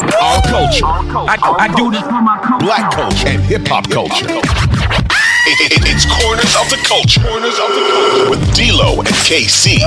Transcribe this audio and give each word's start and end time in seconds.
Our 0.00 0.40
culture. 0.42 0.86
I, 0.86 1.36
I 1.58 1.74
do 1.74 1.90
this 1.90 2.02
for 2.02 2.22
my 2.22 2.38
culture. 2.38 2.64
Black 2.64 2.90
culture 2.92 3.28
and 3.28 3.42
hip 3.42 3.66
hop 3.68 3.88
culture. 3.90 4.26
It- 4.28 5.72
it- 5.72 5.82
it's 5.84 6.06
Corners 6.06 6.54
of 6.56 6.70
the 6.70 6.80
Culture. 6.86 7.20
Corners 7.20 7.58
of 7.58 7.68
the 7.74 7.82
Culture 7.90 8.30
with 8.30 8.54
D-Lo 8.54 8.98
and 9.00 9.08
KC. 9.26 9.80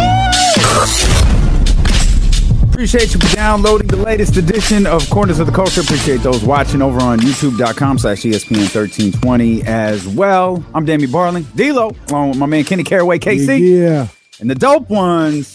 Appreciate 2.70 3.14
you 3.14 3.20
for 3.22 3.34
downloading 3.36 3.88
the 3.88 3.96
latest 3.96 4.36
edition 4.36 4.86
of 4.86 5.10
Corners 5.10 5.40
of 5.40 5.48
the 5.48 5.54
Culture. 5.54 5.80
Appreciate 5.80 6.18
those 6.22 6.44
watching 6.44 6.82
over 6.82 7.00
on 7.00 7.20
youtube.com 7.20 7.98
slash 8.00 8.26
E 8.26 8.32
ESPN 8.32 8.58
1320 8.76 9.64
as 9.64 10.06
well. 10.10 10.62
I'm 10.74 10.84
Damien 10.84 11.10
Barling, 11.10 11.46
D-Lo, 11.56 11.96
along 12.10 12.30
with 12.32 12.38
my 12.38 12.46
man 12.48 12.66
Kenny 12.66 12.84
Caraway, 12.84 13.18
KC. 13.20 13.60
Yeah. 13.82 14.08
And 14.42 14.50
the 14.50 14.56
dope 14.56 14.90
ones, 14.90 15.55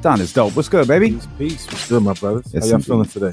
Don 0.00 0.20
is 0.20 0.32
dope. 0.32 0.54
What's 0.54 0.68
good, 0.68 0.86
baby? 0.86 1.18
Peace. 1.38 1.66
What's 1.66 1.88
good, 1.88 2.02
my 2.04 2.12
brothers? 2.12 2.52
Yes, 2.54 2.62
How 2.64 2.68
y'all 2.68 2.74
indeed. 2.76 2.86
feeling 2.86 3.08
today? 3.08 3.32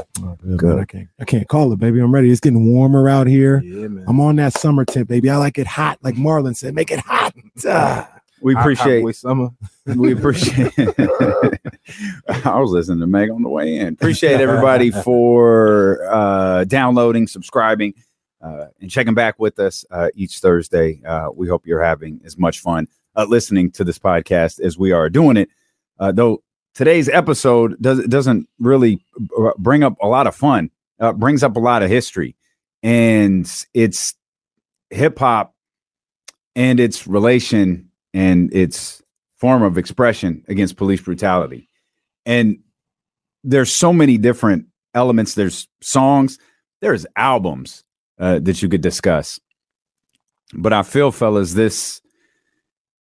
Good. 0.57 0.63
man. 0.75 0.79
I 0.79 0.85
can't. 0.85 1.07
I 1.19 1.25
can't 1.25 1.47
call 1.47 1.71
it, 1.71 1.77
baby. 1.79 1.99
I'm 1.99 2.11
ready. 2.13 2.31
It's 2.31 2.39
getting 2.39 2.73
warmer 2.73 3.07
out 3.07 3.27
here. 3.27 3.61
Yeah, 3.63 3.87
man. 3.87 4.03
I'm 4.07 4.19
on 4.19 4.35
that 4.37 4.53
summer 4.57 4.83
tip, 4.83 5.07
baby. 5.07 5.29
I 5.29 5.37
like 5.37 5.59
it 5.59 5.67
hot, 5.67 5.99
like 6.01 6.15
Marlon 6.15 6.55
said. 6.55 6.73
Make 6.73 6.91
it 6.91 6.99
hot. 6.99 7.33
Ah. 7.67 8.11
We 8.41 8.53
Hot- 8.53 8.59
hot 8.59 8.63
appreciate 8.63 9.01
boy 9.01 9.11
summer. 9.13 9.49
we 9.95 10.11
appreciate 10.11 10.73
I 10.77 12.59
was 12.59 12.71
listening 12.71 12.99
to 12.99 13.07
Meg 13.07 13.29
on 13.29 13.41
the 13.43 13.49
way 13.49 13.77
in. 13.77 13.93
Appreciate 13.93 14.41
everybody 14.41 14.91
for 14.91 15.99
uh 16.11 16.63
downloading, 16.65 17.27
subscribing, 17.27 17.93
uh 18.41 18.65
and 18.81 18.91
checking 18.91 19.13
back 19.13 19.39
with 19.39 19.57
us 19.59 19.85
uh 19.89 20.09
each 20.15 20.39
Thursday. 20.39 21.01
Uh 21.05 21.29
we 21.33 21.47
hope 21.47 21.65
you're 21.65 21.81
having 21.81 22.19
as 22.25 22.37
much 22.37 22.59
fun 22.59 22.87
uh 23.15 23.25
listening 23.27 23.71
to 23.71 23.83
this 23.83 23.97
podcast 23.97 24.59
as 24.59 24.77
we 24.77 24.91
are 24.91 25.09
doing 25.09 25.37
it. 25.37 25.49
Uh 25.97 26.11
though 26.11 26.43
today's 26.75 27.09
episode 27.09 27.81
does 27.81 28.05
doesn't 28.05 28.47
really 28.59 29.03
bring 29.57 29.83
up 29.83 29.95
a 30.01 30.07
lot 30.07 30.27
of 30.27 30.35
fun. 30.35 30.69
Uh 30.99 31.13
brings 31.13 31.43
up 31.43 31.55
a 31.55 31.59
lot 31.59 31.81
of 31.81 31.89
history 31.89 32.35
and 32.83 33.51
it's 33.73 34.13
hip 34.91 35.17
hop 35.17 35.55
and 36.55 36.79
its 36.79 37.07
relation 37.07 37.89
and 38.13 38.53
its 38.53 39.01
form 39.37 39.63
of 39.63 39.77
expression 39.77 40.43
against 40.47 40.77
police 40.77 41.01
brutality. 41.01 41.67
And 42.25 42.59
there's 43.43 43.71
so 43.71 43.91
many 43.91 44.17
different 44.17 44.67
elements. 44.93 45.35
There's 45.35 45.67
songs, 45.81 46.39
there's 46.81 47.05
albums 47.15 47.83
uh, 48.19 48.39
that 48.39 48.61
you 48.61 48.69
could 48.69 48.81
discuss. 48.81 49.39
But 50.53 50.73
I 50.73 50.83
feel, 50.83 51.11
fellas, 51.11 51.53
this 51.53 52.01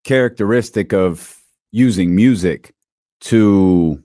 characteristic 0.03 0.94
of 0.94 1.38
using 1.72 2.16
music 2.16 2.73
to 3.22 4.02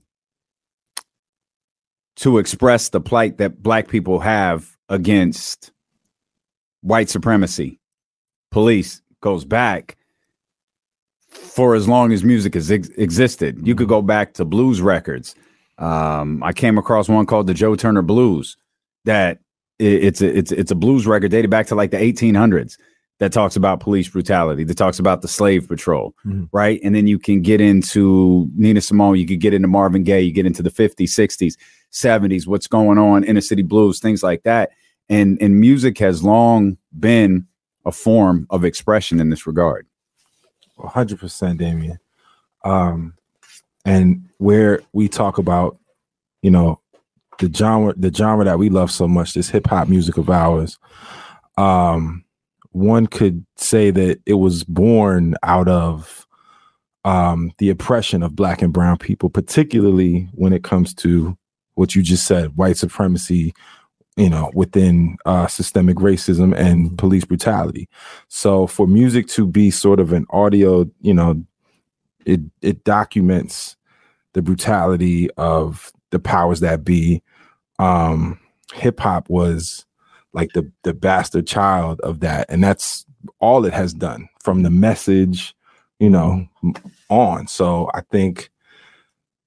to 2.17 2.39
express 2.39 2.89
the 2.89 3.00
plight 3.00 3.39
that 3.39 3.62
black 3.62 3.89
people 3.89 4.20
have 4.20 4.77
against 4.89 5.70
white 6.81 7.11
supremacy, 7.11 7.78
police 8.50 9.03
goes 9.20 9.45
back 9.45 9.97
for 11.28 11.75
as 11.75 11.86
long 11.86 12.12
as 12.12 12.25
music 12.25 12.55
has 12.55 12.70
ex- 12.70 12.89
existed. 12.97 13.67
You 13.67 13.75
could 13.75 13.89
go 13.89 14.00
back 14.00 14.34
to 14.34 14.45
blues 14.45 14.81
records. 14.81 15.34
Um, 15.78 16.42
I 16.42 16.53
came 16.53 16.78
across 16.78 17.08
one 17.08 17.27
called 17.27 17.47
the 17.47 17.55
Joe 17.55 17.75
Turner 17.77 18.03
Blues 18.03 18.56
that 19.05 19.39
i- 19.80 19.84
it's 19.84 20.23
a, 20.23 20.39
it's 20.39 20.53
it's 20.53 20.70
a 20.70 20.75
blues 20.75 21.06
record 21.06 21.30
dated 21.30 21.51
back 21.51 21.67
to 21.67 21.75
like 21.75 21.91
the 21.91 21.98
1800s 21.98 22.78
that 23.19 23.33
talks 23.33 23.56
about 23.56 23.81
police 23.81 24.09
brutality, 24.09 24.62
that 24.64 24.77
talks 24.77 24.98
about 24.98 25.22
the 25.22 25.28
slave 25.28 25.67
patrol, 25.69 26.14
Mhm. 26.27 26.48
right? 26.53 26.78
And 26.84 26.95
then 26.95 27.06
you 27.06 27.19
can 27.19 27.41
get 27.41 27.61
into 27.62 28.50
Nina 28.55 28.81
Simone, 28.83 29.17
you 29.19 29.27
could 29.27 29.41
get 29.41 29.55
into 29.55 29.69
Marvin 29.69 30.03
Gaye, 30.05 30.20
you 30.20 30.33
get 30.33 30.45
into 30.47 30.62
the 30.62 30.70
50s, 30.70 31.14
60s, 31.14 31.56
70s, 31.91 32.47
what's 32.47 32.67
going 32.67 32.98
on, 32.98 33.25
inner 33.25 33.41
city 33.41 33.62
blues, 33.62 34.00
things 34.00 34.23
like 34.23 34.42
that. 34.42 34.70
And 35.08 35.39
and 35.41 35.58
music 35.61 35.98
has 35.98 36.23
long 36.25 36.77
been 36.98 37.47
a 37.86 37.92
form 37.92 38.47
of 38.50 38.64
expression 38.64 39.20
in 39.20 39.30
this 39.30 39.47
regard. 39.47 39.86
hundred 40.78 41.19
percent, 41.19 41.58
Damien. 41.58 41.98
Um, 42.64 43.14
and 43.86 44.29
where 44.39 44.83
we 44.92 45.08
talk 45.08 45.39
about, 45.39 45.79
you 46.42 46.51
know, 46.51 46.80
the 47.39 47.51
genre, 47.51 47.95
the 47.96 48.13
genre 48.13 48.45
that 48.45 48.58
we 48.58 48.69
love 48.69 48.90
so 48.90 49.08
much, 49.08 49.33
this 49.33 49.48
hip 49.48 49.69
hop 49.69 49.89
music 49.89 50.19
of 50.19 50.29
ours. 50.29 50.79
Um, 51.57 52.24
one 52.77 53.07
could 53.07 53.45
say 53.57 53.91
that 53.91 54.20
it 54.27 54.35
was 54.35 54.63
born 54.63 55.35
out 55.42 55.67
of 55.67 56.27
um, 57.07 57.51
the 57.57 57.70
oppression 57.70 58.23
of 58.23 58.37
black 58.37 58.61
and 58.61 58.73
brown 58.73 58.98
people, 58.98 59.31
particularly 59.31 60.29
when 60.33 60.53
it 60.53 60.63
comes 60.63 60.92
to 60.92 61.39
what 61.75 61.95
you 61.95 62.03
just 62.03 62.27
said, 62.27 62.57
white 62.57 62.77
supremacy, 62.77 63.55
you 64.17 64.29
know, 64.29 64.51
within 64.55 65.17
uh, 65.25 65.47
systemic 65.47 65.97
racism 65.97 66.55
and 66.55 66.98
police 66.98 67.25
brutality. 67.25 67.89
So 68.29 68.67
for 68.67 68.87
music 68.87 69.27
to 69.29 69.47
be 69.47 69.70
sort 69.70 69.98
of 69.98 70.13
an 70.13 70.27
audio, 70.29 70.91
you 71.01 71.14
know, 71.14 71.43
it 72.27 72.41
it 72.61 72.85
documents 72.85 73.77
the 74.35 74.43
brutality 74.43 75.31
of 75.39 75.93
the 76.11 76.19
powers 76.19 76.61
that 76.61 76.85
be. 76.85 77.23
Um, 77.79 78.39
hip 78.75 79.01
hop 79.01 79.31
was 79.31 79.86
like 80.36 80.52
the 80.52 80.70
the 80.85 80.92
bastard 80.95 81.47
child 81.47 81.98
of 82.02 82.20
that, 82.20 82.47
and 82.48 82.63
that's 82.63 83.05
all 83.41 83.64
it 83.64 83.73
has 83.73 83.92
done 83.92 84.29
from 84.45 84.63
the 84.63 84.70
message, 84.70 85.57
you 85.98 86.11
know, 86.11 86.47
on. 87.08 87.48
So 87.48 87.91
I 87.95 88.02
think 88.13 88.51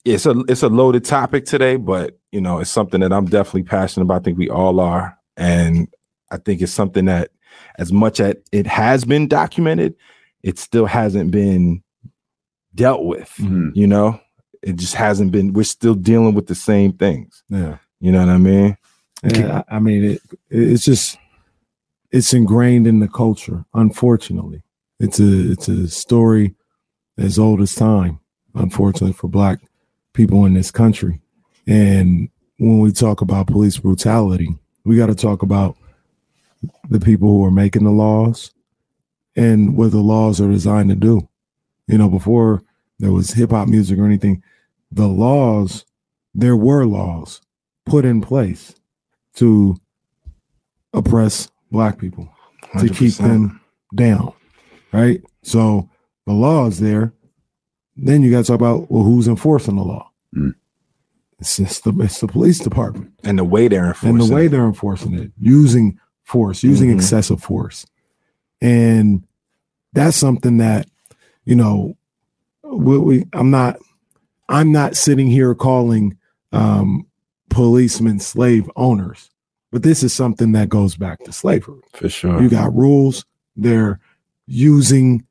it's 0.03 0.25
a 0.25 0.31
it's 0.49 0.63
a 0.63 0.67
loaded 0.67 1.05
topic 1.05 1.45
today, 1.45 1.77
but 1.77 2.19
you 2.31 2.41
know, 2.41 2.59
it's 2.59 2.71
something 2.71 2.99
that 3.01 3.13
I'm 3.13 3.25
definitely 3.25 3.63
passionate 3.63 4.05
about. 4.05 4.21
I 4.21 4.23
think 4.23 4.37
we 4.39 4.49
all 4.49 4.79
are, 4.79 5.17
and 5.37 5.87
I 6.31 6.37
think 6.37 6.61
it's 6.61 6.73
something 6.73 7.05
that, 7.05 7.29
as 7.77 7.93
much 7.93 8.19
as 8.19 8.35
it 8.51 8.65
has 8.65 9.05
been 9.05 9.27
documented, 9.27 9.95
it 10.43 10.57
still 10.57 10.87
hasn't 10.87 11.29
been 11.29 11.83
dealt 12.73 13.05
with. 13.05 13.31
Mhm. 13.39 13.71
You 13.75 13.87
know, 13.87 14.19
it 14.63 14.75
just 14.75 14.95
hasn't 14.95 15.31
been. 15.31 15.53
We're 15.53 15.63
still 15.63 15.95
dealing 15.95 16.33
with 16.33 16.47
the 16.47 16.55
same 16.55 16.93
things. 16.93 17.43
Yeah. 17.49 17.77
You 17.99 18.11
know 18.11 18.25
what 18.25 18.29
I 18.29 18.37
mean? 18.37 18.77
Yeah. 19.23 19.63
I 19.69 19.75
I 19.75 19.79
mean, 19.79 20.03
it, 20.03 20.21
it's 20.49 20.85
just 20.85 21.17
it's 22.11 22.33
ingrained 22.33 22.87
in 22.87 22.99
the 22.99 23.07
culture. 23.07 23.65
Unfortunately, 23.73 24.63
it's 24.99 25.19
a 25.19 25.51
it's 25.51 25.67
a 25.67 25.87
story 25.87 26.55
as 27.17 27.37
old 27.37 27.61
as 27.61 27.75
time. 27.75 28.19
Unfortunately 28.55 29.13
for 29.13 29.27
Black 29.27 29.59
people 30.13 30.45
in 30.45 30.53
this 30.53 30.71
country, 30.71 31.21
and 31.67 32.29
when 32.57 32.79
we 32.79 32.91
talk 32.91 33.21
about 33.21 33.47
police 33.47 33.77
brutality, 33.77 34.55
we 34.85 34.97
got 34.97 35.07
to 35.07 35.15
talk 35.15 35.43
about 35.43 35.77
the 36.89 36.99
people 36.99 37.29
who 37.29 37.45
are 37.45 37.51
making 37.51 37.83
the 37.83 37.91
laws 37.91 38.51
and 39.35 39.77
what 39.77 39.91
the 39.91 39.99
laws 39.99 40.41
are 40.41 40.49
designed 40.49 40.89
to 40.89 40.95
do. 40.95 41.29
You 41.87 41.97
know, 41.97 42.09
before 42.09 42.63
there 42.99 43.11
was 43.11 43.31
hip 43.31 43.51
hop 43.51 43.67
music 43.67 43.97
or 43.99 44.05
anything, 44.05 44.43
the 44.91 45.07
laws, 45.07 45.85
there 46.33 46.55
were 46.55 46.85
laws 46.85 47.41
put 47.85 48.03
in 48.05 48.21
place 48.21 48.75
to 49.39 49.75
oppress 50.93 51.49
black 51.71 51.97
people, 51.97 52.29
to 52.79 52.89
keep 52.89 53.13
them 53.15 53.59
down. 53.95 54.33
Right. 54.91 55.21
So 55.43 55.89
the 56.25 56.33
law 56.33 56.67
is 56.67 56.79
there. 56.79 57.13
Then 57.95 58.23
you 58.23 58.31
got 58.31 58.45
to 58.45 58.47
talk 58.51 58.55
about 58.55 58.89
well, 58.89 59.03
who's 59.03 59.27
enforcing 59.27 59.75
the 59.75 59.83
law? 59.83 60.09
Mm. 60.35 60.55
It's, 61.39 61.57
just 61.57 61.83
the, 61.83 61.93
it's 61.99 62.19
the 62.19 62.27
police 62.27 62.59
department 62.59 63.11
and 63.23 63.37
the 63.37 63.43
way 63.43 63.67
they're 63.67 63.87
enforcing. 63.87 64.09
and 64.09 64.21
the 64.21 64.33
way 64.33 64.45
it. 64.45 64.49
they're 64.49 64.65
enforcing 64.65 65.13
it, 65.13 65.31
using 65.39 65.99
force, 66.23 66.63
using 66.63 66.89
Mhm. 66.89 66.95
excessive 66.95 67.41
force. 67.41 67.85
And 68.61 69.25
that's 69.93 70.17
something 70.17 70.57
that, 70.57 70.87
you 71.45 71.55
know, 71.55 71.95
we, 72.63 72.97
we 72.97 73.25
I'm 73.33 73.51
not 73.51 73.77
I'm 74.49 74.71
not 74.71 74.95
sitting 74.95 75.27
here 75.27 75.53
calling 75.55 76.17
um 76.51 77.05
policemen 77.49 78.19
slave 78.19 78.69
owners, 78.75 79.29
but 79.71 79.83
this 79.83 80.03
is 80.03 80.13
something 80.13 80.51
that 80.53 80.69
goes 80.69 80.95
back 80.95 81.23
to 81.23 81.31
slavery. 81.31 81.81
for 81.93 82.09
sure. 82.09 82.41
You 82.41 82.49
got 82.49 82.73
rules, 82.75 83.25
they're 83.55 83.99
using 84.47 85.23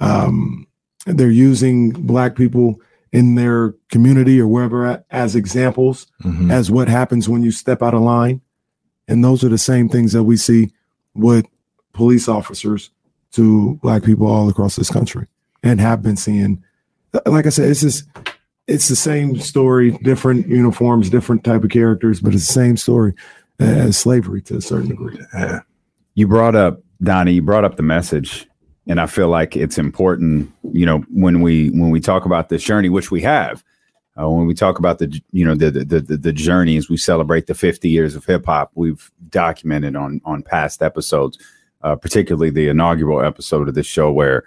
um 0.00 0.66
they're 1.06 1.30
using 1.30 1.90
black 1.90 2.34
people 2.34 2.80
in 3.12 3.34
their 3.36 3.74
community 3.90 4.40
or 4.40 4.48
wherever 4.48 5.04
as 5.10 5.36
examples 5.36 6.06
Mhm. 6.24 6.50
as 6.50 6.70
what 6.70 6.88
happens 6.88 7.28
when 7.28 7.42
you 7.42 7.50
step 7.52 7.82
out 7.82 7.94
of 7.94 8.00
line. 8.02 8.40
And 9.06 9.22
those 9.22 9.44
are 9.44 9.48
the 9.50 9.58
same 9.58 9.88
things 9.88 10.12
that 10.12 10.24
we 10.24 10.36
see 10.36 10.72
with 11.14 11.46
police 11.92 12.26
officers 12.26 12.90
to 13.32 13.78
black 13.82 14.02
people 14.02 14.26
all 14.26 14.48
across 14.48 14.74
this 14.76 14.90
country 14.90 15.26
and 15.62 15.78
have 15.80 16.02
been 16.02 16.16
seeing. 16.16 16.62
Like 17.26 17.46
I 17.46 17.50
said, 17.50 17.68
it's 17.70 17.82
just 17.82 18.04
it's 18.66 18.88
the 18.88 18.96
same 18.96 19.38
story, 19.38 19.92
different 20.02 20.48
uniforms, 20.48 21.10
different 21.10 21.44
type 21.44 21.64
of 21.64 21.70
characters, 21.70 22.20
but 22.20 22.34
it's 22.34 22.46
the 22.46 22.52
same 22.52 22.76
story 22.76 23.14
as 23.58 23.96
slavery 23.96 24.42
to 24.42 24.56
a 24.56 24.60
certain 24.60 24.88
degree. 24.88 25.18
You 26.14 26.26
brought 26.28 26.54
up 26.54 26.80
Donnie. 27.02 27.32
You 27.32 27.42
brought 27.42 27.64
up 27.64 27.76
the 27.76 27.82
message, 27.82 28.46
and 28.86 29.00
I 29.00 29.06
feel 29.06 29.28
like 29.28 29.56
it's 29.56 29.78
important. 29.78 30.50
You 30.72 30.86
know, 30.86 30.98
when 31.12 31.40
we 31.42 31.68
when 31.70 31.90
we 31.90 32.00
talk 32.00 32.24
about 32.24 32.48
this 32.48 32.62
journey, 32.62 32.88
which 32.88 33.10
we 33.10 33.20
have, 33.22 33.62
Uh, 34.16 34.30
when 34.30 34.46
we 34.46 34.54
talk 34.54 34.78
about 34.78 34.98
the 34.98 35.20
you 35.32 35.44
know 35.44 35.54
the 35.56 35.70
the 35.70 36.00
the, 36.00 36.16
the 36.16 36.32
journeys, 36.32 36.88
we 36.88 36.96
celebrate 36.96 37.46
the 37.46 37.54
50 37.54 37.88
years 37.88 38.14
of 38.14 38.24
hip 38.24 38.46
hop. 38.46 38.70
We've 38.74 39.10
documented 39.28 39.96
on 39.96 40.20
on 40.24 40.42
past 40.42 40.82
episodes, 40.82 41.36
uh, 41.82 41.96
particularly 41.96 42.50
the 42.50 42.68
inaugural 42.68 43.20
episode 43.24 43.68
of 43.68 43.74
this 43.74 43.86
show 43.86 44.12
where 44.12 44.44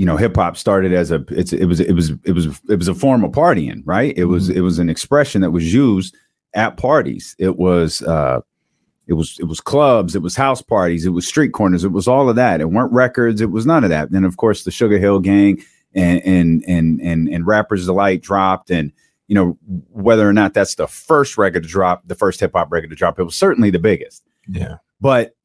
you 0.00 0.06
know 0.06 0.16
hip 0.16 0.34
hop 0.34 0.56
started 0.56 0.94
as 0.94 1.10
a 1.10 1.22
it's 1.28 1.52
it 1.52 1.66
was 1.66 1.78
it 1.78 1.92
was 1.92 2.08
it 2.24 2.32
was 2.32 2.46
it 2.70 2.76
was 2.78 2.88
a 2.88 2.94
form 2.94 3.22
of 3.22 3.32
partying, 3.32 3.82
right? 3.84 4.16
It 4.16 4.24
was 4.24 4.48
it 4.48 4.62
was 4.62 4.78
an 4.78 4.88
expression 4.88 5.42
that 5.42 5.50
was 5.50 5.74
used 5.74 6.16
at 6.54 6.78
parties. 6.78 7.36
It 7.38 7.58
was 7.58 8.00
uh 8.04 8.40
it 9.06 9.12
was 9.12 9.36
it 9.38 9.44
was 9.44 9.60
clubs, 9.60 10.16
it 10.16 10.22
was 10.22 10.34
house 10.34 10.62
parties, 10.62 11.04
it 11.04 11.10
was 11.10 11.28
street 11.28 11.50
corners, 11.50 11.84
it 11.84 11.92
was 11.92 12.08
all 12.08 12.30
of 12.30 12.36
that. 12.36 12.62
It 12.62 12.70
weren't 12.70 12.94
records, 12.94 13.42
it 13.42 13.50
was 13.50 13.66
none 13.66 13.84
of 13.84 13.90
that. 13.90 14.08
And 14.08 14.24
of 14.24 14.38
course, 14.38 14.64
the 14.64 14.70
Sugar 14.70 14.98
Hill 14.98 15.20
Gang 15.20 15.62
and 15.94 16.22
and 16.24 16.64
and 16.66 16.98
and 17.02 17.28
and 17.28 17.46
Rappers 17.46 17.84
Delight 17.84 18.22
dropped, 18.22 18.70
and 18.70 18.92
you 19.28 19.34
know 19.34 19.58
whether 19.90 20.26
or 20.26 20.32
not 20.32 20.54
that's 20.54 20.76
the 20.76 20.88
first 20.88 21.36
record 21.36 21.64
to 21.64 21.68
drop, 21.68 22.04
the 22.06 22.14
first 22.14 22.40
hip 22.40 22.52
hop 22.54 22.72
record 22.72 22.88
to 22.88 22.96
drop, 22.96 23.18
it 23.18 23.24
was 23.24 23.36
certainly 23.36 23.68
the 23.68 23.78
biggest. 23.78 24.22
Yeah, 24.48 24.76
but 24.98 25.36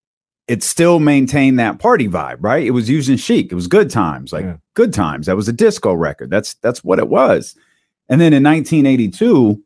it 0.48 0.62
still 0.64 1.00
maintained 1.00 1.58
that 1.60 1.80
party 1.80 2.08
vibe, 2.08 2.38
right? 2.40 2.64
It 2.66 2.72
was 2.72 2.90
using 2.90 3.18
chic. 3.18 3.52
It 3.52 3.56
was 3.56 3.68
good 3.68 3.90
times, 3.90 4.32
like 4.32 4.46
Yeah. 4.46 4.58
good 4.76 4.94
times. 4.94 5.26
That 5.26 5.36
was 5.36 5.48
a 5.48 5.54
disco 5.54 5.94
record. 5.94 6.30
That's 6.30 6.54
that's 6.56 6.84
what 6.84 7.00
it 7.00 7.10
was. 7.10 7.56
And 8.10 8.22
then 8.22 8.34
in 8.34 8.44
1982, 8.44 9.62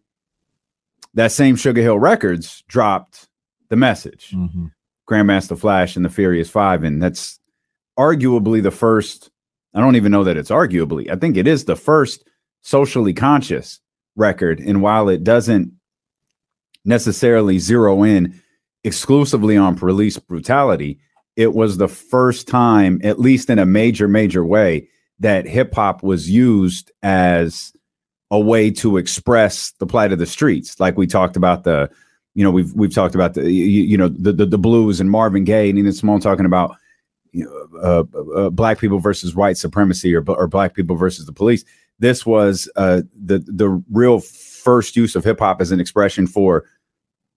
that 1.15 1.31
same 1.31 1.55
Sugar 1.55 1.81
Hill 1.81 1.99
Records 1.99 2.63
dropped 2.67 3.27
the 3.69 3.75
message. 3.75 4.31
Mhm. 4.33 4.71
Grandmaster 5.09 5.57
Flash 5.57 5.95
and 5.95 6.05
the 6.05 6.09
Furious 6.09 6.49
Five, 6.49 6.83
and 6.83 7.01
that's 7.01 7.39
arguably 7.97 8.61
the 8.63 8.71
first. 8.71 9.31
I 9.73 9.81
don't 9.81 9.95
even 9.95 10.11
know 10.11 10.23
that 10.23 10.37
it's 10.37 10.49
arguably. 10.51 11.11
I 11.11 11.15
think 11.15 11.35
it 11.35 11.47
is 11.47 11.65
the 11.65 11.75
first 11.75 12.23
socially 12.61 13.13
conscious 13.13 13.79
record. 14.15 14.59
And 14.59 14.81
while 14.81 15.09
it 15.09 15.23
doesn't 15.23 15.71
necessarily 16.85 17.59
zero 17.59 18.03
in 18.03 18.39
exclusively 18.83 19.57
on 19.57 19.75
police 19.75 20.17
brutality, 20.17 20.99
it 21.35 21.53
was 21.53 21.77
the 21.77 21.87
first 21.87 22.47
time, 22.47 22.99
at 23.03 23.19
least 23.19 23.49
in 23.49 23.59
a 23.59 23.65
major, 23.65 24.07
major 24.07 24.45
way, 24.45 24.87
that 25.19 25.45
hip 25.45 25.73
hop 25.73 26.03
was 26.03 26.29
used 26.29 26.91
as 27.03 27.73
a 28.31 28.39
way 28.39 28.71
to 28.71 28.97
express 28.97 29.71
the 29.79 29.87
plight 29.87 30.11
of 30.11 30.19
the 30.19 30.25
streets. 30.25 30.79
Like 30.79 30.97
we 30.97 31.07
talked 31.07 31.35
about 31.35 31.63
the, 31.63 31.89
you 32.35 32.43
know, 32.43 32.51
we've 32.51 32.73
we've 32.73 32.93
talked 32.93 33.15
about 33.15 33.33
the, 33.33 33.51
you, 33.51 33.83
you 33.83 33.97
know, 33.97 34.07
the, 34.07 34.31
the 34.31 34.45
the 34.45 34.57
blues 34.57 35.01
and 35.01 35.09
Marvin 35.09 35.43
Gaye 35.43 35.69
and 35.69 35.75
Nina 35.75 35.91
Simone 35.91 36.21
talking 36.21 36.45
about, 36.45 36.75
you 37.31 37.43
know, 37.43 37.79
uh, 37.81 38.39
uh, 38.39 38.49
black 38.49 38.79
people 38.79 38.99
versus 38.99 39.35
white 39.35 39.57
supremacy 39.57 40.15
or 40.15 40.23
or 40.29 40.47
black 40.47 40.73
people 40.73 40.95
versus 40.95 41.25
the 41.25 41.33
police. 41.33 41.65
This 41.97 42.25
was 42.25 42.69
uh, 42.75 43.01
the 43.13 43.39
the 43.39 43.83
real 43.91 44.19
first 44.19 44.95
use 44.95 45.15
of 45.15 45.23
hip 45.23 45.39
hop 45.39 45.59
as 45.59 45.71
an 45.71 45.79
expression 45.79 46.27
for, 46.27 46.65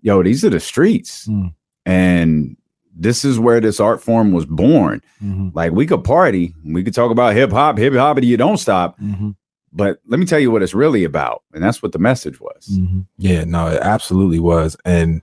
yo, 0.03 0.23
these 0.23 0.45
are 0.45 0.51
the 0.51 0.61
streets, 0.61 1.27
Mm. 1.29 1.55
and 1.87 2.57
this 2.95 3.25
is 3.25 3.39
where 3.39 3.61
this 3.61 3.81
art 3.81 4.03
form 4.03 4.33
was 4.33 4.45
born. 4.45 5.01
Mhm. 5.25 5.53
Like 5.55 5.73
we 5.73 5.87
could 5.87 6.05
party, 6.05 6.55
we 6.65 6.85
could 6.85 6.95
talk 6.95 7.11
about 7.11 7.35
hip 7.35 7.51
hop, 7.51 7.79
hip 7.79 7.95
hop, 7.95 8.19
and 8.19 8.27
you 8.27 8.37
don't 8.37 8.59
stop. 8.59 9.01
Mhm. 9.01 9.35
But 9.73 10.01
let 10.07 10.21
me 10.21 10.27
tell 10.27 10.39
you 10.39 10.51
what 10.51 10.63
it's 10.63 10.75
really 10.75 11.03
about, 11.05 11.43
and 11.55 11.63
that's 11.65 11.83
what 11.83 11.93
the 11.93 11.99
message 11.99 12.39
was. 12.41 12.69
Mhm. 12.79 13.07
Yeah, 13.17 13.45
no, 13.45 13.69
it 13.69 13.81
absolutely 13.81 14.39
was. 14.39 14.77
And 14.85 15.23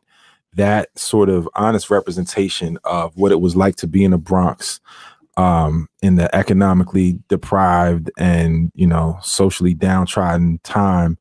that 0.56 0.90
sort 0.98 1.30
of 1.30 1.48
honest 1.54 1.92
representation 1.92 2.80
of 2.84 3.16
what 3.16 3.32
it 3.32 3.40
was 3.40 3.56
like 3.56 3.76
to 3.76 3.88
be 3.88 4.04
in 4.04 4.12
the 4.12 4.18
Bronx 4.18 4.80
um 5.38 5.88
in 6.02 6.16
the 6.16 6.34
economically 6.36 7.18
deprived 7.30 8.10
and 8.18 8.72
you 8.74 8.88
know 8.88 9.18
socially 9.22 9.74
downtrodden 9.76 10.60
time 10.64 11.18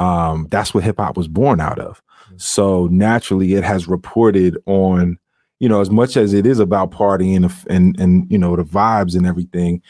um 0.00 0.46
that's 0.50 0.74
what 0.74 0.82
hip 0.84 0.96
hop 0.98 1.16
was 1.16 1.28
born 1.28 1.58
out 1.60 1.78
of 1.78 2.02
so 2.36 2.86
naturally 2.88 3.54
it 3.54 3.64
has 3.64 3.88
reported 3.88 4.56
on 4.66 5.18
you 5.60 5.68
know 5.68 5.80
as 5.80 5.90
much 5.90 6.16
as 6.16 6.32
it 6.34 6.46
is 6.46 6.58
about 6.58 6.90
partying 6.90 7.36
and 7.36 7.52
and, 7.70 8.00
and 8.00 8.30
you 8.30 8.38
know 8.38 8.56
the 8.56 8.64
vibes 8.64 9.16
and 9.16 9.26
everything 9.26 9.80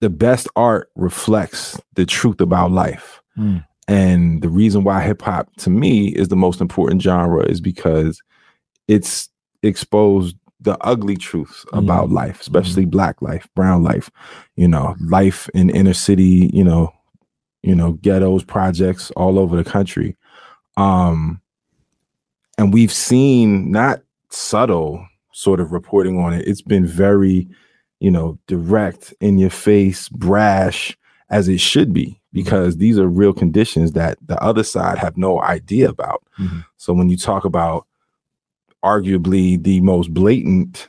the 0.00 0.10
best 0.10 0.48
art 0.56 0.90
reflects 0.94 1.80
the 1.94 2.06
truth 2.06 2.40
about 2.40 2.70
life 2.70 3.20
Mm. 3.36 3.64
and 3.86 4.42
the 4.42 4.48
reason 4.48 4.82
why 4.82 5.00
hip 5.00 5.22
hop 5.22 5.48
to 5.58 5.70
me 5.70 6.08
is 6.08 6.26
the 6.28 6.34
most 6.36 6.60
important 6.60 7.00
genre 7.00 7.44
is 7.44 7.60
because 7.60 8.20
it's 8.88 9.28
exposed 9.62 10.36
the 10.60 10.76
ugly 10.84 11.16
truths 11.16 11.64
about 11.72 12.08
Mhm. 12.08 12.14
life, 12.14 12.40
especially 12.40 12.84
black 12.84 13.22
life, 13.22 13.46
brown 13.54 13.84
life, 13.84 14.10
you 14.56 14.66
know, 14.66 14.96
life 15.00 15.48
in 15.54 15.70
inner 15.70 15.94
city, 15.94 16.50
you 16.52 16.64
know, 16.64 16.92
you 17.62 17.76
know, 17.76 17.92
ghettos, 18.02 18.42
projects 18.42 19.12
all 19.12 19.38
over 19.38 19.54
the 19.56 19.62
country. 19.70 20.16
Um 20.78 21.40
and 22.56 22.72
we've 22.72 22.92
seen 22.92 23.70
not 23.70 24.02
subtle 24.30 25.06
sort 25.32 25.60
of 25.60 25.72
reporting 25.72 26.18
on 26.18 26.32
it. 26.32 26.46
It's 26.46 26.62
been 26.62 26.86
very, 26.86 27.46
you 28.00 28.10
know, 28.10 28.38
direct, 28.46 29.14
in 29.20 29.38
your 29.38 29.50
face, 29.50 30.08
brash 30.08 30.96
as 31.30 31.48
it 31.48 31.60
should 31.60 31.92
be 31.92 32.20
because 32.32 32.76
these 32.78 32.98
are 32.98 33.06
real 33.08 33.32
conditions 33.32 33.92
that 33.92 34.18
the 34.26 34.40
other 34.42 34.64
side 34.64 34.98
have 34.98 35.16
no 35.16 35.40
idea 35.42 35.88
about. 35.88 36.22
Mhm. 36.38 36.64
So 36.76 36.92
when 36.92 37.08
you 37.08 37.16
talk 37.16 37.44
about 37.44 37.86
arguably 38.84 39.62
the 39.62 39.80
most 39.80 40.12
blatant 40.14 40.88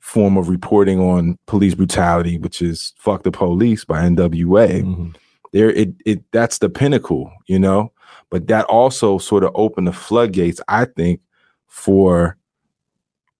form 0.00 0.36
of 0.36 0.48
reporting 0.48 1.00
on 1.00 1.36
police 1.46 1.74
brutality, 1.74 2.38
which 2.38 2.62
is 2.62 2.94
"fuck 2.98 3.22
the 3.24 3.30
police" 3.32 3.84
by 3.84 4.02
NWA, 4.02 4.82
Mhm. 4.82 5.14
there 5.52 5.70
it 5.70 5.94
it 6.06 6.22
that's 6.32 6.58
the 6.58 6.68
pinnacle, 6.70 7.30
you 7.46 7.58
know. 7.58 7.92
But 8.30 8.46
that 8.48 8.64
also 8.66 9.18
sort 9.18 9.44
of 9.44 9.52
opened 9.54 9.86
the 9.86 9.92
floodgates, 9.92 10.60
I 10.68 10.84
think, 10.84 11.20
for 11.66 12.36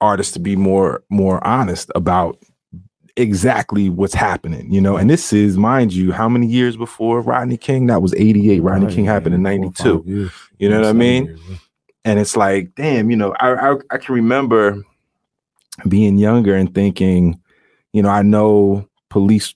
artists 0.01 0.33
to 0.35 0.41
be 0.41 0.57
more 0.57 1.03
more 1.11 1.45
honest 1.47 1.91
about 1.95 2.39
exactly 3.17 3.91
what's 3.91 4.15
happening, 4.15 4.73
you 4.73 4.81
know. 4.81 4.97
And 4.97 5.11
this 5.11 5.33
is, 5.33 5.59
mind 5.59 5.93
you, 5.93 6.13
how 6.13 6.29
many 6.29 6.47
years 6.47 6.77
before 6.77 7.21
Rodney 7.21 7.57
King? 7.57 7.87
That 7.87 8.01
was 8.01 8.15
88. 8.15 8.61
Rodney 8.61 8.95
King 8.95 9.05
happened 9.05 9.35
in 9.35 9.45
yeah, 9.45 9.57
four 9.57 9.91
or 9.91 10.03
92. 10.05 10.05
years. 10.07 10.31
You 10.59 10.69
know 10.69 10.81
what 10.81 10.89
I 10.89 10.93
mean? 10.93 11.27
years, 11.27 11.41
and 12.09 12.19
it's 12.19 12.37
like 12.37 12.75
damn 12.75 13.11
you 13.11 13.17
know 13.17 13.35
I, 13.39 13.73
I 13.73 13.75
i 13.91 13.99
can 13.99 14.15
remember 14.15 14.83
being 15.89 16.19
younger 16.19 16.55
and 16.55 16.75
thinking 16.75 17.39
you 17.93 18.03
know 18.03 18.09
i 18.09 18.23
know 18.23 18.89
police 19.11 19.55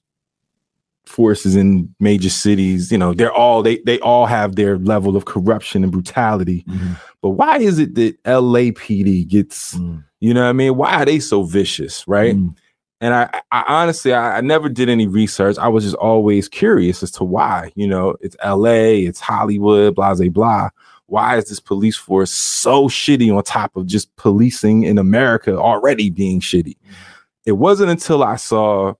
forces 1.12 1.54
in 1.56 1.94
major 2.00 2.30
cities 2.30 2.90
you 2.90 2.98
know 2.98 3.12
they're 3.12 3.32
all 3.42 3.62
they 3.62 3.76
they 3.84 3.98
all 4.00 4.26
have 4.26 4.56
their 4.56 4.78
level 4.78 5.16
of 5.16 5.24
corruption 5.26 5.82
and 5.84 5.92
brutality 5.92 6.64
Mhm. 6.68 6.96
but 7.20 7.30
why 7.40 7.58
is 7.58 7.78
it 7.78 7.94
that 7.96 8.14
lapd 8.24 9.28
gets 9.28 9.76
Mm. 9.76 10.04
you 10.20 10.32
know 10.34 10.42
what 10.42 10.48
i 10.48 10.52
mean 10.52 10.76
why 10.76 10.92
are 11.02 11.04
they 11.04 11.20
so 11.20 11.42
vicious 11.44 12.04
right 12.08 12.34
Mm. 12.36 12.54
and 13.02 13.14
I, 13.14 13.40
I 13.50 13.64
honestly, 13.68 14.12
I, 14.14 14.38
I 14.38 14.40
never 14.42 14.68
did 14.68 14.88
any 14.88 15.06
research. 15.08 15.58
I 15.58 15.66
was 15.68 15.82
just 15.84 15.96
always 15.96 16.48
curious 16.48 17.02
as 17.02 17.10
to 17.18 17.24
why. 17.24 17.72
You 17.74 17.88
know, 17.88 18.14
it's 18.20 18.36
L.A., 18.44 19.02
it's 19.08 19.18
Hollywood, 19.18 19.96
blah 19.96 20.14
blah 20.14 20.28
blah. 20.28 20.68
Why 21.06 21.36
is 21.36 21.48
this 21.48 21.58
police 21.58 21.96
force 21.96 22.30
so 22.30 22.86
shitty 22.88 23.28
on 23.36 23.42
top 23.42 23.74
of 23.76 23.86
just 23.86 24.14
policing 24.16 24.84
in 24.84 24.98
America 24.98 25.52
already 25.58 26.10
being 26.10 26.40
shitty? 26.40 26.76
It 27.44 27.52
wasn't 27.66 27.90
until 27.90 28.22
I 28.22 28.36
saw 28.36 28.94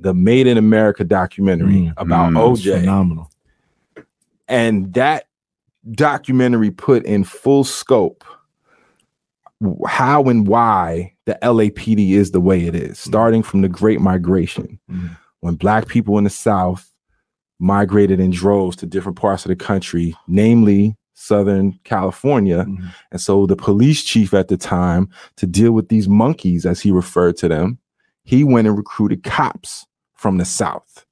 the 0.00 0.14
Made 0.14 0.46
in 0.46 0.56
America 0.58 1.04
documentary 1.04 1.74
Mm. 1.82 1.92
about 1.96 2.32
Mm. 2.32 2.38
OJ, 2.38 2.80
phenomenal. 2.80 3.30
and 4.48 4.92
that 4.94 5.26
documentary 5.92 6.70
put 6.70 7.04
in 7.04 7.24
full 7.24 7.64
scope 7.64 8.24
how 9.86 10.22
and 10.24 10.46
why 10.48 11.12
the 11.26 11.38
LAPD 11.42 12.12
is 12.12 12.30
the 12.30 12.40
way 12.40 12.64
it 12.64 12.74
is, 12.74 12.98
starting 12.98 13.42
from 13.42 13.60
the 13.60 13.68
Great 13.68 14.00
Migration, 14.00 14.78
Mhm. 14.90 15.16
when 15.40 15.54
Black 15.56 15.86
people 15.86 16.16
in 16.16 16.24
the 16.24 16.30
South 16.30 16.90
migrated 17.58 18.20
in 18.20 18.30
droves 18.30 18.74
to 18.76 18.86
different 18.86 19.18
parts 19.18 19.44
of 19.44 19.50
the 19.50 19.56
country, 19.56 20.14
namely 20.26 20.96
Southern 21.12 21.78
California. 21.84 22.64
Mhm. 22.66 22.84
And 23.12 23.20
so 23.20 23.44
the 23.44 23.54
police 23.56 24.02
chief 24.02 24.32
at 24.32 24.48
the 24.48 24.56
time, 24.56 25.10
to 25.36 25.46
deal 25.46 25.72
with 25.72 25.88
these 25.90 26.08
monkeys, 26.08 26.64
as 26.64 26.80
he 26.80 26.90
referred 26.90 27.36
to 27.38 27.48
them, 27.48 27.78
he 28.24 28.42
went 28.44 28.66
and 28.66 28.78
recruited 28.78 29.22
cops 29.24 29.84
from 30.20 30.36
the 30.36 30.44
South 30.44 31.06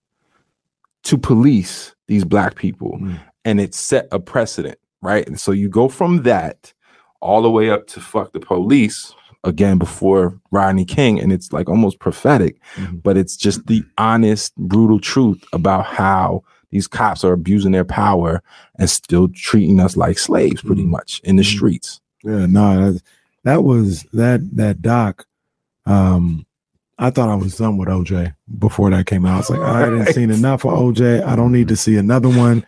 to 1.04 1.16
police 1.16 1.94
these 2.08 2.24
Black 2.24 2.56
people 2.56 2.98
Mm. 3.00 3.18
and 3.46 3.58
it 3.58 3.74
set 3.74 4.06
a 4.12 4.20
precedent, 4.20 4.78
right? 5.00 5.26
And 5.26 5.40
so 5.40 5.50
you 5.52 5.70
go 5.70 5.88
from 5.88 6.22
that 6.24 6.74
all 7.20 7.40
the 7.40 7.50
way 7.50 7.70
up 7.70 7.86
to 7.88 8.00
fuck 8.00 8.32
the 8.32 8.40
police 8.40 9.14
again 9.44 9.78
before 9.78 10.38
Rodney 10.50 10.84
King, 10.84 11.18
and 11.20 11.32
it's 11.32 11.52
like 11.54 11.70
almost 11.70 12.00
prophetic, 12.00 12.60
Mhm. 12.76 13.02
but 13.02 13.16
it's 13.16 13.34
just 13.36 13.66
the 13.66 13.82
honest, 13.96 14.54
brutal 14.56 15.00
truth 15.00 15.42
about 15.54 15.86
how 15.86 16.42
these 16.70 16.86
cops 16.86 17.24
are 17.24 17.32
abusing 17.32 17.72
their 17.72 17.84
power 17.86 18.42
and 18.78 18.90
still 18.90 19.28
treating 19.28 19.80
us 19.80 19.96
like 19.96 20.18
slaves, 20.18 20.60
pretty 20.60 20.84
Mhm. 20.84 20.90
much 20.90 21.22
in 21.24 21.36
the 21.36 21.42
Mhm. 21.42 21.56
streets. 21.56 22.00
Yeah, 22.24 22.44
no, 22.44 22.92
that, 22.92 23.02
that 23.44 23.64
was 23.64 24.04
that 24.12 24.40
that 24.56 24.82
doc. 24.82 25.24
Um, 25.86 26.44
I 26.98 27.10
thought 27.10 27.28
I 27.28 27.36
was 27.36 27.56
done 27.56 27.76
with 27.76 27.88
OJ 27.88 28.34
before 28.58 28.90
that 28.90 29.06
came 29.06 29.24
out. 29.24 29.34
I 29.34 29.36
was 29.38 29.50
like, 29.50 29.60
oh, 29.60 29.64
I 29.64 29.80
hadn't 29.80 30.06
seen 30.12 30.30
enough 30.30 30.64
of 30.64 30.72
OJ. 30.72 31.24
I 31.24 31.36
don't 31.36 31.52
need 31.52 31.68
to 31.68 31.76
see 31.76 31.96
another 31.96 32.28
one. 32.28 32.66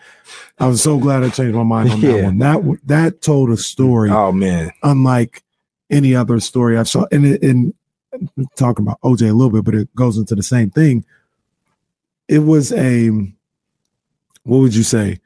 I 0.58 0.68
was 0.68 0.82
so 0.82 0.98
glad 0.98 1.24
I 1.24 1.30
changed 1.30 1.56
my 1.56 1.64
mind 1.64 1.90
on 1.90 2.00
that 2.00 2.24
one. 2.24 2.38
That 2.38 2.86
that 2.86 3.22
told 3.22 3.50
a 3.50 3.56
story 3.56 4.10
Oh 4.10 4.30
man, 4.30 4.70
unlike 4.82 5.42
any 5.90 6.14
other 6.14 6.38
story 6.38 6.78
I've 6.78 6.88
saw. 6.88 7.06
And 7.10 7.24
and 7.42 7.74
talking 8.56 8.86
about 8.86 9.00
OJ 9.00 9.28
a 9.28 9.32
little 9.32 9.50
bit, 9.50 9.64
but 9.64 9.74
it 9.74 9.94
goes 9.96 10.16
into 10.16 10.34
the 10.36 10.42
same 10.42 10.70
thing. 10.70 11.04
It 12.28 12.40
was 12.40 12.72
a 12.72 13.08
what 14.44 14.58
would 14.58 14.74
you 14.74 14.84
say? 14.84 15.20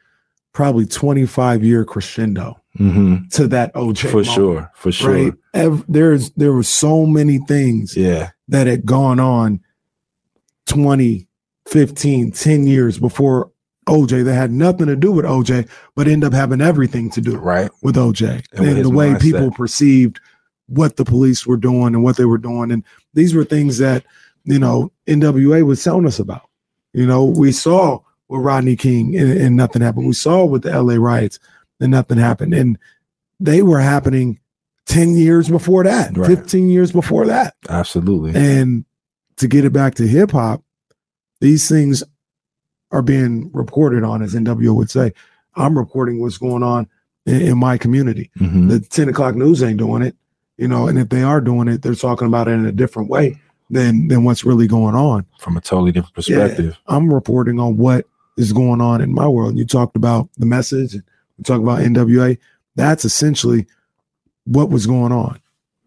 Probably 0.53 0.87
25 0.87 1.63
year 1.63 1.85
crescendo 1.85 2.61
hmm 2.77 3.17
to 3.31 3.47
that 3.49 3.73
OJ. 3.75 3.99
for 4.03 4.09
moment, 4.09 4.27
sure, 4.27 4.71
for 4.75 4.93
sure. 4.93 5.13
Right. 5.13 5.33
Ev- 5.55 5.85
there's 5.89 6.31
there 6.33 6.53
were 6.53 6.63
so 6.65 7.07
many 7.07 7.39
things 7.39 7.97
Yeah, 7.97 8.31
that 8.49 8.67
had 8.67 8.85
gone 8.85 9.21
on 9.21 9.61
20, 10.67 11.29
15, 11.69 12.33
10 12.33 12.67
years 12.67 12.99
before 12.99 13.51
OJ 13.87 14.25
that 14.25 14.35
had 14.35 14.51
nothing 14.51 14.87
to 14.87 14.97
do 14.97 15.13
with 15.13 15.25
OJ, 15.25 15.69
but 15.95 16.09
end 16.09 16.25
up 16.25 16.33
having 16.33 16.61
everything 16.61 17.11
to 17.11 17.21
do 17.21 17.37
right. 17.37 17.71
with 17.83 17.97
OJ 17.97 18.45
And 18.53 18.67
and, 18.67 18.75
with 18.77 18.83
the 18.83 18.91
way 18.91 19.11
mindset. 19.11 19.21
people 19.21 19.51
perceived 19.51 20.21
what 20.67 20.97
the 20.97 21.05
police 21.05 21.47
were 21.47 21.59
doing 21.59 21.95
and 21.95 22.03
what 22.03 22.17
they 22.17 22.25
were 22.25 22.39
doing. 22.39 22.71
And 22.73 22.83
these 23.13 23.35
were 23.35 23.45
things 23.45 23.79
that, 23.79 24.05
you 24.45 24.59
know, 24.59 24.91
NWA 25.07 25.65
was 25.67 25.85
telling 25.85 26.07
us 26.07 26.19
about. 26.19 26.49
You 26.95 27.07
know, 27.07 27.25
we 27.25 27.53
saw 27.53 28.01
with 28.29 28.41
Rodney 28.41 28.77
King 28.77 29.17
and, 29.19 29.31
and 29.33 29.57
nothing 29.57 29.83
happened. 29.83 30.07
We 30.07 30.15
saw 30.15 30.45
with 30.47 30.63
the 30.63 30.71
LA 30.83 30.95
riots 30.95 31.39
and 31.81 31.91
nothing 31.91 32.19
happened. 32.19 32.55
And 32.55 32.79
they 33.41 33.63
were 33.63 33.81
happening 33.81 34.39
10 34.87 35.15
years 35.15 35.49
before 35.49 35.85
that, 35.85 36.17
Right. 36.17 36.27
15 36.27 36.69
years 36.69 36.93
before 36.93 37.27
that. 37.27 37.55
Absolutely. 37.69 38.33
And 38.35 38.85
to 39.37 39.49
get 39.49 39.65
it 39.65 39.73
back 39.73 39.95
to 39.97 40.07
hip 40.07 40.31
hop, 40.33 40.63
these 41.41 41.69
things 41.69 42.03
are 42.91 43.03
being 43.03 43.51
reported 43.53 44.05
on, 44.05 44.23
as 44.23 44.35
NWO 44.35 44.75
would 44.77 44.91
say. 44.91 45.13
I'm 45.57 45.77
reporting 45.77 46.21
what's 46.21 46.39
going 46.39 46.63
on 46.63 46.87
in, 47.27 47.41
in 47.41 47.59
my 47.59 47.77
community. 47.79 48.31
Mhm. 48.39 48.69
The 48.69 48.81
10 48.81 49.09
o'clock 49.09 49.35
news 49.35 49.63
ain't 49.63 49.79
doing 49.79 50.03
it, 50.03 50.17
you 50.59 50.69
know, 50.69 50.87
and 50.87 50.99
if 50.99 51.09
they 51.09 51.23
are 51.23 51.41
doing 51.41 51.69
it, 51.69 51.83
they're 51.83 51.95
talking 51.95 52.29
about 52.29 52.47
it 52.49 52.53
in 52.53 52.67
a 52.67 52.73
different 52.73 53.09
way 53.11 53.41
than 53.71 54.09
than 54.09 54.25
what's 54.25 54.45
really 54.45 54.67
going 54.67 54.95
on. 54.95 55.25
From 55.41 55.57
a 55.57 55.61
totally 55.61 55.91
different 55.93 56.15
perspective. 56.15 56.79
I'm 56.87 57.13
reporting 57.13 57.59
on 57.59 57.77
what 57.79 58.07
is 58.37 58.53
going 58.53 58.81
on 58.81 59.01
in 59.01 59.13
my 59.15 59.27
world. 59.27 59.57
You 59.57 59.65
talked 59.65 59.97
about 59.97 60.29
the 60.39 60.47
message, 60.47 60.95
and 60.95 61.03
we 61.39 61.45
talked 61.45 61.63
about 61.63 61.81
NWA. 61.81 62.39
That's 62.77 63.05
essentially 63.05 63.67
what 64.45 64.71
was 64.71 64.87
going 64.87 65.13
on. 65.13 65.41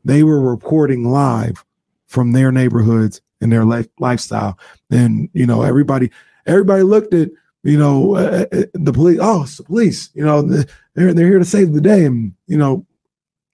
They 0.06 0.24
were 0.24 0.40
reporting 0.40 1.10
live 1.10 1.64
from 2.08 2.32
their 2.32 2.52
neighborhoods 2.52 3.22
and 3.42 3.52
their 3.52 3.66
life, 3.66 3.88
lifestyle. 4.00 4.58
And 4.90 5.30
you 5.34 5.46
know, 5.46 5.64
everybody, 5.64 6.12
everybody 6.46 6.84
looked 6.84 7.14
at 7.14 7.30
you 7.64 7.78
know 7.78 8.16
uh, 8.16 8.46
uh, 8.52 8.64
the 8.74 8.94
police. 8.94 9.20
Oh, 9.22 9.44
it's 9.44 9.58
the 9.58 9.64
police. 9.64 10.10
You 10.14 10.26
know, 10.26 10.42
they're 10.42 11.14
they're 11.14 11.28
here 11.28 11.40
to 11.40 11.46
save 11.46 11.74
the 11.74 11.82
day. 11.82 12.06
And 12.06 12.34
you 12.48 12.58
know, 12.58 12.86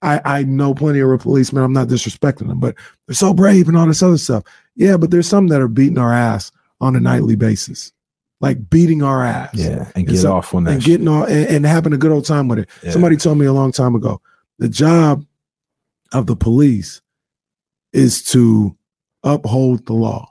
I 0.02 0.20
I 0.24 0.42
know 0.44 0.74
plenty 0.74 1.00
of 1.00 1.20
policemen. 1.20 1.64
I'm 1.64 1.72
not 1.72 1.88
disrespecting 1.88 2.48
them, 2.48 2.60
but 2.60 2.76
they're 3.06 3.14
so 3.14 3.34
brave 3.34 3.68
and 3.68 3.76
all 3.76 3.86
this 3.86 4.02
other 4.02 4.18
stuff. 4.18 4.44
Yeah, 4.76 4.96
but 4.96 5.10
there's 5.10 5.28
some 5.28 5.48
that 5.48 5.60
are 5.60 5.68
beating 5.68 5.98
our 5.98 6.12
ass 6.12 6.52
on 6.80 6.96
a 6.96 7.00
nightly 7.00 7.36
basis, 7.36 7.92
like 8.40 8.68
beating 8.70 9.02
our 9.02 9.22
ass. 9.24 9.50
Yeah, 9.54 9.66
and 9.86 9.92
And 9.96 10.06
get 10.08 10.18
so- 10.18 10.32
off 10.34 10.54
on 10.54 10.64
that. 10.64 10.72
And 10.74 10.82
shit. 10.82 10.92
getting 10.92 11.08
all 11.08 11.24
and, 11.24 11.46
and 11.48 11.66
having 11.66 11.92
a 11.92 11.96
good 11.98 12.12
old 12.12 12.24
time 12.26 12.48
with 12.48 12.58
it. 12.60 12.68
Yeah. 12.82 12.90
Somebody 12.90 13.16
told 13.16 13.38
me 13.38 13.46
a 13.46 13.52
long 13.52 13.72
time 13.72 13.94
ago, 13.94 14.20
the 14.58 14.68
job 14.68 15.24
of 16.12 16.26
the 16.26 16.36
police 16.36 17.00
is 17.92 18.22
to 18.24 18.76
uphold 19.22 19.86
the 19.86 19.92
law. 19.94 20.30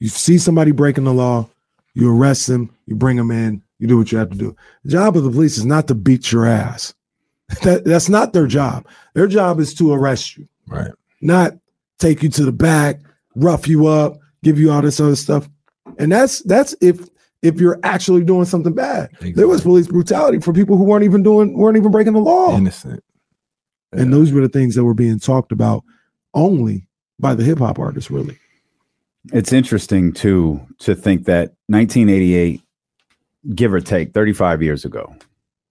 You 0.00 0.08
see 0.08 0.38
somebody 0.38 0.72
breaking 0.72 1.04
the 1.04 1.12
law, 1.14 1.48
you 1.94 2.10
arrest 2.12 2.46
them, 2.48 2.74
you 2.86 2.96
bring 2.96 3.16
them 3.16 3.30
in, 3.30 3.62
you 3.78 3.86
do 3.86 3.96
what 3.98 4.10
you 4.10 4.18
have 4.18 4.30
to 4.30 4.36
do. 4.36 4.56
The 4.84 4.92
job 4.92 5.16
of 5.16 5.22
the 5.24 5.30
police 5.30 5.58
is 5.58 5.64
not 5.64 5.86
to 5.88 5.94
beat 5.94 6.32
your 6.32 6.46
ass. 6.46 6.94
That, 7.64 7.84
that's 7.84 8.08
not 8.08 8.32
their 8.32 8.46
job. 8.46 8.86
Their 9.12 9.26
job 9.26 9.60
is 9.60 9.74
to 9.74 9.92
arrest 9.92 10.38
you 10.38 10.48
right. 10.68 10.90
not 11.20 11.52
take 11.98 12.22
you 12.22 12.30
to 12.30 12.44
the 12.46 12.52
back, 12.52 13.00
rough 13.36 13.68
you 13.68 13.86
up, 13.88 14.16
give 14.42 14.58
you 14.58 14.72
all 14.72 14.80
this 14.80 14.98
other 15.00 15.16
stuff. 15.16 15.50
And 16.02 16.10
that's 16.10 16.40
that's 16.40 16.74
if 16.80 17.08
if 17.42 17.60
you're 17.60 17.78
actually 17.84 18.24
doing 18.24 18.44
something 18.44 18.74
bad. 18.74 19.10
There 19.20 19.46
was 19.46 19.62
police 19.62 19.86
brutality 19.86 20.40
for 20.40 20.52
people 20.52 20.76
who 20.76 20.82
weren't 20.82 21.04
even 21.04 21.22
doing 21.22 21.56
weren't 21.56 21.76
even 21.76 21.92
breaking 21.92 22.14
the 22.14 22.18
law. 22.20 22.56
innocent. 22.56 23.04
And 23.92 24.12
those 24.12 24.32
were 24.32 24.40
the 24.40 24.48
things 24.48 24.74
that 24.74 24.84
were 24.84 24.94
being 24.94 25.20
talked 25.20 25.52
about 25.52 25.84
only 26.34 26.88
by 27.20 27.34
the 27.34 27.44
hip 27.44 27.58
hop 27.58 27.78
artists, 27.78 28.10
really. 28.10 28.36
It's 29.32 29.52
interesting 29.52 30.12
too 30.12 30.60
to 30.80 30.96
think 30.96 31.26
that 31.26 31.54
1988, 31.68 32.60
give 33.54 33.72
or 33.72 33.80
take, 33.80 34.12
35 34.12 34.60
years 34.60 34.84
ago, 34.84 35.14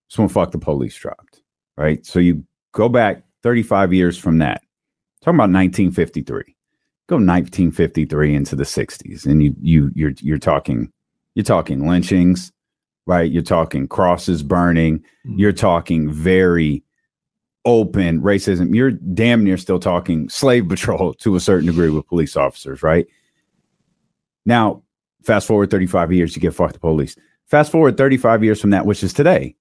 is 0.09 0.17
when 0.17 0.29
"Fuck 0.29 0.51
the 0.51 0.59
Police" 0.59 0.95
dropped, 0.95 1.41
right? 1.77 2.05
So 2.05 2.19
you 2.19 2.45
go 2.71 2.87
back 2.87 3.23
35 3.43 3.91
years 3.91 4.17
from 4.17 4.37
that, 4.37 4.61
talking 5.21 5.35
about 5.35 5.51
1953. 5.51 6.55
Go 7.07 7.15
1953 7.15 8.35
into 8.35 8.55
the 8.55 8.63
60s, 8.63 9.25
and 9.25 9.43
you 9.43 9.55
you 9.61 9.91
you're 9.95 10.13
you're 10.21 10.37
talking 10.37 10.91
you're 11.35 11.43
talking 11.43 11.87
lynchings, 11.87 12.51
right? 13.05 13.29
You're 13.29 13.43
talking 13.43 13.87
crosses 13.87 14.43
burning. 14.43 15.03
You're 15.25 15.51
talking 15.51 16.11
very 16.11 16.83
open 17.65 18.21
racism. 18.21 18.75
You're 18.75 18.91
damn 18.91 19.43
near 19.43 19.57
still 19.57 19.79
talking 19.79 20.29
slave 20.29 20.67
patrol 20.67 21.13
to 21.19 21.35
a 21.35 21.39
certain 21.39 21.67
degree 21.67 21.89
with 21.89 22.07
police 22.07 22.35
officers, 22.35 22.83
right? 22.83 23.07
Now, 24.45 24.83
fast 25.23 25.47
forward 25.47 25.69
35 25.69 26.11
years, 26.11 26.35
you 26.35 26.41
get 26.41 26.53
fuck 26.53 26.73
the 26.73 26.79
police. 26.79 27.15
Fast 27.47 27.71
forward 27.71 27.97
35 27.97 28.43
years 28.43 28.61
from 28.61 28.71
that, 28.71 28.85
which 28.85 29.03
is 29.03 29.13
today. 29.13 29.55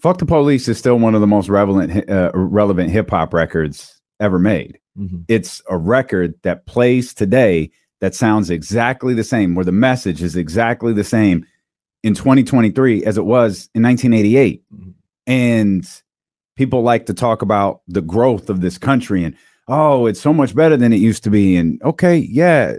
Fuck 0.00 0.18
the 0.18 0.26
police 0.26 0.66
is 0.66 0.78
still 0.78 0.98
one 0.98 1.14
of 1.14 1.20
the 1.20 1.28
most 1.28 1.48
relevant, 1.48 2.10
uh, 2.10 2.32
relevant 2.34 2.90
hip 2.90 3.08
hop 3.10 3.32
records 3.32 4.01
ever 4.20 4.38
made. 4.38 4.78
It's 5.28 5.62
a 5.70 5.76
record 5.78 6.34
that 6.42 6.66
plays 6.66 7.14
today 7.14 7.70
that 8.00 8.14
sounds 8.14 8.50
exactly 8.50 9.14
the 9.14 9.24
same, 9.24 9.54
where 9.54 9.64
the 9.64 9.72
message 9.72 10.22
is 10.22 10.36
exactly 10.36 10.92
the 10.92 11.04
same 11.04 11.46
in 12.02 12.14
2023 12.14 13.04
as 13.04 13.16
it 13.16 13.24
was 13.24 13.70
in 13.74 13.82
1988. 13.82 14.62
Mhm. 14.74 14.94
And 15.26 15.88
people 16.56 16.82
like 16.82 17.06
to 17.06 17.14
talk 17.14 17.42
about 17.42 17.80
the 17.88 18.02
growth 18.02 18.50
of 18.50 18.60
this 18.60 18.76
country 18.76 19.24
and, 19.24 19.34
oh, 19.68 20.06
it's 20.06 20.20
so 20.20 20.34
much 20.34 20.54
better 20.54 20.76
than 20.76 20.92
it 20.92 20.98
used 20.98 21.24
to 21.24 21.30
be. 21.30 21.56
And 21.56 21.80
okay, 21.82 22.18
yeah, 22.18 22.76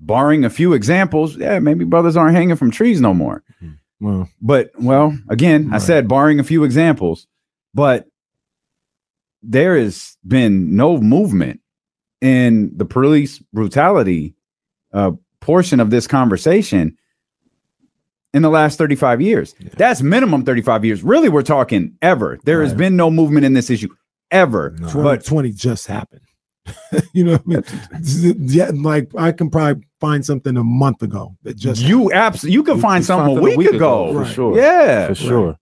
barring 0.00 0.44
a 0.44 0.50
few 0.50 0.72
examples, 0.74 1.36
yeah, 1.36 1.58
maybe 1.60 1.84
brothers 1.84 2.16
aren't 2.16 2.36
hanging 2.36 2.56
from 2.56 2.70
trees 2.70 3.00
no 3.00 3.14
more. 3.14 3.42
Well, 4.00 4.28
But 4.40 4.70
well, 4.78 5.16
again, 5.28 5.70
I 5.72 5.78
said 5.78 6.08
barring 6.08 6.38
a 6.40 6.44
few 6.44 6.62
examples, 6.64 7.26
but 7.74 8.06
there 9.42 9.76
has 9.78 10.16
been 10.26 10.74
no 10.76 10.98
movement 10.98 11.60
in 12.20 12.70
the 12.76 12.84
police 12.84 13.38
brutality 13.52 14.34
uh, 14.92 15.12
portion 15.40 15.80
of 15.80 15.90
this 15.90 16.06
conversation 16.06 16.96
in 18.34 18.42
the 18.42 18.50
last 18.50 18.76
35 18.78 19.20
years. 19.20 19.54
Yeah. 19.58 19.68
That's 19.76 20.02
minimum 20.02 20.44
35 20.44 20.84
years. 20.84 21.02
Really, 21.02 21.28
we're 21.28 21.42
talking 21.42 21.96
ever. 22.02 22.38
There 22.44 22.62
has 22.62 22.74
been 22.74 22.96
no 22.96 23.10
movement 23.10 23.46
in 23.46 23.52
this 23.54 23.70
issue 23.70 23.88
ever. 24.30 24.74
No. 24.78 24.92
But 25.02 25.24
20 25.24 25.52
just 25.52 25.86
happened. 25.86 26.20
you 27.14 27.24
know 27.24 27.38
what 27.44 27.64
I 27.94 27.98
mean? 27.98 28.36
Yeah, 28.48 28.70
like 28.74 29.10
I 29.16 29.32
can 29.32 29.48
probably 29.48 29.84
find 30.00 30.24
something 30.24 30.54
a 30.56 30.62
month 30.64 31.02
ago 31.02 31.34
that 31.42 31.56
just 31.56 31.80
you 31.80 32.12
absolutely 32.12 32.52
you 32.52 32.62
could 32.62 32.76
You 32.76 32.82
find 32.82 33.00
could 33.02 33.06
something 33.06 33.36
find 33.36 33.54
a 33.54 33.56
week, 33.56 33.70
ago. 33.72 34.12
for 34.12 34.18
Right. 34.20 34.34
sure. 34.34 34.56
Yeah. 34.58 35.06
for 35.08 35.14
sure. 35.14 35.58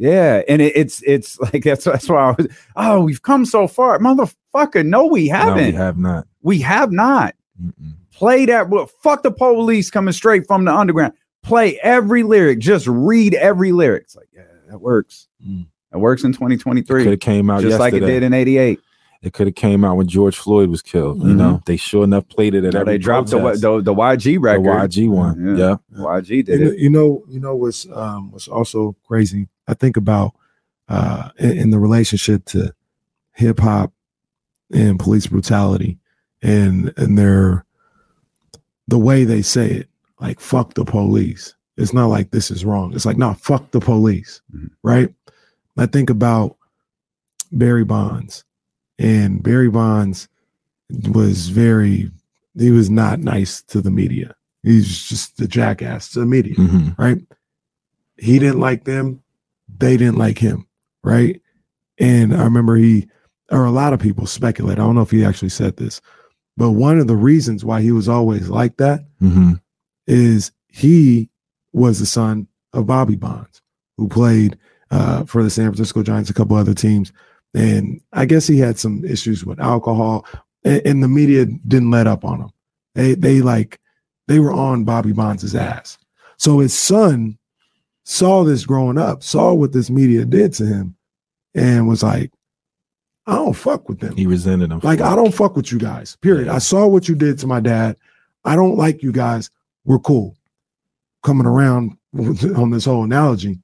Yeah, 0.00 0.40
and 0.48 0.62
it, 0.62 0.72
it's 0.74 1.02
it's 1.02 1.38
like 1.52 1.62
that's 1.62 1.84
that's 1.84 2.08
why 2.08 2.30
I 2.30 2.30
was. 2.32 2.48
Oh, 2.74 3.04
we've 3.04 3.20
come 3.22 3.44
so 3.44 3.68
far, 3.68 3.98
motherfucker. 3.98 4.84
No, 4.84 5.04
we 5.06 5.28
haven't. 5.28 5.66
we 5.66 5.72
have 5.72 5.98
not. 5.98 6.26
we 6.40 6.58
have 6.60 6.90
not. 6.90 7.34
Mm-mm. 7.62 7.92
Play 8.10 8.46
that. 8.46 8.70
Well, 8.70 8.86
fuck 9.02 9.22
the 9.22 9.30
police 9.30 9.90
coming 9.90 10.12
straight 10.12 10.46
from 10.46 10.64
the 10.64 10.72
underground. 10.74 11.12
Play 11.42 11.78
every 11.80 12.22
lyric. 12.22 12.60
Just 12.60 12.86
read 12.86 13.34
every 13.34 13.72
lyric. 13.72 14.04
It's 14.04 14.16
like 14.16 14.28
yeah, 14.34 14.42
that 14.70 14.78
works. 14.80 15.28
Mm. 15.46 15.66
That 15.92 15.98
works 15.98 16.22
in 16.24 16.30
It 16.30 16.38
could 16.38 16.60
2023, 16.60 17.04
have 17.10 17.20
came 17.20 17.50
out 17.50 17.60
just 17.60 17.78
like 17.78 17.92
it 17.92 18.00
did 18.00 18.22
in 18.22 18.32
'88. 18.32 18.80
It 19.22 19.34
could 19.34 19.48
have 19.48 19.54
came 19.54 19.84
out 19.84 19.98
when 19.98 20.06
George 20.08 20.38
Floyd 20.38 20.70
was 20.70 20.80
killed. 20.80 21.18
You 21.18 21.34
Mhm. 21.34 21.36
know, 21.36 21.60
they 21.66 21.76
sure 21.76 22.04
enough 22.04 22.26
played 22.30 22.54
it 22.54 22.64
at 22.64 22.72
Now 22.72 22.80
every 22.80 22.94
they 22.94 22.98
dropped 22.98 23.28
the, 23.28 23.38
protest. 23.38 23.60
the 23.60 23.82
the 23.82 23.94
YG 23.94 24.22
The 24.22 24.38
record. 24.38 24.64
YG 24.90 25.10
one. 25.10 25.58
Yeah. 25.58 25.76
Yeah. 25.94 25.98
YG 25.98 26.28
you 26.36 26.42
did 26.42 26.60
know, 26.60 26.66
it. 26.70 26.78
you 26.78 26.88
know, 26.90 27.22
you 27.28 27.38
know 27.40 27.54
what's 27.54 27.86
um 27.92 28.30
what's 28.32 28.48
also 28.48 28.96
crazy. 29.06 29.46
I 29.70 29.74
think 29.74 29.96
about 29.96 30.32
uh 30.88 31.30
in, 31.38 31.52
in 31.58 31.70
the 31.70 31.78
relationship 31.78 32.44
to 32.46 32.74
hip 33.32 33.60
hop 33.60 33.92
and 34.72 34.98
police 34.98 35.26
brutality 35.28 35.98
and 36.42 36.92
and 36.96 37.16
their 37.16 37.64
the 38.88 38.98
way 38.98 39.24
they 39.24 39.42
say 39.42 39.70
it, 39.70 39.88
like 40.20 40.40
fuck 40.40 40.74
the 40.74 40.84
police. 40.84 41.54
It's 41.76 41.92
not 41.92 42.06
like 42.06 42.30
this 42.30 42.50
is 42.50 42.64
wrong. 42.64 42.92
It's 42.94 43.06
like, 43.06 43.16
no, 43.16 43.34
fuck 43.34 43.70
the 43.70 43.80
police. 43.80 44.42
Mhm. 44.54 44.70
Right? 44.82 45.14
I 45.78 45.86
think 45.86 46.10
about 46.10 46.56
Barry 47.52 47.84
Bonds. 47.84 48.44
And 48.98 49.42
Barry 49.42 49.70
Bonds 49.70 50.28
was 51.08 51.48
very 51.48 52.10
he 52.58 52.70
was 52.72 52.90
not 52.90 53.20
nice 53.20 53.62
to 53.62 53.80
the 53.80 53.90
media. 53.92 54.34
He's 54.62 55.08
just 55.08 55.40
a 55.40 55.46
jackass 55.48 56.10
to 56.10 56.20
the 56.20 56.26
media, 56.26 56.54
Mhm. 56.56 56.98
right? 56.98 57.22
He 58.18 58.38
didn't 58.38 58.60
like 58.60 58.84
them, 58.84 59.22
they 59.78 59.96
didn't 59.96 60.18
like 60.18 60.38
him, 60.38 60.66
right? 61.04 61.40
And 61.98 62.34
I 62.34 62.44
remember 62.44 62.76
he 62.76 63.08
or 63.50 63.64
a 63.64 63.70
lot 63.70 63.92
of 63.92 64.00
people 64.00 64.26
speculate. 64.26 64.78
I 64.78 64.82
don't 64.82 64.94
know 64.94 65.00
if 65.02 65.10
he 65.10 65.24
actually 65.24 65.48
said 65.48 65.76
this, 65.76 66.00
but 66.56 66.70
one 66.70 66.98
of 67.00 67.06
the 67.08 67.16
reasons 67.16 67.64
why 67.64 67.82
he 67.82 67.90
was 67.92 68.08
always 68.08 68.48
like 68.48 68.76
that 68.76 69.04
Mhm. 69.20 69.60
is 70.06 70.52
he 70.68 71.28
was 71.72 71.98
the 71.98 72.06
son 72.06 72.46
of 72.72 72.86
Bobby 72.86 73.16
Bonds, 73.16 73.60
who 73.96 74.08
played 74.08 74.56
uh, 74.92 75.24
for 75.24 75.42
the 75.44 75.50
San 75.50 75.66
Francisco 75.66 76.02
Giants, 76.02 76.30
a 76.30 76.34
couple 76.34 76.56
other 76.56 76.74
teams. 76.74 77.12
And 77.54 78.00
I 78.12 78.24
guess 78.26 78.46
he 78.48 78.58
had 78.58 78.76
some 78.78 79.04
issues 79.04 79.44
with 79.44 79.60
alcohol, 79.60 80.26
and, 80.64 80.82
and 80.84 81.02
the 81.02 81.08
media 81.08 81.46
didn't 81.46 81.90
let 81.92 82.06
up 82.08 82.24
on 82.24 82.40
him. 82.40 82.50
They 82.96 83.14
they 83.14 83.40
like 83.40 83.78
they 84.26 84.38
were 84.40 84.52
on 84.52 84.84
Bobby 84.84 85.12
Bonds' 85.12 85.54
ass. 85.54 85.96
So 86.38 86.58
his 86.60 86.72
son 86.74 87.38
saw 88.10 88.42
this 88.42 88.66
growing 88.66 88.98
up, 88.98 89.22
saw 89.22 89.54
what 89.54 89.72
this 89.72 89.88
media 89.88 90.24
did 90.24 90.52
to 90.54 90.66
him, 90.66 90.96
and 91.54 91.88
was 91.88 92.02
like, 92.02 92.32
I 93.26 93.36
don't 93.36 93.54
fuck 93.54 93.88
with 93.88 94.00
them. 94.00 94.16
He 94.16 94.26
resented 94.26 94.70
them. 94.70 94.80
Like, 94.82 95.00
I 95.00 95.14
don't 95.14 95.32
fuck 95.32 95.54
with 95.54 95.70
you 95.70 95.78
guys. 95.78 96.16
Period. 96.16 96.46
Yeah. 96.46 96.54
I 96.54 96.58
saw 96.58 96.88
what 96.88 97.08
you 97.08 97.14
did 97.14 97.38
to 97.38 97.46
my 97.46 97.60
dad. 97.60 97.96
I 98.44 98.56
don't 98.56 98.76
like 98.76 99.04
you 99.04 99.12
guys. 99.12 99.48
We're 99.84 100.00
cool. 100.00 100.36
Coming 101.22 101.46
around 101.46 101.96
on 102.56 102.70
this 102.70 102.86
whole 102.86 103.04
analogy, 103.04 103.60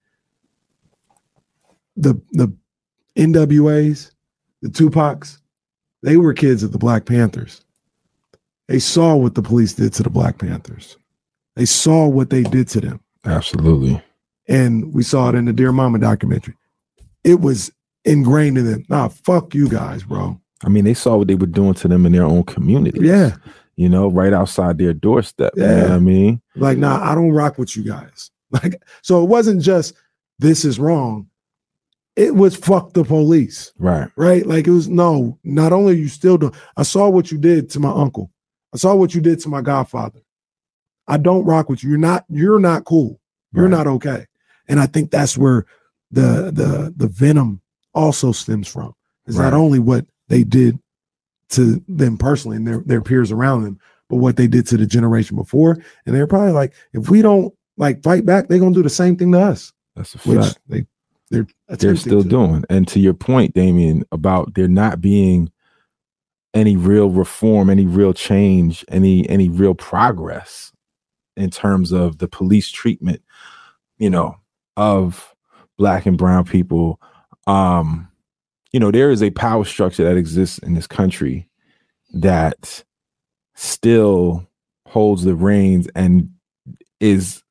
the 1.96 2.14
the 2.32 2.54
NWAs, 3.16 4.12
the 4.62 4.68
Tupacs, 4.68 5.38
they 6.02 6.18
were 6.18 6.34
kids 6.34 6.62
of 6.62 6.70
the 6.70 6.78
Black 6.78 7.06
Panthers. 7.06 7.64
They 8.68 8.78
saw 8.78 9.16
what 9.16 9.34
the 9.34 9.42
police 9.42 9.72
did 9.72 9.92
to 9.94 10.02
the 10.04 10.10
Black 10.10 10.38
Panthers. 10.38 10.98
They 11.56 11.64
saw 11.64 12.06
what 12.06 12.30
they 12.30 12.42
did 12.42 12.68
to 12.68 12.80
them. 12.80 13.00
Absolutely. 13.24 14.02
And 14.48 14.92
we 14.94 15.02
saw 15.02 15.28
it 15.28 15.34
in 15.34 15.44
the 15.46 15.52
Dear 15.52 15.72
Mama 15.72 15.98
documentary. 15.98 16.54
It 17.24 17.40
was 17.40 17.72
ingrained 18.04 18.58
in 18.58 18.70
them. 18.70 18.84
Nah, 18.88 19.08
fuck 19.08 19.54
you 19.54 19.68
guys, 19.68 20.04
bro. 20.04 20.40
I 20.64 20.68
mean, 20.68 20.84
they 20.84 20.94
saw 20.94 21.16
what 21.16 21.28
they 21.28 21.34
were 21.34 21.46
doing 21.46 21.74
to 21.74 21.88
them 21.88 22.06
in 22.06 22.12
their 22.12 22.24
own 22.24 22.44
community. 22.44 23.00
Yeah. 23.02 23.36
You 23.76 23.88
know, 23.88 24.08
right 24.08 24.32
outside 24.32 24.78
their 24.78 24.94
doorstep. 24.94 25.52
You 25.56 25.62
know 25.64 25.76
Yeah. 25.76 25.82
what 25.82 25.90
I 25.92 25.98
mean? 25.98 26.40
Like, 26.54 26.78
nah, 26.78 27.02
I 27.02 27.14
don't 27.14 27.32
rock 27.32 27.58
with 27.58 27.76
you 27.76 27.82
guys. 27.84 28.30
Like, 28.52 28.80
so 29.02 29.22
it 29.24 29.26
wasn't 29.28 29.60
just 29.60 29.92
this 30.38 30.64
is 30.64 30.78
wrong. 30.78 31.26
It 32.14 32.36
was 32.36 32.54
fuck 32.54 32.92
the 32.92 33.02
police, 33.04 33.72
Right. 33.76 34.08
right? 34.16 34.46
Like 34.46 34.68
it 34.68 34.70
was 34.70 34.88
no, 34.88 35.36
not 35.42 35.72
only 35.72 35.96
you 35.98 36.06
still 36.08 36.38
doing, 36.38 36.54
I 36.76 36.84
saw 36.84 37.08
what 37.08 37.32
you 37.32 37.38
did 37.38 37.68
to 37.70 37.80
my 37.80 37.90
uncle. 37.90 38.30
I 38.72 38.76
saw 38.78 38.94
what 38.94 39.14
you 39.16 39.20
did 39.20 39.40
to 39.40 39.48
my 39.48 39.60
godfather. 39.62 40.20
I 41.08 41.16
don't 41.18 41.44
rock 41.44 41.68
with 41.68 41.82
you. 41.82 41.90
You're 41.90 41.98
not, 41.98 42.24
you're 42.28 42.60
not 42.60 42.84
cool. 42.84 43.20
You're 43.52 43.64
Right. 43.64 43.70
not 43.72 43.88
okay. 43.88 44.26
And 44.68 44.80
I 44.80 44.86
think 44.86 45.10
that's 45.10 45.36
where 45.38 45.66
the 46.10 46.50
the 46.52 46.92
the 46.96 47.08
venom 47.08 47.60
also 47.94 48.32
stems 48.32 48.68
from. 48.68 48.94
Is 49.26 49.36
Right. 49.36 49.44
not 49.44 49.54
only 49.54 49.78
what 49.78 50.06
they 50.28 50.44
did 50.44 50.78
to 51.50 51.82
them 51.88 52.16
personally 52.18 52.56
and 52.56 52.66
their, 52.66 52.78
their 52.80 53.00
peers 53.00 53.30
around 53.32 53.62
them, 53.64 53.78
but 54.08 54.16
what 54.16 54.36
they 54.36 54.46
did 54.46 54.66
to 54.68 54.76
the 54.76 54.86
generation 54.86 55.36
before. 55.36 55.78
And 56.04 56.14
they're 56.14 56.26
probably 56.26 56.52
like, 56.52 56.72
if 56.92 57.08
we 57.10 57.22
don't 57.22 57.52
like 57.76 58.02
fight 58.02 58.24
back, 58.26 58.48
they're 58.48 58.58
gonna 58.58 58.74
do 58.74 58.82
the 58.82 58.88
same 58.90 59.16
thing 59.16 59.32
to 59.32 59.40
us, 59.40 59.72
That's 59.94 60.14
a 60.14 60.18
which 60.18 60.40
fact. 60.44 60.58
they 60.68 60.86
they're 61.30 61.46
they're 61.68 61.96
still 61.96 62.22
to. 62.22 62.28
doing. 62.28 62.64
And 62.70 62.86
to 62.88 63.00
your 63.00 63.14
point, 63.14 63.54
Damien, 63.54 64.04
about 64.12 64.54
there 64.54 64.68
not 64.68 65.00
being 65.00 65.50
any 66.54 66.76
real 66.76 67.10
reform, 67.10 67.68
any 67.68 67.84
real 67.86 68.12
change, 68.12 68.84
any 68.88 69.28
any 69.28 69.48
real 69.48 69.74
progress 69.74 70.72
in 71.36 71.50
terms 71.50 71.92
of 71.92 72.18
the 72.18 72.28
police 72.28 72.70
treatment, 72.70 73.22
you 73.98 74.08
know, 74.08 74.36
of 74.76 75.34
black 75.78 76.06
and 76.06 76.18
brown 76.18 76.44
people. 76.44 77.00
Um, 77.46 78.08
you 78.72 78.80
know, 78.80 78.90
there 78.90 79.10
is 79.10 79.22
a 79.22 79.30
power 79.30 79.64
structure 79.64 80.04
that 80.04 80.16
exists 80.16 80.58
in 80.58 80.74
this 80.74 80.86
country 80.86 81.48
that 82.14 82.84
still 83.54 84.46
holds 84.86 85.24
the 85.24 85.34
reins 85.34 85.88
and 85.94 86.30
is 87.00 87.42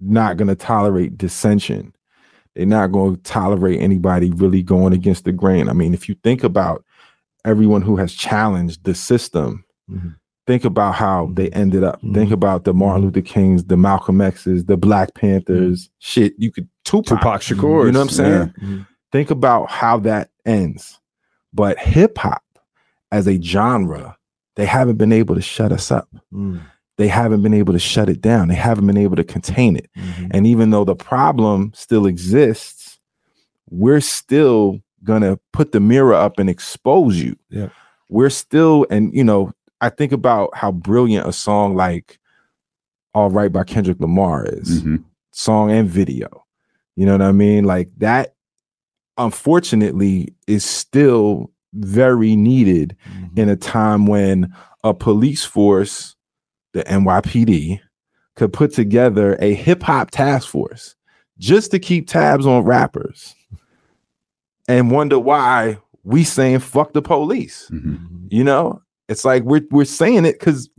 not 0.00 0.36
going 0.36 0.48
to 0.48 0.54
tolerate 0.54 1.18
dissension 1.18 1.92
they're 2.54 2.66
not 2.66 2.92
going 2.92 3.16
to 3.16 3.22
tolerate 3.22 3.80
anybody 3.80 4.30
really 4.30 4.62
going 4.62 4.92
against 4.92 5.24
the 5.24 5.32
grain. 5.32 5.68
I 5.68 5.72
mean, 5.72 5.94
if 5.94 6.08
you 6.08 6.16
think 6.16 6.42
about 6.42 6.84
everyone 7.44 7.82
who 7.82 7.96
has 7.96 8.12
challenged 8.12 8.84
the 8.84 8.94
system, 8.94 9.64
Mhm. 9.90 10.16
Think 10.50 10.64
about 10.64 10.96
how 10.96 11.30
they 11.34 11.48
ended 11.50 11.84
up. 11.84 12.02
Mhm. 12.02 12.12
Think 12.12 12.32
about 12.32 12.64
the 12.64 12.74
Martin 12.74 13.04
Luther 13.04 13.20
Kings, 13.20 13.64
the 13.64 13.76
Malcolm 13.76 14.20
X's, 14.20 14.64
the 14.64 14.76
Black 14.76 15.14
Panthers. 15.14 15.88
Shit, 16.00 16.34
you 16.38 16.50
could 16.50 16.68
Tupac. 16.84 17.20
Tupac 17.20 17.40
Shakur. 17.40 17.86
You 17.86 17.92
know 17.92 18.00
what 18.00 18.06
I'm 18.06 18.08
saying? 18.08 18.54
Mhm. 18.60 18.86
Think 19.12 19.30
about 19.30 19.70
how 19.70 19.98
that 19.98 20.30
ends. 20.44 20.98
But 21.52 21.78
hip 21.78 22.18
hop 22.18 22.42
as 23.12 23.28
a 23.28 23.40
genre, 23.40 24.16
they 24.56 24.66
haven't 24.66 24.96
been 24.96 25.12
able 25.12 25.36
to 25.36 25.40
shut 25.40 25.70
us 25.70 25.92
up. 25.92 26.08
Mm. 26.32 26.60
They 26.98 27.06
haven't 27.06 27.42
been 27.42 27.54
able 27.54 27.72
to 27.72 27.78
shut 27.78 28.08
it 28.08 28.20
down. 28.20 28.48
They 28.48 28.56
haven't 28.56 28.88
been 28.88 28.96
able 28.96 29.16
to 29.16 29.24
contain 29.24 29.76
it. 29.76 29.88
Mhm. 29.96 30.28
And 30.32 30.46
even 30.48 30.70
though 30.70 30.84
the 30.84 30.96
problem 30.96 31.70
still 31.76 32.06
exists, 32.06 32.98
we're 33.70 34.00
still 34.00 34.80
gonna 35.04 35.38
put 35.52 35.70
the 35.70 35.80
mirror 35.80 36.14
up 36.14 36.40
and 36.40 36.50
expose 36.50 37.22
you. 37.22 37.36
Yeah. 37.50 37.68
We're 38.08 38.30
still, 38.30 38.86
and 38.90 39.14
you 39.14 39.22
know, 39.22 39.52
I 39.80 39.88
think 39.88 40.12
about 40.12 40.54
how 40.56 40.72
brilliant 40.72 41.26
a 41.26 41.32
song 41.32 41.74
like 41.74 42.18
All 43.14 43.30
Right 43.30 43.52
by 43.52 43.64
Kendrick 43.64 44.00
Lamar 44.00 44.44
is, 44.46 44.82
Mhm. 44.82 45.04
song 45.32 45.70
and 45.70 45.88
video. 45.88 46.44
You 46.96 47.06
know 47.06 47.12
what 47.12 47.22
I 47.22 47.32
mean? 47.32 47.64
Like 47.64 47.90
that, 47.98 48.34
unfortunately, 49.18 50.34
is 50.46 50.64
still 50.64 51.50
very 51.72 52.36
needed 52.36 52.96
Mhm. 53.08 53.38
in 53.38 53.48
a 53.48 53.56
time 53.56 54.06
when 54.06 54.52
a 54.82 54.92
police 54.94 55.44
force, 55.44 56.16
the 56.72 56.82
NYPD, 56.90 57.80
could 58.36 58.52
put 58.52 58.72
together 58.72 59.36
a 59.40 59.54
hip 59.54 59.82
hop 59.82 60.10
task 60.10 60.48
force 60.48 60.94
just 61.38 61.70
to 61.70 61.78
keep 61.78 62.08
tabs 62.08 62.46
on 62.46 62.64
rappers 62.64 63.34
and 64.68 64.90
wonder 64.90 65.18
why 65.18 65.78
we 66.04 66.24
saying 66.24 66.58
fuck 66.60 66.92
the 66.92 67.02
police. 67.02 67.68
Mhm. 67.72 68.26
You 68.30 68.44
know, 68.44 68.82
it's 69.10 69.24
like 69.24 69.42
we're 69.42 69.66
we're 69.70 69.84
saying 69.84 70.24
it 70.24 70.38
because 70.38 70.70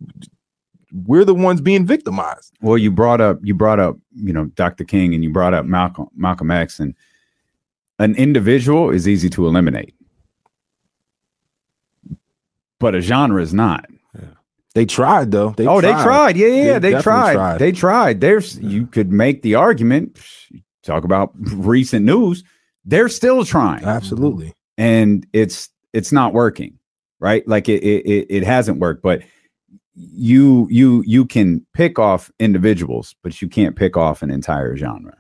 we're 1.06 1.26
the 1.26 1.36
ones 1.36 1.62
being 1.62 1.86
victimized. 1.86 2.54
Well, 2.62 2.78
you 2.78 2.90
brought 2.90 3.22
up 3.22 3.40
you 3.44 3.54
brought 3.54 3.80
up 3.80 3.98
you 4.16 4.34
know 4.34 4.46
Dr. 4.46 4.86
King 4.86 5.14
and 5.14 5.24
you 5.24 5.30
brought 5.30 5.54
up 5.54 5.66
Malcolm 5.66 6.08
Malcolm 6.16 6.50
X 6.50 6.80
and 6.80 6.96
an 8.00 8.16
individual 8.16 8.90
is 8.90 9.08
easy 9.08 9.30
to 9.30 9.46
eliminate, 9.46 9.94
but 12.80 12.96
a 12.96 13.02
genre 13.02 13.42
is 13.42 13.54
not. 13.54 13.86
They 14.74 14.86
tried 14.86 15.32
though. 15.32 15.50
They 15.52 15.68
oh, 15.68 15.82
they 15.82 15.92
tried. 15.92 16.38
Yeah, 16.38 16.48
yeah, 16.48 16.80
They 16.80 16.94
they, 16.94 17.02
tried. 17.02 17.34
tried. 17.34 17.60
They 17.60 17.72
tried. 17.74 18.22
There's 18.22 18.58
you 18.60 18.88
could 18.88 19.12
make 19.12 19.42
the 19.42 19.56
argument. 19.56 20.18
Talk 20.84 21.04
about 21.04 21.34
recent 21.36 22.06
news. 22.06 22.44
They're 22.86 23.10
still 23.10 23.44
trying, 23.44 23.84
Absolutely. 23.84 24.48
Mm-hmm. 24.48 24.82
and 24.84 25.28
it's 25.34 25.70
it's 25.94 26.14
not 26.14 26.34
working. 26.34 26.80
Right? 27.22 27.48
Like 27.48 27.70
it 27.70 27.82
it 27.84 28.06
it, 28.06 28.28
it 28.30 28.44
hasn't 28.44 28.80
worked. 28.80 29.02
But 29.02 29.22
you 29.96 30.68
you 30.70 31.04
you 31.06 31.26
can 31.26 31.66
pick 31.74 32.00
off 32.00 32.32
individuals, 32.40 33.16
but 33.24 33.42
you 33.42 33.48
can't 33.48 33.76
pick 33.76 33.96
off 33.96 34.22
an 34.24 34.32
entire 34.32 34.76
genre. 34.76 35.16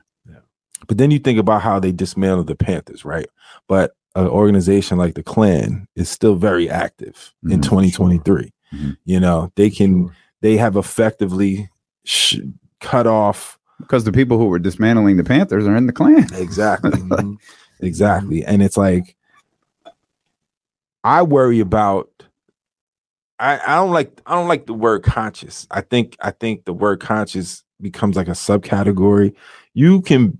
But 0.88 0.98
then 0.98 1.12
you 1.12 1.20
think 1.20 1.38
about 1.38 1.62
how 1.62 1.80
they 1.80 1.92
dismantled 1.92 2.48
the 2.48 2.56
Panthers, 2.56 3.06
right? 3.06 3.28
But 3.68 3.94
an 4.16 4.26
organization 4.28 4.98
like 4.98 5.14
the 5.14 5.22
Klan 5.24 5.88
is 5.96 6.10
still 6.10 6.36
very 6.36 6.68
active 6.70 7.34
in 7.44 7.60
Mhm, 7.60 7.64
2023. 7.64 8.52
Mhm. 8.74 8.98
You 9.06 9.20
know, 9.20 9.52
they 9.56 9.70
can 9.70 10.08
Sure. 10.08 10.16
they 10.42 10.58
have 10.58 10.76
effectively 10.76 11.70
sh- 12.04 12.40
cut 12.80 13.06
off 13.06 13.60
because 13.80 14.06
the 14.06 14.12
people 14.12 14.40
who 14.40 14.48
were 14.48 14.58
dismantling 14.60 15.18
the 15.18 15.24
Panthers 15.24 15.68
are 15.68 15.76
in 15.76 15.86
the 15.86 15.94
Klan. 15.94 16.26
exactly, 16.34 16.92
Mhm. 17.00 17.38
exactly, 17.80 18.44
and 18.44 18.64
it's 18.64 18.76
like 18.78 19.16
I 21.04 21.24
worry 21.24 21.60
about. 21.60 22.10
I, 23.40 23.60
I 23.66 23.76
don't 23.76 23.92
like 23.92 24.22
I 24.26 24.36
don't 24.36 24.48
like 24.48 24.68
the 24.68 24.74
word 24.74 25.04
conscious. 25.04 25.68
I 25.72 25.82
think 25.82 26.16
I 26.20 26.32
think 26.32 26.66
the 26.66 26.74
word 26.74 27.00
conscious 27.00 27.64
becomes 27.82 28.16
like 28.16 28.28
a 28.28 28.32
subcategory. 28.32 29.34
You 29.74 30.02
can 30.02 30.38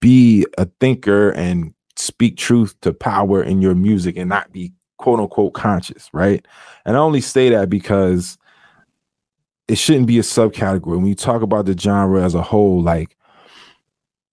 be 0.00 0.46
a 0.56 0.66
thinker 0.80 1.30
and 1.30 1.74
speak 1.96 2.36
truth 2.36 2.74
to 2.80 2.92
power 2.92 3.42
in 3.42 3.60
your 3.60 3.74
music 3.74 4.16
and 4.16 4.28
not 4.28 4.52
be 4.52 4.72
quote 4.98 5.18
unquote 5.18 5.54
conscious, 5.54 6.08
right? 6.12 6.46
And 6.84 6.96
I 6.96 7.00
only 7.00 7.20
say 7.20 7.50
that 7.50 7.68
because 7.68 8.38
it 9.68 9.76
shouldn't 9.76 10.06
be 10.06 10.18
a 10.18 10.22
subcategory. 10.22 10.96
When 10.96 11.06
you 11.06 11.14
talk 11.14 11.42
about 11.42 11.66
the 11.66 11.76
genre 11.76 12.22
as 12.22 12.34
a 12.34 12.42
whole, 12.42 12.82
like 12.82 13.16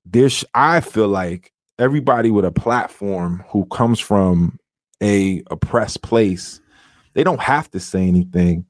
there's 0.06 0.46
I 0.54 0.82
feel 0.82 1.08
like 1.08 1.52
everybody 1.80 2.32
with 2.32 2.46
a 2.46 2.52
platform 2.52 3.44
who 3.50 3.66
comes 3.66 4.00
from 4.00 4.60
a 5.02 5.44
oppressed 5.52 6.02
place, 6.02 6.60
they 7.14 7.24
don't 7.24 7.42
have 7.42 7.70
to 7.72 7.80
say 7.80 8.08
anything, 8.08 8.66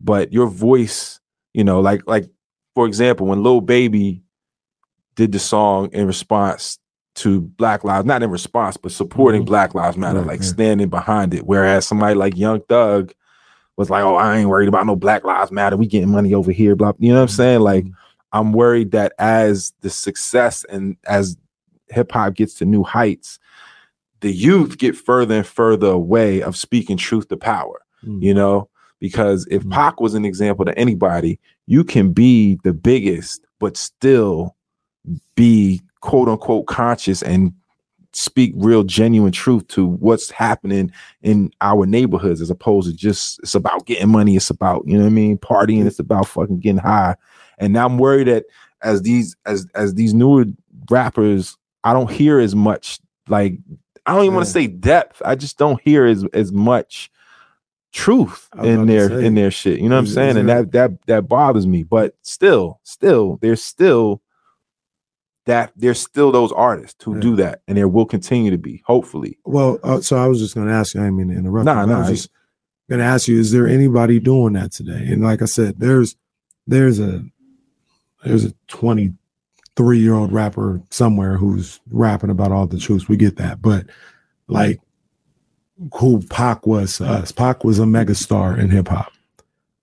but 0.00 0.32
your 0.32 0.46
voice, 0.46 1.20
you 1.54 1.64
know, 1.64 1.80
like 1.80 2.02
like 2.06 2.28
for 2.74 2.86
example, 2.86 3.26
when 3.26 3.42
Lil 3.42 3.60
Baby 3.60 4.22
did 5.16 5.32
the 5.32 5.38
song 5.38 5.88
in 5.92 6.06
response 6.06 6.78
to 7.16 7.40
Black 7.40 7.82
Lives, 7.82 8.06
not 8.06 8.22
in 8.22 8.30
response, 8.30 8.76
but 8.76 8.92
supporting 8.92 9.42
Mhm. 9.42 9.46
Black 9.46 9.74
Lives 9.74 9.96
Matter, 9.96 10.18
Right, 10.20 10.28
like 10.28 10.40
right. 10.40 10.44
standing 10.48 10.88
behind 10.88 11.34
it. 11.34 11.44
Whereas 11.44 11.86
somebody 11.86 12.14
like 12.14 12.36
Young 12.36 12.60
Thug 12.68 13.12
was 13.76 13.90
like, 13.90 14.04
"Oh, 14.04 14.14
I 14.14 14.36
ain't 14.38 14.48
worried 14.48 14.68
about 14.68 14.86
no 14.86 14.94
Black 14.94 15.24
Lives 15.24 15.50
Matter. 15.50 15.76
We 15.76 15.86
getting 15.88 16.10
money 16.10 16.32
over 16.34 16.52
here." 16.52 16.76
Blah. 16.76 16.92
You 16.98 17.08
know 17.10 17.16
what 17.16 17.22
I'm 17.22 17.28
saying? 17.28 17.60
Like, 17.60 17.86
I'm 18.32 18.52
worried 18.52 18.92
that 18.92 19.12
as 19.18 19.72
the 19.80 19.90
success 19.90 20.64
and 20.70 20.96
as 21.06 21.36
hip 21.88 22.12
hop 22.12 22.34
gets 22.34 22.54
to 22.54 22.64
new 22.64 22.84
heights, 22.84 23.40
the 24.20 24.32
youth 24.32 24.78
get 24.78 24.96
further 24.96 25.36
and 25.36 25.46
further 25.46 25.88
away 25.88 26.42
of 26.42 26.56
speaking 26.56 26.96
truth 26.96 27.28
to 27.28 27.36
power. 27.36 27.82
Mm. 28.04 28.22
You 28.22 28.34
know, 28.34 28.68
because 29.00 29.46
if 29.50 29.62
Mm. 29.64 29.72
Pac 29.72 30.00
was 30.00 30.14
an 30.14 30.24
example 30.24 30.64
to 30.64 30.76
anybody, 30.78 31.38
you 31.66 31.84
can 31.84 32.12
be 32.12 32.58
the 32.64 32.72
biggest, 32.72 33.44
but 33.58 33.76
still 33.76 34.56
be 35.34 35.80
quote 36.00 36.28
unquote 36.28 36.66
conscious 36.66 37.22
and 37.22 37.52
speak 38.12 38.52
real 38.56 38.84
genuine 38.84 39.32
truth 39.32 39.66
to 39.68 39.86
what's 39.86 40.30
happening 40.30 40.90
in 41.22 41.50
our 41.60 41.86
neighborhoods 41.86 42.40
as 42.40 42.50
opposed 42.50 42.88
to 42.88 42.96
just 42.96 43.38
it's 43.40 43.54
about 43.54 43.84
getting 43.86 44.08
money 44.08 44.34
it's 44.34 44.50
about 44.50 44.82
you 44.86 44.94
know 44.94 45.04
what 45.04 45.10
i 45.10 45.12
mean 45.12 45.36
partying 45.36 45.86
it's 45.86 45.98
about 45.98 46.26
fucking 46.26 46.58
getting 46.58 46.78
high 46.78 47.14
and 47.58 47.72
now 47.72 47.84
i'm 47.84 47.98
worried 47.98 48.26
that 48.26 48.44
as 48.82 49.02
these 49.02 49.36
as 49.44 49.66
as 49.74 49.94
these 49.94 50.14
newer 50.14 50.46
rappers 50.90 51.56
i 51.84 51.92
don't 51.92 52.10
hear 52.10 52.38
as 52.38 52.54
much 52.54 52.98
like 53.28 53.58
i 54.08 54.14
don't 54.14 54.24
even 54.24 54.34
want 54.34 54.46
to 54.46 54.52
say 54.52 54.66
depth 54.66 55.22
i 55.24 55.34
just 55.34 55.58
don't 55.58 55.80
hear 55.82 56.04
as 56.06 56.24
as 56.32 56.50
much 56.52 57.10
truth 57.92 58.48
I 58.52 58.62
was 58.62 58.70
about 58.70 58.80
in 58.82 58.86
their 58.88 59.20
in 59.20 59.34
their 59.34 59.50
shit 59.50 59.78
you 59.80 59.88
know 59.88 59.94
what 59.96 60.00
i'm 60.00 60.06
saying 60.06 60.36
and 60.36 60.48
that 60.48 60.72
that 60.72 61.06
that 61.06 61.28
bothers 61.28 61.66
me 61.66 61.82
but 61.84 62.14
still 62.22 62.80
still 62.82 63.38
there's 63.40 63.62
still 63.62 64.20
that 65.46 65.72
there's 65.76 65.98
still 65.98 66.30
those 66.30 66.52
artists 66.52 67.02
who 67.04 67.14
Yeah. 67.14 67.20
do 67.20 67.36
that 67.36 67.62
and 67.66 67.78
there 67.78 67.88
will 67.88 68.04
continue 68.04 68.50
to 68.50 68.58
be 68.58 68.82
hopefully 68.84 69.38
Well, 69.46 69.78
uh, 69.82 70.00
so 70.02 70.18
I 70.18 70.26
was 70.26 70.40
just 70.40 70.54
going 70.54 70.66
to 70.68 70.72
ask 70.74 70.94
you. 70.94 71.00
I 71.00 71.04
didn't 71.04 71.16
mean 71.16 71.28
to 71.28 71.36
interrupt. 71.36 71.64
Nah, 71.64 71.80
you, 71.80 71.86
but 71.86 71.94
I 71.94 71.98
was 72.00 72.08
just 72.10 72.28
going 72.90 72.98
to 72.98 73.04
ask 73.06 73.28
you: 73.28 73.38
Is 73.40 73.50
there 73.50 73.66
anybody 73.66 74.20
doing 74.20 74.52
that 74.52 74.72
today? 74.72 75.06
And 75.10 75.22
like 75.22 75.40
I 75.40 75.46
said, 75.46 75.80
there's 75.80 76.16
there's 76.66 76.98
a 77.00 77.24
there's 78.24 78.44
a 78.44 78.52
23 79.78 79.98
year 80.00 80.14
old 80.14 80.32
rapper 80.32 80.82
somewhere 80.90 81.36
who's 81.36 81.78
rapping 81.90 82.30
about 82.30 82.50
all 82.50 82.66
the 82.66 82.80
truths. 82.80 83.08
We 83.08 83.16
get 83.16 83.36
that, 83.36 83.62
but 83.62 83.86
like 84.48 84.80
who 85.94 86.20
Pac 86.22 86.66
was 86.66 86.96
to 86.96 87.06
us, 87.06 87.30
Pac 87.30 87.62
was 87.62 87.78
a 87.78 87.84
megastar 87.84 88.58
in 88.58 88.70
hip 88.70 88.88
hop. 88.88 89.12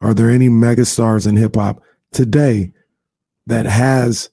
Are 0.01 0.13
there 0.13 0.29
any 0.29 0.49
megastars 0.49 1.25
in 1.25 1.37
hip 1.37 1.55
hop 1.55 1.81
today 2.11 2.73
that 3.47 3.65
has 3.65 4.29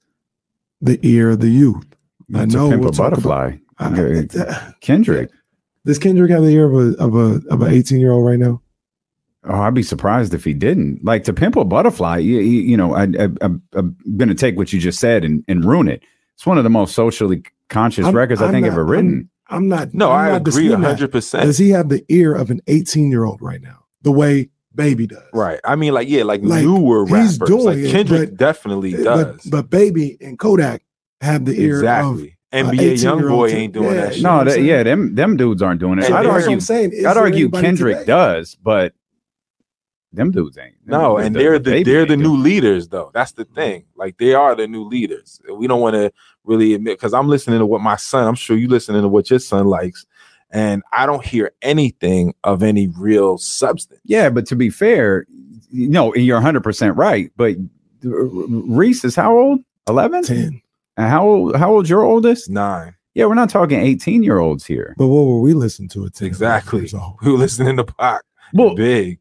the 0.80 0.98
ear 1.02 1.30
of 1.30 1.40
the 1.40 1.50
youth? 1.50 1.86
I 2.34 2.46
know 2.46 2.68
Pimp 2.68 2.82
we'll 2.82 2.90
a 2.90 2.96
butterfly. 2.96 3.56
I- 3.78 3.84
uh, 3.84 4.70
Kendrick. 4.80 5.30
does 5.86 6.00
Kendrick 6.00 6.32
have 6.32 6.42
the 6.42 6.50
ear 6.50 6.64
of 6.64 6.74
a 6.74 7.00
of 7.00 7.14
a 7.14 7.40
of 7.48 7.62
an 7.62 7.72
18 7.72 8.00
year 8.00 8.10
old 8.10 8.26
right 8.26 8.38
now? 8.38 8.60
Oh, 9.44 9.60
I'd 9.60 9.74
be 9.74 9.82
surprised 9.82 10.34
if 10.34 10.44
he 10.44 10.54
didn't. 10.54 11.04
Like 11.04 11.24
to 11.24 11.32
pimp 11.32 11.56
a 11.56 11.64
butterfly, 11.64 12.18
you, 12.18 12.38
you, 12.38 12.60
you 12.62 12.76
know, 12.76 12.94
I, 12.94 13.02
I, 13.04 13.28
I'm, 13.40 13.62
I'm 13.72 13.96
going 14.16 14.28
to 14.28 14.34
take 14.36 14.56
what 14.56 14.72
you 14.72 14.78
just 14.78 15.00
said 15.00 15.24
and, 15.24 15.44
and 15.48 15.64
ruin 15.64 15.88
it. 15.88 16.02
It's 16.34 16.46
one 16.46 16.58
of 16.58 16.64
the 16.64 16.70
most 16.70 16.94
socially 16.94 17.42
conscious 17.68 18.04
I'm- 18.06 18.14
records 18.14 18.40
I 18.40 18.46
I'm 18.46 18.52
think 18.52 18.66
not- 18.66 18.72
ever 18.72 18.84
written. 18.84 19.28
I'm 19.48 19.68
not. 19.68 19.92
no 19.92 20.10
I'm 20.10 20.26
i 20.26 20.30
not 20.38 20.48
agree 20.48 20.68
100% 20.68 21.42
Does 21.42 21.58
he 21.58 21.70
have 21.70 21.88
the 21.90 22.02
ear 22.08 22.32
of 22.34 22.50
an 22.50 22.60
18 22.68 23.10
year 23.10 23.24
old 23.24 23.42
right 23.42 23.60
now? 23.60 23.84
The 24.02 24.12
way 24.12 24.48
Baby 24.74 25.06
does, 25.06 25.22
right 25.34 25.60
i 25.64 25.76
mean 25.76 25.92
like 25.92 26.08
yeah 26.08 26.22
like, 26.22 26.40
Like, 26.42 26.64
newer 26.64 27.04
he's 27.04 27.38
rappers 27.38 27.38
doing 27.48 27.64
like 27.66 27.76
it, 27.76 27.90
kendrick 27.90 28.30
but- 28.30 28.38
definitely 28.38 28.94
eh, 28.94 29.02
does 29.02 29.42
but 29.44 29.68
Baby 29.68 30.16
and 30.22 30.38
Kodak 30.38 30.82
have 31.20 31.44
the 31.44 31.52
ear 31.60 31.74
of. 31.76 31.82
exactly 32.20 32.38
a 32.52 32.62
NBA 32.62 32.92
YoungBoy 32.94 33.50
too. 33.50 33.56
ain't 33.56 33.72
doing 33.74 33.94
Yeah, 33.94 34.00
that 34.06 34.14
shit 34.14 34.22
No, 34.22 34.44
that, 34.44 34.62
yeah, 34.62 34.82
them 34.82 35.14
them 35.14 35.36
dudes 35.36 35.60
aren't 35.60 35.80
doing 35.80 35.98
it. 35.98 36.06
And 36.06 36.14
I'd 36.14 36.24
argue, 36.24 36.52
I'm 36.52 36.60
saying, 36.60 36.92
I'd 37.06 37.16
argue 37.18 37.50
Kendrick 37.50 37.98
today? 37.98 38.06
does, 38.06 38.54
but 38.54 38.94
them 40.12 40.30
dudes 40.30 40.58
ain't. 40.58 40.74
no 40.84 41.16
Them- 41.16 41.26
and 41.26 41.36
they're 41.36 41.58
the 41.58 41.70
the 41.70 41.82
they're 41.82 42.00
the 42.06 42.16
doing 42.16 42.20
new 42.20 42.36
leaders 42.36 42.88
though 42.88 43.10
that's 43.14 43.32
the 43.32 43.44
thing 43.44 43.80
mm-hmm. 43.82 44.00
like 44.00 44.18
they 44.18 44.34
are 44.34 44.54
the 44.54 44.66
new 44.66 44.84
leaders 44.84 45.40
we 45.54 45.66
don't 45.66 45.80
want 45.80 45.94
to 45.94 46.12
really 46.44 46.74
admit 46.74 46.98
because 46.98 47.14
i'm 47.14 47.28
listening 47.28 47.58
to 47.58 47.66
what 47.66 47.80
my 47.80 47.96
son 47.96 48.26
i'm 48.26 48.34
sure 48.34 48.56
you 48.56 48.68
listening 48.68 49.02
to 49.02 49.08
what 49.08 49.30
your 49.30 49.38
son 49.38 49.66
likes 49.66 50.06
and 50.50 50.82
i 50.92 51.06
don't 51.06 51.24
hear 51.24 51.52
anything 51.62 52.34
of 52.44 52.62
any 52.62 52.88
real 52.88 53.38
substance 53.38 54.00
Yeah, 54.04 54.28
but 54.30 54.46
to 54.46 54.56
be 54.56 54.68
fair, 54.70 55.26
you 55.72 55.88
know, 55.88 56.14
you're 56.14 56.40
100% 56.40 56.96
right. 56.96 57.30
But 57.36 57.56
uh, 58.04 58.08
uh, 58.10 58.22
Reese 58.48 59.04
is 59.04 59.16
how 59.16 59.36
old? 59.36 59.60
11? 59.88 60.24
10. 60.24 60.62
And 60.98 61.08
how 61.08 61.26
old, 61.26 61.56
how 61.56 61.72
old's 61.72 61.88
your 61.88 62.04
oldest? 62.04 62.50
nine 62.50 62.94
Yeah, 63.14 63.24
we're 63.24 63.34
not 63.34 63.48
talking 63.48 63.80
18 63.80 64.22
year 64.22 64.38
olds 64.38 64.66
here. 64.66 64.94
But 64.98 65.06
what 65.08 65.22
were 65.22 65.40
we 65.40 65.54
listening 65.54 65.88
to 65.90 66.04
at 66.06 66.14
10? 66.14 66.28
Exactly. 66.28 66.80
years 66.80 66.94
old? 66.94 67.16
we 67.22 67.32
were 67.32 67.38
listening 67.38 67.76
to 67.78 67.84
Pac, 67.84 68.22
Well, 68.52 68.74
big. 68.74 69.18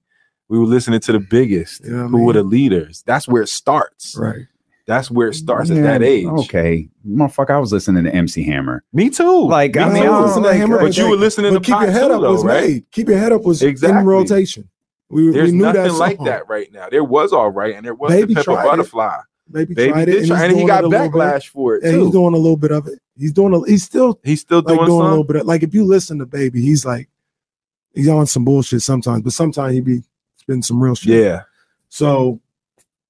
We 0.52 0.60
were 0.60 0.66
listening 0.66 1.00
to 1.00 1.14
the 1.14 1.20
biggest. 1.20 1.86
You 1.86 1.92
know 1.92 2.04
what 2.04 2.06
I 2.06 2.10
who 2.10 2.26
were 2.26 2.34
the 2.34 2.44
leaders? 2.44 3.04
That's 3.06 3.26
where 3.26 3.42
it 3.42 3.48
starts. 3.48 4.18
Right. 4.18 4.48
That's 4.86 5.10
where 5.10 5.30
it 5.30 5.36
starts 5.36 5.72
at 5.72 5.78
that 5.82 6.04
age. 6.04 6.26
Okay. 6.26 6.90
Motherfucker, 7.08 7.52
I 7.52 7.58
was 7.60 7.72
listening 7.72 8.04
to 8.04 8.14
MC 8.14 8.44
Hammer. 8.44 8.84
Me 8.92 9.10
too. 9.10 9.48
Like, 9.48 9.76
Me 9.76 9.82
I 9.82 9.88
No, 9.88 9.94
mean, 9.94 10.04
too. 10.04 10.10
I 10.10 10.12
don't 10.12 10.22
listen 10.28 10.42
to 10.44 10.48
like- 10.50 10.58
Hammer, 10.58 10.80
but 10.80 10.98
you 10.98 11.08
were 11.10 11.16
listening 11.16 11.54
but 11.54 11.64
to 11.64 11.72
keep 11.72 11.80
your 11.82 11.90
head 11.92 12.08
too, 12.10 12.14
up 12.16 12.22
though, 12.22 12.32
was 12.34 12.44
right? 12.44 12.64
made. 12.70 12.92
Keep 12.92 13.08
your 13.08 13.18
head 13.18 13.32
up 13.32 13.44
was 13.44 13.62
Exactly. 13.64 14.00
in 14.00 14.06
rotation. 14.06 14.68
We, 15.10 15.32
we 15.32 15.52
knew 15.52 15.52
nothing 15.64 15.84
that 15.84 15.94
like 15.94 16.20
that 16.26 16.50
right 16.50 16.70
now. 16.74 16.90
There 16.90 17.06
was 17.06 17.32
all 17.32 17.50
right, 17.50 17.74
and 17.76 17.86
there 17.86 17.94
was 17.96 18.12
Baby 18.12 18.34
the 18.34 18.42
Pepper 18.42 18.52
tried 18.54 18.64
it. 18.66 18.70
Butterfly. 18.72 19.18
Baby, 19.52 19.74
Baby 19.74 19.92
tried 19.92 20.02
it, 20.02 20.06
did 20.12 20.18
and, 20.20 20.28
try, 20.28 20.38
he's 20.44 20.52
and 20.52 20.60
he 20.60 20.68
got 20.68 20.84
it 20.84 20.86
a 20.86 20.88
little 20.90 21.08
bit. 21.10 21.12
backlash 21.18 21.48
for 21.48 21.76
it 21.76 21.84
Yeah, 21.86 21.92
too. 21.92 22.04
he's 22.04 22.12
doing 22.12 22.34
a 22.34 22.38
little 22.38 22.58
bit 22.58 22.72
of 22.72 22.88
it. 22.88 23.00
He's 23.18 23.32
doing 23.32 23.54
a. 23.54 23.66
He's 23.70 23.84
still 23.84 24.20
He's 24.24 24.42
still 24.42 24.60
like 24.60 24.68
doing, 24.76 24.86
doing 24.88 25.06
a 25.06 25.10
little 25.10 25.24
bit. 25.24 25.38
Of, 25.38 25.46
like 25.46 25.64
if 25.64 25.74
you 25.74 25.86
listen 25.86 26.20
to 26.20 26.26
Baby, 26.26 26.62
he's 26.62 26.86
like 26.86 27.08
he's 27.94 28.10
on 28.10 28.26
some 28.28 28.44
bullshit 28.44 28.82
sometimes, 28.82 29.22
but 29.24 29.32
sometimes 29.34 29.74
he 29.74 29.80
be 29.82 30.02
spitting 30.42 30.62
some 30.62 30.82
real 30.82 30.96
shit. 30.96 31.24
Yeah, 31.24 31.42
So 31.90 32.42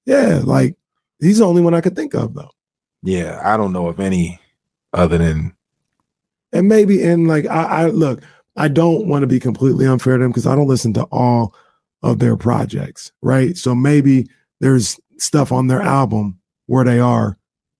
yeah, 0.05 0.41
like 0.43 0.75
he's 1.19 1.39
the 1.39 1.45
only 1.45 1.61
one 1.61 1.73
I 1.73 1.81
could 1.81 1.95
think 1.95 2.13
of 2.13 2.33
though. 2.33 2.51
yeah. 3.03 3.39
I 3.43 3.57
don't 3.57 3.73
know 3.73 3.87
of 3.87 3.99
any 3.99 4.39
other 4.93 5.17
than 5.17 5.53
And 6.51 6.67
maybe 6.67 7.03
and 7.03 7.27
like 7.27 7.45
I, 7.47 7.63
I 7.63 7.85
look, 7.87 8.21
I 8.57 8.67
don't 8.67 9.07
want 9.07 9.23
to 9.23 9.27
be 9.27 9.39
completely 9.39 9.85
unfair 9.87 10.17
to 10.17 10.23
them 10.23 10.31
because 10.31 10.47
I 10.47 10.55
don't 10.55 10.67
listen 10.67 10.93
to 10.93 11.03
all 11.05 11.55
of 12.03 12.19
their 12.19 12.35
projects, 12.35 13.11
right? 13.21 13.55
So 13.57 13.73
maybe 13.75 14.27
there's 14.59 14.99
stuff 15.17 15.51
on 15.51 15.67
their 15.67 15.81
album 15.81 16.39
where 16.65 16.83
they 16.83 16.99
are 16.99 17.37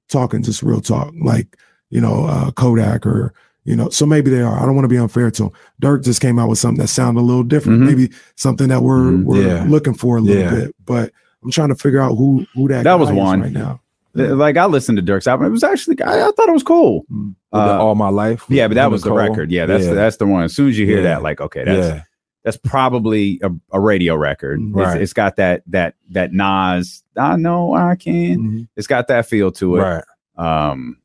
talking 0.10 0.44
just 0.44 0.64
real 0.64 0.82
talk, 0.82 1.14
like 1.22 1.58
you 1.90 2.00
know 2.02 2.26
uh, 2.26 2.52
Kodak 2.52 3.06
or 3.06 3.34
you 3.64 3.76
know. 3.76 3.90
So 3.90 4.06
maybe 4.06 4.30
they 4.32 4.42
are. 4.42 4.58
I 4.58 4.66
don't 4.66 4.76
want 4.76 4.86
to 4.86 4.90
be 4.90 4.98
unfair 4.98 5.32
to 5.32 5.44
them. 5.44 5.52
Dirk 5.80 6.04
just 6.04 6.22
came 6.22 6.40
out 6.40 6.50
with 6.50 6.60
something 6.60 6.82
that 6.82 6.88
sounded 6.88 7.20
a 7.20 7.24
little 7.24 7.44
different, 7.44 7.82
Mhm. 7.82 7.86
maybe 7.86 8.12
something 8.36 8.68
that 8.70 8.82
we're 8.84 9.12
Mhm. 9.12 9.24
we're 9.26 9.48
Yeah. 9.48 9.66
looking 9.68 9.94
for 9.94 10.18
a 10.18 10.22
little 10.22 10.42
Yeah. 10.44 10.50
bit. 10.66 10.76
But 10.86 11.12
I'm 11.44 11.52
trying 11.52 11.70
to 11.70 11.76
figure 11.76 12.00
out 12.02 12.16
who 12.16 12.46
who 12.56 12.68
that 12.70 12.84
That 12.84 13.00
was 13.00 13.10
guy 13.10 13.16
is 13.16 13.20
one. 13.20 13.42
right 13.42 13.52
now. 13.52 13.82
Like, 14.14 14.58
I 14.58 14.66
listened 14.66 14.98
to 14.98 15.02
Dirk's 15.02 15.26
album. 15.26 15.48
It 15.48 15.52
was 15.52 15.64
actually, 15.64 16.02
I, 16.02 16.28
I 16.28 16.32
thought 16.36 16.50
it 16.50 16.54
was 16.54 16.64
cool. 16.64 17.06
Mm. 17.12 17.28
with 17.28 17.36
the 17.52 17.58
Uh, 17.76 17.78
all 17.80 17.96
my 17.96 18.10
life. 18.10 18.44
yeah, 18.50 18.68
but 18.68 18.76
that 18.76 18.92
was 18.92 19.04
and 19.04 19.12
the 19.12 19.16
record. 19.16 19.52
Yeah, 19.52 19.66
that's 19.66 19.86
Yeah. 19.86 19.94
that's 19.94 20.18
the 20.18 20.26
one. 20.26 20.44
As 20.44 20.54
soon 20.54 20.68
as 20.70 20.78
you 20.78 20.86
hear 20.86 20.98
Yeah. 20.98 21.04
that, 21.16 21.24
like, 21.24 21.40
okay, 21.42 21.64
that's 21.64 21.88
yeah, 21.88 22.02
that's 22.44 22.58
probably 22.58 23.40
a, 23.44 23.52
a 23.72 23.80
radio 23.80 24.16
record. 24.16 24.60
Mhm. 24.60 24.72
It's- 24.72 24.86
Right. 24.94 25.02
it's 25.02 25.14
got 25.14 25.36
that 25.38 25.64
that 25.68 25.96
that 26.12 26.34
Nas. 26.34 27.04
I 27.18 27.36
know 27.38 27.74
I 27.74 27.96
can. 27.96 28.38
Mhm. 28.40 28.68
It's 28.76 28.88
got 28.88 29.08
that 29.08 29.28
feel 29.28 29.52
to 29.54 29.78
it. 29.78 29.80
right. 29.82 30.04
Um, 30.38 30.98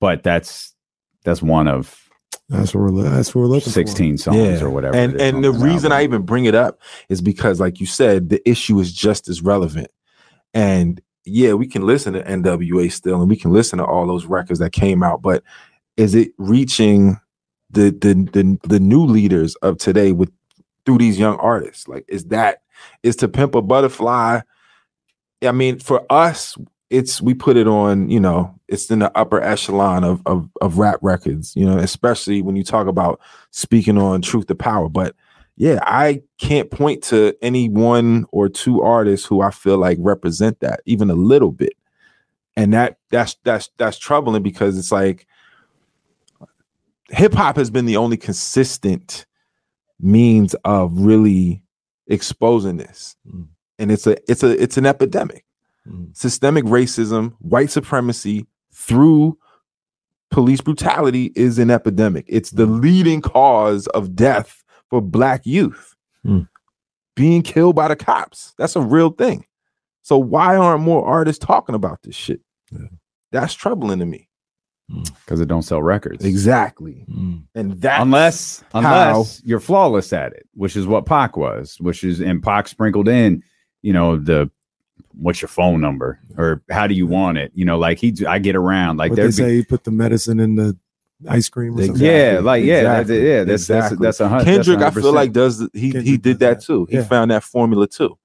but 0.00 0.22
that's 0.22 0.74
that's 1.28 1.42
one 1.42 1.68
of 1.68 2.08
That's 2.48 2.74
what 2.74 2.92
we're 2.92 3.02
that's 3.02 3.34
what 3.34 3.42
we're 3.42 3.48
looking 3.48 3.64
for. 3.64 3.70
sixteen 3.70 4.16
songs 4.18 4.36
Yeah. 4.36 4.62
or 4.62 4.70
whatever. 4.70 4.96
And 4.96 5.20
and 5.20 5.44
the 5.44 5.52
this 5.52 5.62
reason 5.62 5.92
I 5.92 6.02
even 6.04 6.22
bring 6.22 6.46
it 6.46 6.54
up 6.54 6.80
is 7.08 7.20
because, 7.20 7.60
like 7.60 7.80
you 7.80 7.86
said, 7.86 8.28
the 8.30 8.46
issue 8.48 8.78
is 8.80 8.92
just 8.92 9.28
as 9.28 9.42
relevant. 9.42 9.88
And 10.54 11.00
yeah, 11.24 11.52
we 11.52 11.66
can 11.66 11.82
listen 11.86 12.14
to 12.14 12.22
NWA 12.22 12.90
still, 12.90 13.20
and 13.20 13.28
we 13.28 13.36
can 13.36 13.52
listen 13.52 13.78
to 13.78 13.84
all 13.84 14.06
those 14.06 14.24
records 14.24 14.60
that 14.60 14.72
came 14.72 15.02
out, 15.02 15.20
but 15.20 15.42
is 15.98 16.14
it 16.14 16.32
reaching 16.38 17.20
the 17.70 17.90
the 17.90 18.14
the, 18.32 18.58
the 18.66 18.80
new 18.80 19.04
leaders 19.04 19.54
of 19.56 19.76
today 19.78 20.12
with 20.12 20.32
through 20.86 20.98
these 20.98 21.18
young 21.18 21.36
artists? 21.36 21.86
Like, 21.86 22.04
is 22.08 22.24
that 22.26 22.62
is 23.02 23.16
to 23.16 23.28
pimp 23.28 23.54
a 23.54 23.60
butterfly? 23.62 24.40
I 25.42 25.52
mean, 25.52 25.78
for 25.80 26.04
us, 26.10 26.56
it's 26.90 27.20
we 27.20 27.34
put 27.34 27.56
it 27.56 27.66
on, 27.66 28.08
you 28.10 28.20
know, 28.20 28.54
it's 28.66 28.90
in 28.90 29.00
the 29.00 29.16
upper 29.16 29.40
echelon 29.40 30.04
of 30.04 30.22
of, 30.26 30.48
of 30.60 30.78
rap 30.78 30.98
records, 31.02 31.54
you 31.56 31.64
know, 31.66 31.78
especially 31.78 32.42
when 32.42 32.56
you 32.56 32.64
talk 32.64 32.86
about 32.86 33.20
speaking 33.50 33.98
on 33.98 34.22
truth 34.22 34.46
to 34.46 34.54
power. 34.54 34.88
But 34.88 35.14
yeah, 35.56 35.80
I 35.82 36.22
can't 36.38 36.70
point 36.70 37.02
to 37.04 37.34
any 37.42 37.68
one 37.68 38.26
or 38.30 38.48
two 38.48 38.82
artists 38.82 39.26
who 39.26 39.40
I 39.40 39.50
feel 39.50 39.76
like 39.76 39.98
represent 40.00 40.60
that 40.60 40.80
even 40.86 41.10
a 41.10 41.14
little 41.14 41.50
bit. 41.50 41.74
And 42.56 42.72
that 42.74 42.98
that's 43.10 43.36
that's 43.44 43.70
that's 43.76 43.98
troubling 43.98 44.42
because 44.42 44.78
it's 44.78 44.92
like 44.92 45.26
hip 47.10 47.34
hop 47.34 47.56
has 47.56 47.70
been 47.70 47.86
the 47.86 47.96
only 47.96 48.16
consistent 48.16 49.26
means 50.00 50.54
of 50.64 50.92
really 51.00 51.62
exposing 52.06 52.76
this. 52.76 53.16
Mm. 53.26 53.48
And 53.78 53.92
it's 53.92 54.06
a 54.06 54.16
it's 54.30 54.42
a 54.42 54.60
it's 54.60 54.76
an 54.76 54.86
epidemic. 54.86 55.44
Mm. 55.88 56.16
Systemic 56.16 56.64
racism, 56.64 57.34
white 57.40 57.70
supremacy 57.70 58.46
through 58.72 59.38
police 60.30 60.60
brutality 60.60 61.32
is 61.34 61.58
an 61.58 61.70
epidemic. 61.70 62.24
It's 62.28 62.50
the 62.50 62.66
leading 62.66 63.20
cause 63.20 63.86
of 63.88 64.14
death 64.14 64.62
for 64.90 65.00
black 65.00 65.44
youth. 65.44 65.94
Mm. 66.26 66.48
Being 67.16 67.42
killed 67.42 67.74
by 67.74 67.88
the 67.88 67.96
cops. 67.96 68.54
That's 68.58 68.76
a 68.76 68.80
real 68.80 69.10
thing. 69.10 69.44
So 70.02 70.16
why 70.16 70.56
aren't 70.56 70.82
more 70.82 71.04
artists 71.04 71.44
talking 71.44 71.74
about 71.74 72.02
this 72.02 72.14
shit? 72.14 72.40
Yeah. 72.70 72.86
That's 73.32 73.54
troubling 73.54 73.98
to 73.98 74.06
me. 74.06 74.28
because 75.24 75.40
it 75.40 75.48
don't 75.48 75.62
sell 75.62 75.82
records. 75.82 76.24
Exactly. 76.24 77.04
Mm. 77.10 77.42
And 77.54 77.80
that 77.82 78.00
unless 78.00 78.62
unless 78.72 79.42
you're 79.44 79.60
flawless 79.60 80.12
at 80.12 80.32
it, 80.32 80.48
which 80.54 80.76
is 80.76 80.86
what 80.86 81.06
Pac 81.06 81.36
was, 81.36 81.76
which 81.80 82.04
is 82.04 82.20
and 82.20 82.42
Pac 82.42 82.68
sprinkled 82.68 83.08
in, 83.08 83.42
you 83.82 83.92
know, 83.92 84.16
the 84.16 84.50
what's 85.20 85.42
your 85.42 85.48
phone 85.48 85.80
number 85.80 86.20
or 86.36 86.62
how 86.70 86.86
do 86.86 86.94
you 86.94 87.06
want 87.06 87.38
it? 87.38 87.50
You 87.54 87.64
know, 87.64 87.78
like 87.78 87.98
he 87.98 88.14
I 88.26 88.38
get 88.38 88.54
around 88.56 88.96
like 88.98 89.10
they 89.12 89.22
there. 89.22 89.32
say, 89.32 89.56
he 89.56 89.64
put 89.64 89.84
the 89.84 89.90
medicine 89.90 90.38
in 90.40 90.54
the 90.56 90.76
ice 91.28 91.48
cream. 91.48 91.74
Or 91.74 91.84
something? 91.84 91.94
Exactly. 92.06 92.08
Yeah, 92.34 92.40
like 92.40 92.64
yeah, 92.64 92.82
that's, 92.82 93.00
Exactly. 93.10 93.28
yeah, 93.28 93.44
that's 93.44 93.62
Exactly. 93.62 93.96
that's 93.96 94.18
that's 94.18 94.20
a 94.20 94.28
hundred. 94.28 94.44
Kendrick, 94.44 94.76
I 94.78 94.80
that's 94.80 94.94
feel 94.96 95.12
100%. 95.12 95.14
like 95.14 95.32
does 95.32 95.58
the- 95.58 95.70
he 95.74 95.90
he 96.00 96.16
did 96.16 96.38
that 96.38 96.58
that. 96.60 96.64
too. 96.64 96.86
He 96.88 96.96
Yeah. 96.96 97.02
found 97.04 97.30
that 97.32 97.42
formula 97.44 97.86
too. 97.88 98.16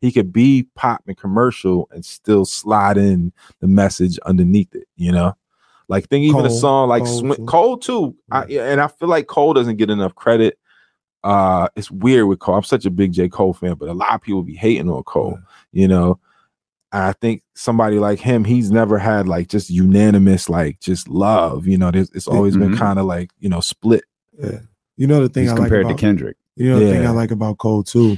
He 0.00 0.10
could 0.12 0.32
be 0.32 0.66
pop 0.74 1.02
and 1.06 1.16
commercial 1.16 1.88
and 1.92 2.04
still 2.04 2.44
slide 2.44 2.96
in 2.96 3.32
the 3.60 3.68
message 3.68 4.18
underneath 4.26 4.74
it. 4.74 4.88
You 4.96 5.12
know, 5.12 5.36
like 5.88 6.08
think 6.08 6.24
even 6.24 6.44
a 6.46 6.50
song 6.50 6.88
like 6.88 7.04
Cole 7.04 7.18
Swin- 7.18 7.36
too. 7.36 7.44
Cole 7.46 7.76
too. 7.76 8.16
I, 8.32 8.44
and 8.44 8.80
I 8.80 8.88
feel 8.88 9.08
like 9.08 9.26
Cole 9.26 9.52
doesn't 9.54 9.76
get 9.76 9.90
enough 9.90 10.14
credit. 10.14 10.58
Uh, 11.22 11.68
it's 11.76 11.90
weird 11.90 12.26
with 12.28 12.38
Cole. 12.38 12.54
I'm 12.56 12.62
such 12.62 12.86
a 12.86 12.90
big 12.90 13.12
J 13.12 13.28
Cole 13.28 13.52
fan, 13.52 13.74
but 13.74 13.90
a 13.90 13.92
lot 13.92 14.14
of 14.14 14.22
people 14.22 14.42
be 14.42 14.54
hating 14.56 14.88
on 14.88 15.02
Cole. 15.02 15.38
You 15.70 15.86
know, 15.86 16.18
I 16.92 17.12
think 17.12 17.42
somebody 17.54 17.98
like 17.98 18.18
him, 18.18 18.44
he's 18.44 18.70
never 18.70 18.98
had 18.98 19.28
like 19.28 19.48
just 19.48 19.70
unanimous 19.70 20.48
like 20.48 20.80
just 20.80 21.08
love. 21.08 21.66
You 21.66 21.78
know, 21.78 21.90
it's 21.94 22.26
always 22.26 22.56
been 22.56 22.72
Mhm. 22.72 22.78
kind 22.78 22.98
of 22.98 23.06
like 23.06 23.30
you 23.38 23.48
know 23.48 23.60
split. 23.60 24.04
Yeah. 24.42 24.60
You 24.96 25.06
know 25.06 25.22
the 25.22 25.28
thing 25.28 25.44
He's 25.44 25.52
I 25.52 25.54
like 25.54 25.62
compared 25.62 25.86
about 25.86 25.96
to 25.96 26.00
Kendrick. 26.00 26.36
You 26.56 26.70
know 26.70 26.78
the 26.80 26.90
thing 26.90 27.06
I 27.06 27.10
like 27.10 27.30
about 27.30 27.58
Cole 27.58 27.82
too, 27.84 28.16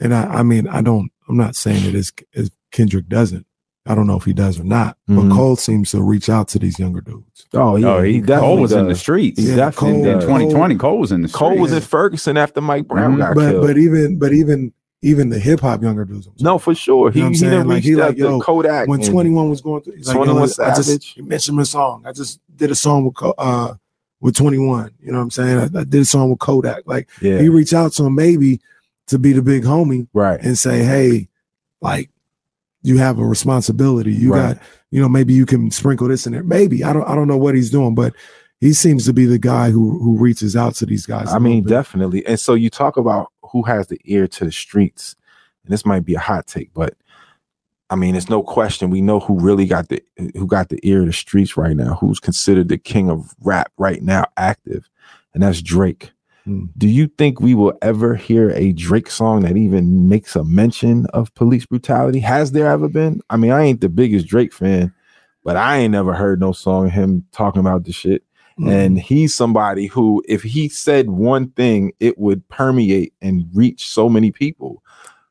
and 0.00 0.12
I, 0.14 0.24
I 0.24 0.42
mean 0.42 0.66
I 0.68 0.82
don't 0.82 1.10
I'm 1.28 1.36
not 1.36 1.56
saying 1.56 1.84
that 1.84 1.94
as, 1.94 2.12
as 2.34 2.50
Kendrick 2.72 3.08
doesn't. 3.08 3.46
I 3.86 3.94
don't 3.94 4.06
know 4.06 4.16
if 4.16 4.24
he 4.24 4.32
does 4.32 4.58
or 4.58 4.64
not, 4.64 4.96
Mhm. 5.10 5.28
but 5.28 5.34
Cole 5.36 5.56
seems 5.56 5.90
to 5.90 6.02
reach 6.02 6.28
out 6.30 6.48
to 6.48 6.58
these 6.58 6.78
younger 6.78 7.00
dudes. 7.02 7.46
Oh 7.54 7.76
oh, 7.82 8.02
he, 8.02 8.18
Cole 8.20 8.26
definitely 8.26 8.60
was 8.62 8.72
in 8.72 8.88
the 8.88 8.94
streets. 8.94 9.38
Yeah, 9.40 9.56
definitely 9.56 10.02
Cole- 10.02 10.06
in 10.08 10.14
does. 10.18 10.24
2020, 10.24 10.74
Cole 10.76 10.98
was 10.98 11.12
in 11.12 11.22
the 11.22 11.28
streets. 11.28 11.38
Cole 11.38 11.58
was 11.58 11.72
in 11.72 11.80
Ferguson 11.82 12.36
after 12.36 12.60
Mike 12.60 12.88
Brown 12.88 13.14
Mhm. 13.14 13.18
got 13.18 13.34
But 13.34 13.50
killed. 13.52 13.66
but 13.66 13.78
even 13.78 14.18
but 14.18 14.32
even 14.32 14.72
even 15.04 15.28
the 15.28 15.38
hip 15.38 15.60
hop 15.60 15.82
younger 15.82 16.04
dudes. 16.04 16.28
No, 16.40 16.58
for 16.58 16.74
sure. 16.74 17.10
He, 17.10 17.18
You 17.18 17.24
know 17.26 17.30
he 17.30 17.38
didn't 17.38 17.68
Like, 17.68 17.82
he 17.82 17.94
like, 17.94 18.16
yo, 18.16 18.40
Kodak. 18.40 18.88
when 18.88 19.00
21 19.00 19.50
was 19.50 19.60
going 19.60 19.82
through, 19.82 19.96
he's 19.96 20.08
like, 20.08 20.16
21 20.16 20.48
yo, 20.58 20.64
I 20.64 20.74
just 20.74 21.16
you 21.16 21.24
mentioned 21.24 21.56
my 21.56 21.62
song. 21.62 22.02
I 22.06 22.12
just 22.12 22.40
did 22.56 22.70
a 22.70 22.74
song 22.74 23.04
with 23.04 23.34
uh 23.38 23.74
with 24.20 24.34
21. 24.34 24.92
You 25.00 25.12
know 25.12 25.18
what 25.18 25.24
I'm 25.24 25.30
saying? 25.30 25.58
I, 25.58 25.64
I 25.64 25.84
did 25.84 25.94
a 26.00 26.04
song 26.04 26.30
with 26.30 26.38
Kodak. 26.38 26.84
Like 26.86 27.08
yeah, 27.20 27.38
he 27.38 27.48
reached 27.48 27.74
out 27.74 27.92
to 27.94 28.04
him 28.04 28.14
maybe 28.14 28.60
to 29.08 29.18
be 29.18 29.32
the 29.32 29.42
big 29.42 29.64
homie 29.64 30.08
right. 30.14 30.40
and 30.40 30.56
say, 30.56 30.82
hey, 30.82 31.28
like 31.82 32.08
you 32.82 32.96
have 32.98 33.18
a 33.18 33.24
responsibility. 33.24 34.12
You 34.12 34.32
Right. 34.32 34.54
got, 34.54 34.62
you 34.90 35.00
know, 35.02 35.08
maybe 35.08 35.34
you 35.34 35.44
can 35.44 35.70
sprinkle 35.70 36.08
this 36.08 36.26
in 36.26 36.32
there. 36.32 36.42
Maybe 36.42 36.82
I 36.82 36.92
don't, 36.94 37.06
I 37.08 37.14
don't 37.14 37.28
know 37.28 37.36
what 37.36 37.54
he's 37.54 37.70
doing, 37.70 37.94
but 37.94 38.14
he 38.60 38.72
seems 38.72 39.04
to 39.04 39.12
be 39.12 39.26
the 39.26 39.38
guy 39.38 39.70
who 39.70 39.98
who 39.98 40.16
reaches 40.16 40.56
out 40.56 40.74
to 40.76 40.86
these 40.86 41.04
guys. 41.04 41.30
I 41.32 41.38
mean, 41.38 41.64
definitely. 41.64 42.24
And 42.24 42.40
so 42.40 42.54
you 42.54 42.70
talk 42.70 42.96
about 42.96 43.30
who 43.54 43.62
has 43.62 43.86
the 43.86 44.00
ear 44.04 44.26
to 44.26 44.44
the 44.44 44.52
streets, 44.52 45.14
and 45.62 45.72
this 45.72 45.86
might 45.86 46.04
be 46.04 46.16
a 46.16 46.20
hot 46.20 46.46
take, 46.48 46.74
but 46.74 46.94
I 47.88 47.94
mean, 47.94 48.16
it's 48.16 48.28
no 48.28 48.42
question. 48.42 48.90
We 48.90 49.00
know 49.00 49.20
who 49.20 49.38
really 49.38 49.66
got 49.66 49.88
the 49.88 50.02
who 50.34 50.46
got 50.46 50.68
the 50.68 50.80
ear 50.82 51.00
of 51.00 51.06
the 51.06 51.12
streets 51.12 51.56
right 51.56 51.76
now. 51.76 51.94
Who's 51.94 52.18
considered 52.18 52.68
the 52.68 52.78
king 52.78 53.08
of 53.08 53.32
rap 53.40 53.70
right 53.78 54.02
now, 54.02 54.24
active, 54.36 54.90
and 55.32 55.44
that's 55.44 55.62
Drake. 55.62 56.10
Hmm. 56.44 56.64
Do 56.76 56.88
you 56.88 57.06
think 57.06 57.40
we 57.40 57.54
will 57.54 57.78
ever 57.80 58.16
hear 58.16 58.50
a 58.50 58.72
Drake 58.72 59.08
song 59.08 59.42
that 59.42 59.56
even 59.56 60.08
makes 60.08 60.34
a 60.34 60.42
mention 60.42 61.06
of 61.14 61.32
police 61.34 61.66
brutality? 61.66 62.18
Has 62.18 62.50
there 62.50 62.66
ever 62.66 62.88
been? 62.88 63.20
I 63.30 63.36
mean, 63.36 63.52
I 63.52 63.62
ain't 63.62 63.80
the 63.80 63.88
biggest 63.88 64.26
Drake 64.26 64.52
fan, 64.52 64.92
but 65.44 65.56
I 65.56 65.78
ain't 65.78 65.92
never 65.92 66.14
heard 66.14 66.40
no 66.40 66.50
song 66.50 66.86
of 66.86 66.92
him 66.92 67.24
talking 67.30 67.60
about 67.60 67.84
the 67.84 67.92
shit. 67.92 68.24
Mm. 68.58 68.70
And 68.70 68.98
he's 69.00 69.34
somebody 69.34 69.86
who, 69.86 70.22
if 70.28 70.42
he 70.42 70.68
said 70.68 71.10
one 71.10 71.48
thing, 71.50 71.92
it 71.98 72.18
would 72.18 72.46
permeate 72.48 73.12
and 73.20 73.46
reach 73.52 73.88
so 73.88 74.08
many 74.08 74.30
people. 74.30 74.82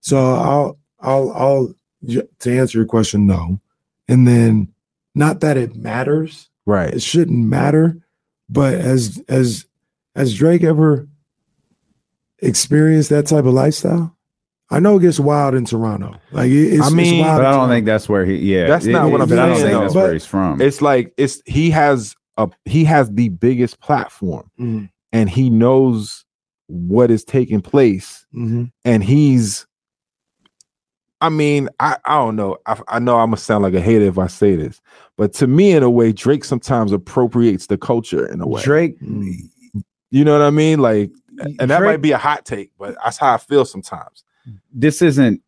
So 0.02 0.18
I'll 0.36 0.78
I'll 1.00 1.32
I'll 1.32 1.74
to 2.40 2.58
answer 2.58 2.78
your 2.80 2.86
question, 2.88 3.26
no. 3.26 3.60
And 4.10 4.28
then 4.28 4.74
not 5.16 5.40
that 5.40 5.56
it 5.56 5.76
matters, 5.76 6.50
Right. 6.66 6.94
it 6.94 7.02
shouldn't 7.02 7.46
matter, 7.48 7.98
but 8.50 8.74
as 8.74 9.24
as 9.30 9.66
has 10.16 10.36
Drake 10.36 10.64
ever 10.64 11.08
experienced 12.40 13.10
that 13.10 13.28
type 13.28 13.46
of 13.46 13.54
lifestyle? 13.54 14.16
I 14.70 14.80
know 14.80 14.98
it 14.98 15.02
gets 15.02 15.20
wild 15.20 15.54
in 15.56 15.66
Toronto. 15.66 16.16
Like 16.32 16.50
it's, 16.50 16.86
I 16.86 16.90
mean, 16.90 17.16
it's 17.16 17.22
wild 17.26 17.40
But 17.40 17.46
I 17.46 17.52
don't 17.52 17.58
Toronto. 17.60 17.74
think 17.76 17.86
that's 17.86 18.10
where 18.10 18.26
he. 18.26 18.36
Yeah, 18.38 18.68
That's 18.68 18.86
not 18.86 19.12
what 19.12 19.22
I'm 19.22 19.30
but 19.30 19.40
I 19.40 19.46
don't 19.48 19.56
saying, 19.58 19.68
think 19.70 19.82
that's 19.82 19.94
But- 19.94 20.00
where 20.04 20.14
he's 20.14 20.26
from. 20.26 20.62
It's 20.62 20.82
like 20.82 21.14
it's 21.18 21.42
he 21.46 21.70
has 21.72 22.16
a 22.38 22.50
he 22.66 22.84
has 22.86 23.12
the 23.12 23.30
biggest 23.30 23.80
platform 23.80 24.50
Mhm, 24.60 24.90
and 25.12 25.30
he 25.30 25.50
knows 25.50 26.26
what 26.68 27.12
is 27.12 27.24
taking 27.24 27.62
place 27.62 28.26
mhm. 28.34 28.72
and 28.86 29.04
he's 29.04 29.66
I 31.22 31.30
mean, 31.30 31.70
I, 31.80 31.96
I 32.04 32.16
don't 32.16 32.36
know. 32.36 32.58
I, 32.66 32.82
I 32.90 33.00
know 33.00 33.16
I'm 33.18 33.28
gonna 33.28 33.38
sound 33.38 33.64
like 33.64 33.74
a 33.74 33.80
hater 33.80 34.04
if 34.04 34.18
I 34.18 34.28
say 34.28 34.58
this, 34.58 34.82
but 35.16 35.32
to 35.36 35.48
me, 35.48 35.72
in 35.72 35.82
a 35.82 35.90
way, 35.90 36.12
Drake 36.12 36.44
sometimes 36.44 36.92
appropriates 36.92 37.68
the 37.68 37.78
culture 37.78 38.26
in 38.30 38.42
a 38.42 38.48
way. 38.48 38.62
Drake. 38.62 38.98
You 39.00 40.26
know 40.26 40.34
what 40.38 40.42
I 40.46 40.50
mean? 40.50 40.80
Like, 40.80 41.12
and 41.40 41.72
that 41.72 41.78
Drake- 41.80 41.82
might 41.92 42.02
be 42.02 42.12
a 42.12 42.18
hot 42.18 42.44
take, 42.46 42.72
but 42.78 42.98
that's 43.02 43.18
how 43.18 43.34
I 43.36 43.38
feel 43.38 43.64
sometimes. 43.64 44.26
This 44.74 45.02
isn't. 45.02 45.42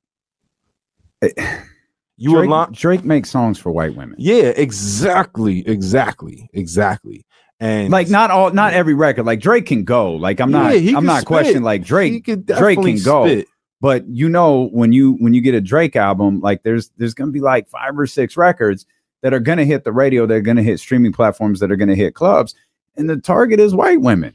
You 2.17 2.31
Drake, 2.31 2.47
align- 2.47 2.71
Drake 2.71 3.03
makes 3.03 3.29
songs 3.29 3.57
for 3.57 3.71
white 3.71 3.95
women. 3.95 4.15
Yeah, 4.17 4.53
exactly, 4.55 5.67
exactly, 5.67 6.49
exactly. 6.53 7.25
And 7.59 7.89
Like 7.89 8.09
not 8.09 8.31
all, 8.31 8.51
not 8.51 8.73
every 8.73 8.93
record. 8.93 9.25
Like 9.25 9.39
Drake 9.39 9.65
can 9.65 9.83
go. 9.83 10.13
Like 10.13 10.39
I'm 10.39 10.51
not. 10.51 10.79
Yeah, 10.79 10.97
I'm 10.97 11.05
not 11.05 11.19
spit. 11.21 11.27
questioning. 11.27 11.63
Like 11.63 11.83
Drake. 11.83 12.25
could 12.25 12.45
Drake 12.45 12.81
can 12.81 13.01
go. 13.03 13.25
spit. 13.25 13.47
But 13.81 14.07
you 14.07 14.29
know 14.29 14.69
when 14.71 14.91
you 14.91 15.13
when 15.13 15.33
you 15.33 15.41
get 15.41 15.53
a 15.55 15.61
Drake 15.61 15.95
album, 15.95 16.39
like 16.41 16.63
there's 16.63 16.89
there's 16.97 17.13
gonna 17.13 17.31
be 17.31 17.39
like 17.41 17.67
five 17.69 17.97
or 17.97 18.07
six 18.07 18.35
records 18.35 18.85
that 19.21 19.33
are 19.33 19.39
gonna 19.39 19.65
hit 19.65 19.83
the 19.83 19.91
radio. 19.91 20.25
They're 20.25 20.41
gonna 20.41 20.63
hit 20.63 20.79
streaming 20.79 21.13
platforms. 21.13 21.59
That 21.59 21.71
are 21.71 21.75
gonna 21.75 21.95
hit 21.95 22.13
clubs. 22.15 22.55
And 22.97 23.09
the 23.09 23.17
target 23.17 23.59
is 23.59 23.73
white 23.75 24.01
women. 24.01 24.33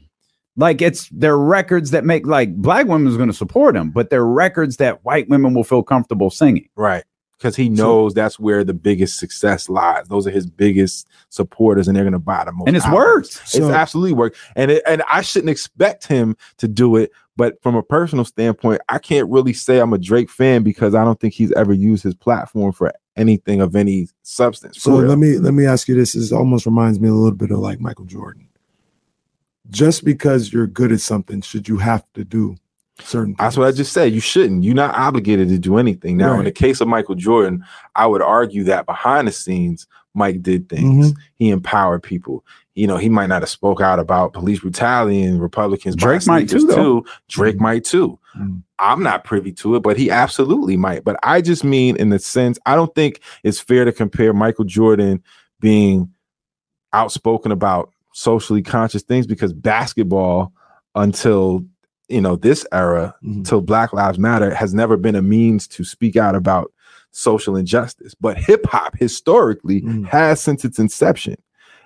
Like 0.57 0.81
it's 0.81 1.07
they're 1.09 1.37
records 1.37 1.91
that 1.91 2.05
make 2.05 2.25
like 2.27 2.55
black 2.55 2.87
women's 2.87 3.17
gonna 3.17 3.33
support 3.33 3.73
them, 3.75 3.91
but 3.91 4.09
they're 4.09 4.25
records 4.25 4.77
that 4.77 5.03
white 5.05 5.29
women 5.29 5.53
will 5.53 5.63
feel 5.63 5.83
comfortable 5.83 6.29
singing. 6.29 6.67
Right. 6.75 7.03
Because 7.41 7.55
he 7.55 7.69
knows 7.69 8.13
that's 8.13 8.39
where 8.39 8.63
the 8.63 8.73
biggest 8.73 9.17
success 9.17 9.67
lies. 9.67 10.07
Those 10.07 10.27
are 10.27 10.31
his 10.31 10.45
biggest 10.45 11.07
supporters, 11.29 11.87
and 11.87 11.97
they're 11.97 12.03
gonna 12.03 12.19
buy 12.19 12.43
the 12.45 12.51
most. 12.51 12.67
And 12.67 12.77
it's 12.77 12.85
albums. 12.85 13.03
worked. 13.03 13.41
It's 13.45 13.59
absolutely 13.59 14.13
worked. 14.13 14.37
And 14.55 14.69
it, 14.69 14.83
and 14.85 15.01
I 15.11 15.21
shouldn't 15.21 15.49
expect 15.49 16.05
him 16.05 16.37
to 16.57 16.67
do 16.67 16.97
it. 16.97 17.11
But 17.37 17.59
from 17.63 17.75
a 17.75 17.81
personal 17.81 18.25
standpoint, 18.25 18.81
I 18.89 18.99
can't 18.99 19.27
really 19.27 19.53
say 19.53 19.79
I'm 19.79 19.93
a 19.93 19.97
Drake 19.97 20.29
fan 20.29 20.61
because 20.61 20.93
I 20.93 21.03
don't 21.03 21.19
think 21.19 21.33
he's 21.33 21.51
ever 21.53 21.73
used 21.73 22.03
his 22.03 22.13
platform 22.13 22.73
for 22.73 22.93
anything 23.15 23.59
of 23.59 23.75
any 23.75 24.07
substance. 24.21 24.79
So 24.79 24.91
let 24.91 25.17
me 25.17 25.39
let 25.39 25.55
me 25.55 25.65
ask 25.65 25.87
you 25.87 25.95
this. 25.95 26.13
This 26.13 26.31
almost 26.31 26.67
reminds 26.67 26.99
me 26.99 27.09
a 27.09 27.13
little 27.13 27.35
bit 27.35 27.49
of 27.49 27.57
like 27.57 27.79
Michael 27.79 28.05
Jordan. 28.05 28.47
Just 29.71 30.05
because 30.05 30.53
you're 30.53 30.67
good 30.67 30.91
at 30.91 31.01
something, 31.01 31.41
should 31.41 31.67
you 31.67 31.77
have 31.77 32.03
to 32.13 32.23
do 32.23 32.55
certain? 33.03 33.35
That's 33.37 33.57
what 33.57 33.67
I 33.67 33.71
just 33.71 33.93
said. 33.93 34.13
You 34.13 34.19
shouldn't. 34.19 34.63
You're 34.63 34.75
not 34.75 34.95
obligated 34.95 35.49
to 35.49 35.59
do 35.59 35.77
anything. 35.77 36.17
Now, 36.17 36.37
in 36.39 36.45
the 36.45 36.51
case 36.51 36.81
of 36.81 36.87
Michael 36.87 37.15
Jordan, 37.15 37.63
I 37.95 38.07
would 38.07 38.21
argue 38.21 38.63
that 38.65 38.85
behind 38.85 39.27
the 39.27 39.31
scenes, 39.31 39.87
Mike 40.13 40.41
did 40.41 40.67
things. 40.69 41.13
He 41.35 41.49
empowered 41.49 42.03
people. 42.03 42.43
You 42.75 42.87
know, 42.87 42.97
he 42.97 43.09
might 43.09 43.27
not 43.27 43.41
have 43.41 43.49
spoke 43.49 43.81
out 43.81 43.99
about 43.99 44.33
police 44.33 44.59
brutality 44.61 45.21
and 45.23 45.41
Republicans. 45.41 45.95
Drake 45.95 46.25
might 46.27 46.49
too, 46.49 46.65
though. 46.67 47.05
Drake 47.27 47.59
might 47.59 47.83
too. 47.83 48.17
Mhm. 48.37 48.63
I'm 48.79 49.03
not 49.03 49.23
privy 49.25 49.51
to 49.53 49.75
it, 49.75 49.81
but 49.81 49.97
he 49.97 50.09
absolutely 50.09 50.77
might. 50.77 51.03
But 51.03 51.17
I 51.21 51.41
just 51.41 51.63
mean 51.63 51.97
in 51.97 52.09
the 52.09 52.19
sense, 52.19 52.57
I 52.65 52.75
don't 52.75 52.93
think 52.95 53.19
it's 53.43 53.59
fair 53.59 53.85
to 53.85 53.91
compare 53.91 54.33
Michael 54.33 54.63
Jordan 54.65 55.21
being 55.59 56.09
outspoken 56.93 57.51
about 57.51 57.91
socially 58.13 58.61
conscious 58.61 59.03
things 59.03 59.27
because 59.27 59.53
basketball 59.53 60.51
until 60.95 61.65
you 62.11 62.21
know 62.21 62.35
this 62.35 62.65
era 62.71 63.15
Mhm. 63.23 63.45
till 63.47 63.61
Black 63.61 63.93
Lives 63.93 64.19
Matter 64.19 64.53
has 64.53 64.73
never 64.73 64.97
been 64.97 65.15
a 65.15 65.21
means 65.21 65.67
to 65.69 65.83
speak 65.83 66.15
out 66.15 66.35
about 66.35 66.71
social 67.11 67.55
injustice. 67.55 68.13
But 68.19 68.37
hip 68.37 68.65
hop 68.67 68.97
historically 68.97 69.81
Mm. 69.81 70.05
has 70.07 70.41
since 70.41 70.63
its 70.65 70.79
inception. 70.79 71.35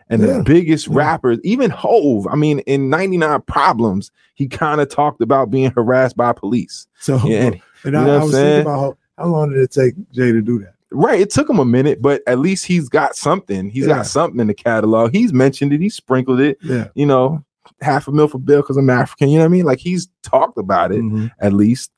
And 0.09 0.21
Yeah. 0.21 0.37
the 0.37 0.43
biggest 0.43 0.87
Yeah. 0.87 0.97
rappers, 0.97 1.39
even 1.43 1.71
Hove, 1.71 2.27
I 2.27 2.35
mean, 2.35 2.59
in 2.59 2.89
99 2.91 3.41
Problems, 3.47 4.11
he 4.35 4.47
kind 4.47 4.79
of 4.81 4.89
talked 4.89 5.21
about 5.21 5.49
being 5.49 5.71
harassed 5.71 6.15
by 6.15 6.31
police. 6.33 6.85
So 6.99 7.15
Yeah, 7.25 7.45
and- 7.45 7.55
and 7.83 7.93
you 7.93 7.99
I, 7.99 8.05
know 8.05 8.11
I 8.11 8.15
I'm 8.17 8.21
was 8.23 8.31
saying? 8.31 8.45
thinking 8.65 8.71
about 8.73 8.79
how, 9.17 9.23
how 9.23 9.29
long 9.29 9.49
did 9.51 9.59
it 9.61 9.71
take 9.71 9.95
Jay 10.11 10.31
to 10.31 10.41
do 10.41 10.59
that? 10.59 10.73
Right. 10.91 11.19
It 11.19 11.31
took 11.31 11.49
him 11.49 11.57
a 11.59 11.65
minute, 11.65 12.01
but 12.03 12.21
at 12.27 12.37
least 12.39 12.67
he's 12.67 12.87
got 12.87 13.15
something. 13.15 13.69
He's 13.69 13.87
Yeah. 13.87 13.95
got 13.95 14.05
something 14.05 14.39
in 14.39 14.47
the 14.47 14.53
catalog. 14.53 15.11
He's 15.11 15.33
mentioned 15.33 15.73
it. 15.73 15.81
He 15.81 15.89
sprinkled 15.89 16.39
it. 16.39 16.57
Yeah. 16.61 16.89
You 16.93 17.07
know, 17.07 17.43
half 17.81 18.07
a 18.07 18.11
mil 18.11 18.27
for 18.27 18.39
Bill 18.39 18.61
because 18.61 18.77
I'm 18.77 18.89
African. 18.89 19.29
You 19.29 19.37
know 19.37 19.43
what 19.43 19.49
I 19.49 19.51
mean? 19.51 19.65
Like 19.65 19.79
he's 19.79 20.07
talked 20.23 20.57
about 20.57 20.91
it 20.91 21.01
Mhm. 21.01 21.31
at 21.39 21.53
least. 21.53 21.91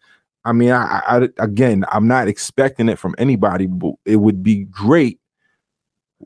I 0.46 0.54
mean, 0.54 0.72
I, 0.72 1.02
I, 1.08 1.30
again, 1.40 1.84
I'm 1.92 2.08
not 2.08 2.28
expecting 2.30 2.88
it 2.88 2.98
from 2.98 3.16
anybody, 3.18 3.66
but 3.68 3.94
it 4.06 4.16
would 4.18 4.42
be 4.44 4.64
great. 4.66 5.20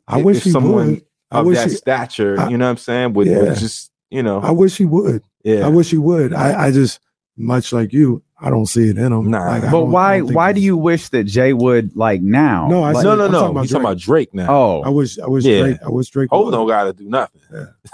I 0.08 0.20
if- 0.20 0.26
wish 0.26 0.38
if 0.38 0.44
he 0.44 0.54
would. 0.58 1.04
I 1.32 1.40
of 1.40 1.46
wish 1.48 1.58
that 1.58 1.70
he- 1.70 1.76
stature, 1.76 2.40
I- 2.40 2.50
you 2.50 2.58
know 2.58 2.66
what 2.66 2.72
I'm 2.72 2.78
saying? 2.78 3.14
Would, 3.14 3.28
would 3.28 3.58
just, 3.58 3.92
you 4.10 4.22
know, 4.22 4.40
I 4.42 4.52
wish 4.52 4.78
he 4.78 4.86
would. 4.86 5.24
yeah. 5.44 5.66
I 5.66 5.70
wish 5.70 5.90
he 5.92 5.98
would. 5.98 6.34
I, 6.34 6.68
I 6.68 6.72
just 6.72 7.00
much 7.38 7.72
like 7.74 7.92
you, 7.94 8.22
I 8.40 8.50
don't 8.50 8.66
see 8.66 8.90
it 8.90 8.98
in 8.98 9.12
him. 9.14 9.30
Nah. 9.30 9.46
Like, 9.46 9.72
But 9.72 9.86
why 9.86 10.22
why 10.22 10.52
do 10.52 10.60
you 10.62 10.76
wish 10.76 11.10
that 11.10 11.24
Jay 11.26 11.54
would 11.54 11.96
like 11.96 12.22
now? 12.22 12.68
No, 12.68 12.84
I 12.84 12.92
Like- 12.92 13.04
no, 13.04 13.16
no, 13.16 13.26
I'm 13.26 13.32
no. 13.32 13.40
talking 13.40 13.52
about 13.52 13.62
He's 13.62 13.72
talking 13.72 13.86
about 13.86 13.98
Drake 14.00 14.34
now. 14.34 14.48
oh 14.54 14.82
I 14.84 14.90
wish 14.90 15.20
I 15.20 15.28
wish 15.28 15.44
Yeah. 15.46 15.62
Drake 15.62 15.78
I 15.86 15.90
wish 15.90 16.10
Drake 16.10 16.30
Hov 16.32 16.46
would. 16.46 16.52
don't 16.52 16.68
got 16.68 16.84
to 16.86 16.94
do 16.94 17.08
nothing. 17.08 17.42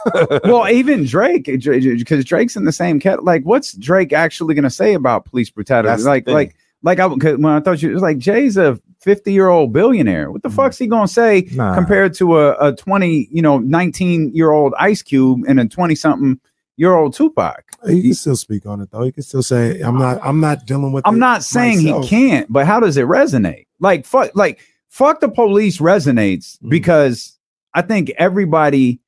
well, 0.44 0.68
even 0.70 1.06
Drake, 1.06 1.46
because 1.46 2.26
Drake's 2.26 2.56
in 2.56 2.64
the 2.66 2.72
same 2.72 3.00
cat. 3.00 3.24
Like, 3.24 3.44
what's 3.44 3.74
Drake 3.74 4.14
actually 4.14 4.54
going 4.56 4.64
to 4.64 4.70
say 4.70 4.94
about 4.94 5.26
police 5.26 5.50
brutality? 5.50 5.88
That's 5.88 6.06
like, 6.06 6.28
like, 6.28 6.56
like, 6.84 7.00
I 7.00 7.08
'cause 7.10 7.38
when 7.38 7.46
I 7.46 7.60
thought 7.60 7.82
you 7.82 7.90
it 7.90 7.94
was 7.94 8.02
like 8.04 8.18
Jay's 8.18 8.56
a 8.58 8.80
fifty 9.02 9.34
year 9.34 9.50
old 9.50 9.74
billionaire. 9.74 10.32
What 10.32 10.44
the 10.44 10.50
Mm. 10.50 10.56
fuck's 10.56 10.78
he 10.78 10.88
going 10.88 11.08
to 11.08 11.14
say 11.14 11.48
Nah. 11.54 11.76
compared 11.76 12.14
to 12.16 12.38
a, 12.40 12.70
a 12.70 12.76
twenty, 12.76 13.28
you 13.32 13.42
know, 13.42 13.58
nineteen 13.60 14.32
year 14.34 14.52
old 14.52 14.74
Ice 14.80 15.02
Cube 15.02 15.42
and 15.48 15.60
a 15.60 15.68
twenty 15.68 15.96
something 15.96 16.40
year 16.78 16.94
old 16.94 17.14
Tupac? 17.14 17.64
he 17.88 18.02
can 18.02 18.14
still 18.14 18.36
speak 18.36 18.66
on 18.66 18.80
it 18.82 18.90
though. 18.92 19.04
He 19.04 19.12
can 19.12 19.24
still 19.24 19.44
say 19.44 19.82
I'm 19.82 19.98
not 20.00 20.20
I'm 20.24 20.40
not 20.40 20.66
dealing 20.66 20.92
with 20.94 21.06
I'm 21.06 21.20
not 21.20 21.44
saying 21.44 21.84
myself." 21.84 22.04
he 22.06 22.10
can't, 22.10 22.52
but 22.52 22.66
how 22.66 22.80
does 22.80 22.96
it 22.98 23.06
resonate? 23.06 23.66
Like, 23.80 24.06
fuck, 24.06 24.32
like, 24.36 24.60
fuck 24.90 25.20
the 25.20 25.30
police 25.30 25.80
resonates 25.80 26.58
Mhm. 26.64 26.70
because 26.70 27.38
I 27.74 27.82
think 27.82 28.12
everybody 28.18 29.00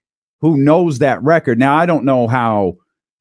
who 0.42 0.58
knows 0.58 1.00
that 1.00 1.22
record. 1.24 1.58
Now, 1.60 1.76
I 1.76 1.86
don't 1.86 2.06
know 2.06 2.28
how. 2.28 2.78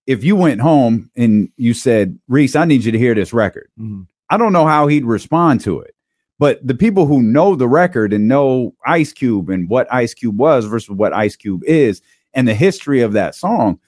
If 0.06 0.24
you 0.24 0.37
went 0.37 0.62
home 0.62 1.11
and 1.16 1.50
you 1.58 1.74
said, 1.74 2.18
Reese, 2.28 2.56
I 2.56 2.64
need 2.64 2.82
you 2.84 2.92
to 2.92 2.98
hear 2.98 3.14
this 3.14 3.34
record. 3.34 3.68
Mhm. 3.78 4.06
I 4.30 4.38
don't 4.38 4.54
know 4.54 4.66
how 4.66 4.87
he'd 4.87 5.04
respond 5.04 5.61
to 5.62 5.80
it. 5.80 5.94
But 6.38 6.66
the 6.66 6.74
people 6.74 7.04
who 7.06 7.20
know 7.22 7.54
the 7.56 7.68
record 7.68 8.12
and 8.14 8.26
know 8.28 8.72
Ice 8.87 9.12
Cube 9.12 9.50
and 9.50 9.68
what 9.68 9.87
Ice 9.92 10.14
Cube 10.14 10.38
was 10.38 10.64
versus 10.64 10.90
what 10.90 11.12
Ice 11.12 11.37
Cube 11.37 11.62
is 11.66 12.00
and 12.32 12.46
the 12.48 12.54
history 12.54 13.02
of 13.02 13.12
that 13.14 13.34
song, 13.34 13.78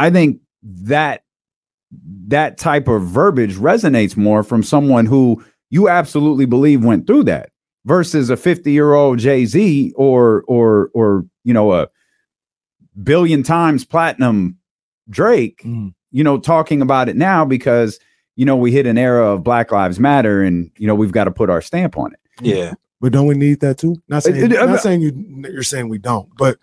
I 0.00 0.10
think 0.10 0.40
that 0.62 1.24
that 2.28 2.58
type 2.58 2.88
of 2.88 3.02
verbiage 3.02 3.56
resonates 3.56 4.16
more 4.16 4.42
from 4.42 4.62
someone 4.62 5.06
who 5.06 5.44
you 5.70 5.88
absolutely 5.88 6.44
believe 6.46 6.84
went 6.84 7.06
through 7.06 7.24
that 7.24 7.50
versus 7.84 8.30
a 8.30 8.36
50 8.36 8.70
year 8.72 8.92
old 8.94 9.18
Jay-Z 9.18 9.92
or 9.96 10.44
or 10.46 10.90
or 10.94 11.24
you 11.44 11.52
know 11.54 11.72
a 11.72 11.88
billion 13.02 13.42
times 13.42 13.84
platinum 13.84 14.56
Drake 15.08 15.62
Mhm. 15.64 15.94
you 16.12 16.22
know, 16.24 16.38
talking 16.38 16.82
about 16.82 17.08
it 17.08 17.16
now 17.16 17.44
because, 17.44 17.98
you 18.36 18.44
know, 18.44 18.56
we 18.56 18.70
hit 18.72 18.86
an 18.86 18.98
era 18.98 19.26
of 19.32 19.42
Black 19.44 19.70
Lives 19.72 19.98
Matter 20.00 20.42
and, 20.42 20.70
you 20.76 20.86
know, 20.86 20.94
we've 20.94 21.12
got 21.12 21.24
to 21.24 21.30
put 21.30 21.50
our 21.50 21.60
stamp 21.60 21.96
on 21.98 22.12
it. 22.12 22.18
Yeah. 22.42 22.74
But 23.00 23.12
don't 23.12 23.26
we 23.26 23.34
need 23.34 23.60
that 23.60 23.78
too? 23.78 23.96
Not 24.08 24.22
saying, 24.24 24.36
It- 24.36 24.52
it- 24.52 24.66
not 24.66 24.80
saying 24.80 25.00
you 25.02 25.12
you're 25.50 25.62
saying 25.62 25.88
we 25.88 25.98
don't, 25.98 26.28
but 26.36 26.58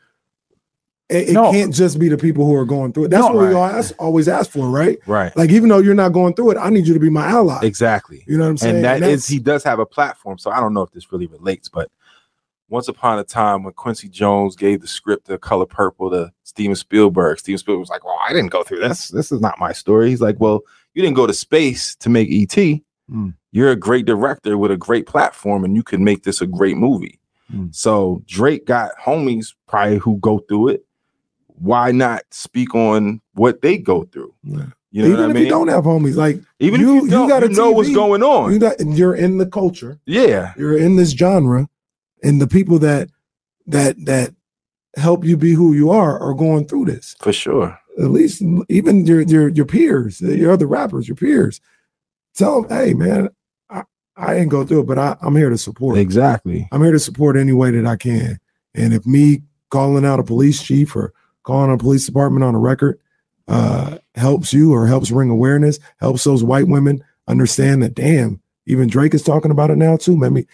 it, 1.09 1.29
it 1.29 1.33
No. 1.33 1.51
can't 1.51 1.73
just 1.73 1.99
be 1.99 2.09
the 2.09 2.17
people 2.17 2.45
who 2.45 2.53
are 2.55 2.65
going 2.65 2.91
through 2.93 3.05
it. 3.05 3.11
That's 3.11 3.21
No, 3.21 3.33
what 3.33 3.37
we 3.37 3.45
right. 3.45 3.55
all 3.55 3.63
ask, 3.65 3.93
always 3.99 4.27
ask 4.27 4.51
for, 4.51 4.69
right? 4.69 4.97
Right. 5.07 5.35
Like 5.37 5.49
even 5.51 5.69
though 5.69 5.77
you're 5.79 5.95
not 5.95 6.11
going 6.13 6.33
through 6.33 6.51
it, 6.51 6.57
I 6.57 6.69
need 6.69 6.85
you 6.87 6.93
to 6.93 6.99
be 6.99 7.09
my 7.09 7.25
ally. 7.27 7.59
Exactly. 7.63 8.23
You 8.27 8.37
know 8.37 8.43
what 8.43 8.49
I'm 8.51 8.57
saying? 8.57 8.75
and 8.77 8.83
that 8.85 8.95
is 8.97 9.01
that's- 9.01 9.27
he 9.27 9.39
does 9.39 9.63
have 9.63 9.79
a 9.79 9.85
platform. 9.85 10.37
So 10.37 10.51
I 10.51 10.59
don't 10.59 10.73
know 10.73 10.81
if 10.81 10.91
this 10.91 11.11
really 11.11 11.27
relates, 11.27 11.69
but 11.69 11.89
once 12.69 12.89
upon 12.89 13.17
a 13.19 13.23
time 13.23 13.63
when 13.63 13.73
Quincy 13.73 14.09
Jones 14.09 14.57
gave 14.57 14.81
the 14.81 14.87
script 14.87 15.27
to 15.27 15.37
Color 15.37 15.65
Purple 15.67 16.11
to 16.11 16.31
Steven 16.43 16.75
Spielberg, 16.75 17.39
Steven 17.39 17.57
Spielberg 17.57 17.79
was 17.79 17.89
like, 17.89 18.03
"Well, 18.03 18.17
I 18.21 18.33
didn't 18.33 18.51
go 18.51 18.63
through 18.63 18.79
this. 18.81 19.07
This 19.07 19.31
is 19.31 19.39
not 19.39 19.57
my 19.59 19.71
story." 19.71 20.09
He's 20.09 20.19
like, 20.19 20.35
"Well, 20.39 20.59
you 20.93 21.01
didn't 21.01 21.15
go 21.15 21.25
to 21.27 21.33
space 21.33 21.95
to 21.95 22.09
make 22.09 22.27
ET. 22.29 22.81
Mm. 23.09 23.33
You're 23.53 23.71
a 23.71 23.77
great 23.77 24.05
director 24.05 24.57
with 24.57 24.71
a 24.71 24.75
great 24.77 25.05
platform, 25.05 25.63
and 25.63 25.77
you 25.77 25.83
could 25.83 26.01
make 26.01 26.23
this 26.23 26.41
a 26.41 26.45
great 26.45 26.75
movie." 26.75 27.21
Mm. 27.53 27.73
So 27.73 28.21
Drake 28.27 28.65
got 28.65 28.91
homies 29.01 29.53
probably 29.69 29.99
who 29.99 30.17
go 30.17 30.39
through 30.39 30.67
it. 30.69 30.85
Why 31.59 31.91
not 31.91 32.23
speak 32.31 32.75
on 32.75 33.21
what 33.33 33.61
they 33.61 33.77
go 33.77 34.03
through? 34.05 34.33
Yeah. 34.43 34.67
You 34.91 35.01
know 35.03 35.07
even 35.09 35.19
what 35.19 35.25
I 35.25 35.29
if 35.29 35.33
mean? 35.35 35.43
you 35.43 35.49
don't 35.49 35.67
have 35.67 35.83
homies, 35.83 36.15
like 36.15 36.41
Even 36.59 36.81
you- 36.81 37.05
if 37.05 37.11
you 37.11 37.21
you 37.23 37.27
got 37.27 37.41
to 37.41 37.49
you 37.49 37.55
know 37.55 37.71
what's 37.71 37.93
going 37.93 38.23
on. 38.23 38.51
you 38.53 38.59
got, 38.59 38.75
you're 38.79 39.15
in 39.15 39.37
the 39.37 39.45
culture, 39.45 39.99
yeah, 40.05 40.53
you're 40.57 40.77
in 40.77 40.95
this 40.95 41.11
genre, 41.11 41.67
and 42.23 42.39
the 42.41 42.47
people 42.47 42.79
that 42.79 43.09
that 43.67 44.03
that 44.05 44.33
help 44.95 45.25
you 45.25 45.35
be 45.37 45.53
who 45.53 45.73
you 45.73 45.89
are 45.91 46.17
are 46.19 46.33
going 46.33 46.65
through 46.67 46.85
this. 46.85 47.15
for 47.19 47.33
sure. 47.33 47.77
At 47.99 48.11
least 48.11 48.41
even 48.69 49.05
your 49.05 49.21
your 49.21 49.49
your 49.49 49.65
peers, 49.65 50.21
your 50.21 50.51
other 50.51 50.67
rappers, 50.67 51.07
your 51.07 51.15
peers, 51.17 51.59
tell 52.35 52.61
them, 52.61 52.69
hey 52.71 52.93
man, 52.93 53.29
I, 53.69 53.83
I 54.15 54.35
ain't 54.35 54.49
go 54.49 54.63
through 54.65 54.81
it, 54.81 54.87
but 54.87 54.97
I, 54.97 55.17
I'm 55.21 55.35
here 55.35 55.49
to 55.49 55.57
support. 55.57 55.97
Exactly. 55.97 56.67
I'm 56.71 56.81
here 56.81 56.91
to 56.93 56.99
support 56.99 57.35
any 57.35 57.53
way 57.53 57.71
that 57.71 57.85
I 57.85 57.97
can. 57.97 58.39
And 58.73 58.93
if 58.93 59.05
me 59.05 59.41
calling 59.69 60.05
out 60.05 60.19
a 60.19 60.23
police 60.23 60.63
chief 60.63 60.95
or 60.95 61.11
calling 61.47 61.71
a 61.71 61.77
police 61.77 62.05
department 62.05 62.43
on 62.43 62.53
a 62.53 62.59
record 62.59 62.99
uh, 63.47 63.97
helps 64.15 64.51
you 64.51 64.73
or 64.73 64.85
helps 64.85 65.09
bring 65.09 65.29
awareness, 65.29 65.79
helps 66.01 66.25
those 66.25 66.43
white 66.43 66.67
women 66.67 67.01
understand 67.29 67.81
that, 67.81 67.95
damn, 67.95 68.41
even 68.65 68.89
Drake 68.89 69.13
is 69.13 69.23
talking 69.23 69.49
about 69.49 69.71
it 69.71 69.77
now 69.77 69.95
too. 69.95 70.17
Maybe, 70.17 70.45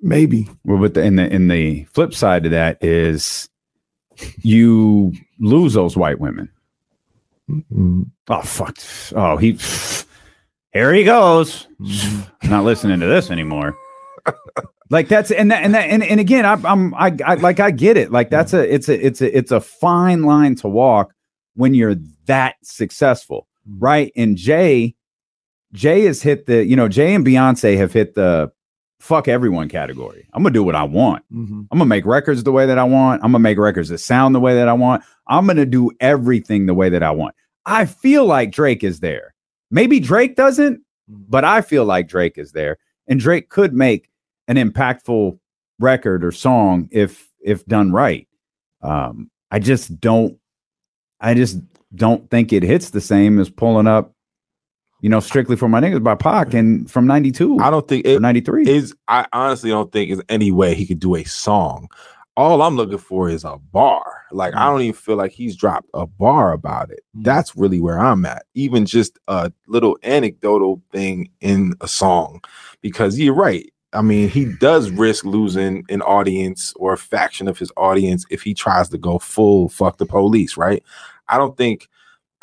maybe. 0.00 0.48
Well, 0.64 0.78
but 0.78 0.94
the, 0.94 1.02
in 1.02 1.16
the 1.16 1.30
in 1.32 1.48
the 1.48 1.84
flip 1.84 2.14
side 2.14 2.46
of 2.46 2.52
that 2.52 2.82
is 2.82 3.50
you 4.38 5.12
lose 5.38 5.74
those 5.74 5.94
white 5.94 6.18
women. 6.18 6.50
Mhm. 7.50 8.06
Oh 8.28 8.40
fuck! 8.40 8.78
Oh 9.14 9.36
he, 9.36 9.58
here 10.72 10.94
he 10.94 11.04
goes. 11.04 11.66
Mhm. 11.78 12.30
Not 12.48 12.64
listening 12.64 13.00
to 13.00 13.06
this 13.06 13.30
anymore. 13.30 13.76
like 14.90 15.08
that's 15.08 15.30
and 15.30 15.50
that 15.50 15.62
and 15.62 15.74
that 15.74 15.88
and, 15.88 16.02
and 16.02 16.20
again, 16.20 16.44
I, 16.44 16.54
I'm 16.64 16.92
I, 16.94 17.16
I 17.24 17.34
like 17.34 17.60
I 17.60 17.70
get 17.70 17.96
it. 17.96 18.10
Like 18.10 18.28
that's 18.28 18.52
a 18.52 18.72
it's 18.74 18.88
a 18.88 19.06
it's 19.06 19.20
a 19.20 19.36
it's 19.36 19.52
a 19.52 19.60
fine 19.60 20.24
line 20.24 20.56
to 20.56 20.68
walk 20.68 21.14
when 21.54 21.74
you're 21.74 21.96
that 22.26 22.56
successful, 22.62 23.46
right? 23.78 24.12
And 24.16 24.36
Jay, 24.36 24.96
Jay 25.72 26.02
has 26.02 26.22
hit 26.22 26.46
the 26.46 26.64
you 26.64 26.74
know 26.74 26.88
Jay 26.88 27.14
and 27.14 27.24
Beyonce 27.24 27.76
have 27.76 27.92
hit 27.92 28.14
the 28.14 28.50
fuck 28.98 29.28
everyone 29.28 29.68
category. 29.68 30.26
I'm 30.32 30.42
gonna 30.42 30.52
do 30.52 30.64
what 30.64 30.74
I 30.74 30.82
want. 30.82 31.24
Mhm. 31.32 31.66
I'm 31.70 31.78
gonna 31.78 31.86
make 31.86 32.04
records 32.04 32.42
the 32.42 32.52
way 32.52 32.66
that 32.66 32.78
I 32.78 32.84
want. 32.84 33.22
I'm 33.22 33.30
gonna 33.30 33.38
make 33.38 33.58
records 33.58 33.88
that 33.90 33.98
sound 33.98 34.34
the 34.34 34.40
way 34.40 34.54
that 34.56 34.68
I 34.68 34.72
want. 34.72 35.04
I'm 35.28 35.46
gonna 35.46 35.66
do 35.66 35.90
everything 36.00 36.66
the 36.66 36.74
way 36.74 36.88
that 36.88 37.02
I 37.02 37.12
want. 37.12 37.34
I 37.64 37.84
feel 37.86 38.26
like 38.26 38.50
Drake 38.50 38.82
is 38.82 39.00
there. 39.00 39.34
Maybe 39.70 40.00
Drake 40.00 40.34
doesn't, 40.34 40.80
but 41.08 41.44
I 41.44 41.60
feel 41.60 41.84
like 41.84 42.08
Drake 42.08 42.36
is 42.36 42.52
there. 42.52 42.76
And 43.06 43.20
Drake 43.20 43.48
could 43.48 43.72
make 43.72 44.09
an 44.50 44.56
impactful 44.56 45.38
record 45.78 46.24
or 46.24 46.32
song 46.32 46.88
if 46.90 47.30
if 47.40 47.64
done 47.66 47.92
right. 47.92 48.26
Um, 48.82 49.30
I 49.52 49.60
just 49.60 49.98
don't 50.00 50.36
I 51.20 51.34
just 51.34 51.58
don't 51.94 52.28
think 52.30 52.52
it 52.52 52.64
hits 52.64 52.90
the 52.90 53.00
same 53.00 53.38
as 53.38 53.48
pulling 53.48 53.86
up, 53.86 54.12
you 55.02 55.08
know, 55.08 55.20
strictly 55.20 55.54
for 55.54 55.68
my 55.68 55.80
niggas 55.80 56.02
by 56.02 56.16
Pac 56.16 56.52
and 56.52 56.90
from 56.90 57.06
92 57.06 57.60
I 57.60 57.70
don't 57.70 57.86
think 57.86 58.04
it 58.04 58.20
93. 58.20 58.68
is. 58.68 58.94
I 59.06 59.24
honestly 59.32 59.70
don't 59.70 59.92
think 59.92 60.10
there's 60.10 60.22
any 60.28 60.50
way 60.50 60.74
he 60.74 60.84
could 60.84 61.00
do 61.00 61.14
a 61.14 61.22
song. 61.24 61.88
All 62.36 62.62
I'm 62.62 62.76
looking 62.76 62.98
for 62.98 63.28
is 63.28 63.44
a 63.44 63.56
bar. 63.58 64.24
Like 64.32 64.54
I 64.56 64.66
don't 64.66 64.82
even 64.82 64.94
feel 64.94 65.16
like 65.16 65.30
he's 65.30 65.54
dropped 65.54 65.90
a 65.94 66.06
bar 66.06 66.52
about 66.52 66.90
it. 66.90 67.04
Mm. 67.16 67.24
That's 67.24 67.54
really 67.54 67.80
where 67.80 68.00
I'm 68.00 68.24
at. 68.24 68.46
Even 68.54 68.84
just 68.84 69.16
a 69.28 69.52
little 69.68 69.96
anecdotal 70.02 70.82
thing 70.90 71.30
in 71.40 71.74
a 71.80 71.86
song, 71.86 72.40
because 72.80 73.16
you're 73.18 73.34
right. 73.34 73.70
I 73.92 74.02
mean, 74.02 74.28
he 74.28 74.44
does 74.44 74.90
risk 74.90 75.24
losing 75.24 75.84
an 75.88 76.02
audience 76.02 76.72
or 76.76 76.92
a 76.92 76.98
faction 76.98 77.48
of 77.48 77.58
his 77.58 77.72
audience 77.76 78.24
if 78.30 78.42
he 78.42 78.54
tries 78.54 78.88
to 78.90 78.98
go 78.98 79.18
full 79.18 79.68
fuck 79.68 79.98
the 79.98 80.06
police, 80.06 80.56
right? 80.56 80.82
I 81.28 81.38
don't 81.38 81.56
think 81.56 81.88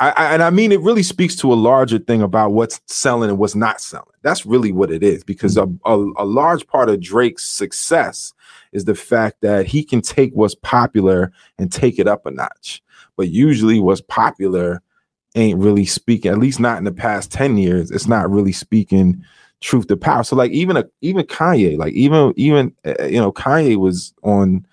I, 0.00 0.10
I 0.10 0.34
and 0.34 0.42
I 0.42 0.50
mean 0.50 0.72
it 0.72 0.80
really 0.80 1.02
speaks 1.02 1.34
to 1.36 1.52
a 1.52 1.54
larger 1.54 1.98
thing 1.98 2.22
about 2.22 2.52
what's 2.52 2.80
selling 2.86 3.30
and 3.30 3.38
what's 3.38 3.54
not 3.54 3.80
selling. 3.80 4.06
That's 4.22 4.46
really 4.46 4.72
what 4.72 4.90
it 4.90 5.02
is 5.02 5.24
because 5.24 5.56
a, 5.56 5.64
a, 5.84 5.96
a 6.16 6.24
large 6.24 6.66
part 6.66 6.88
of 6.88 7.00
Drake's 7.00 7.48
success 7.48 8.32
is 8.72 8.84
the 8.84 8.94
fact 8.94 9.40
that 9.40 9.66
he 9.66 9.82
can 9.82 10.00
take 10.00 10.32
what's 10.34 10.54
popular 10.54 11.32
and 11.58 11.72
take 11.72 11.98
it 11.98 12.06
up 12.06 12.26
a 12.26 12.30
notch. 12.30 12.82
But 13.16 13.28
usually 13.28 13.80
what's 13.80 14.02
popular 14.02 14.82
ain't 15.34 15.58
really 15.58 15.86
speaking, 15.86 16.30
at 16.30 16.38
least 16.38 16.60
not 16.60 16.78
in 16.78 16.84
the 16.84 16.92
past 16.92 17.32
10 17.32 17.56
years, 17.58 17.90
it's 17.90 18.06
not 18.06 18.30
really 18.30 18.52
speaking 18.52 19.24
truth 19.60 19.86
to 19.88 19.96
power. 19.96 20.22
So 20.22 20.36
like 20.36 20.50
even 20.52 20.76
a 20.76 20.84
even 21.00 21.24
Kanye, 21.26 21.76
like 21.78 21.92
even 21.94 22.32
even 22.36 22.74
uh, 22.84 23.04
you 23.04 23.18
know, 23.18 23.32
Kanye 23.32 23.76
was 23.76 24.12
on 24.22 24.66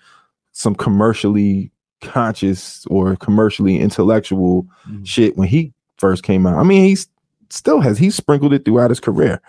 some 0.52 0.74
commercially 0.74 1.70
conscious 2.02 2.86
or 2.86 3.16
commercially 3.16 3.78
intellectual 3.78 4.66
Mhm. 4.88 5.06
shit 5.06 5.36
when 5.36 5.48
he 5.48 5.72
first 5.98 6.22
came 6.22 6.46
out. 6.46 6.58
I 6.58 6.62
mean, 6.62 6.84
he's 6.84 7.08
still 7.50 7.80
has 7.80 7.98
he 7.98 8.10
sprinkled 8.10 8.52
it 8.52 8.64
throughout 8.64 8.90
his 8.90 9.00
career. 9.00 9.40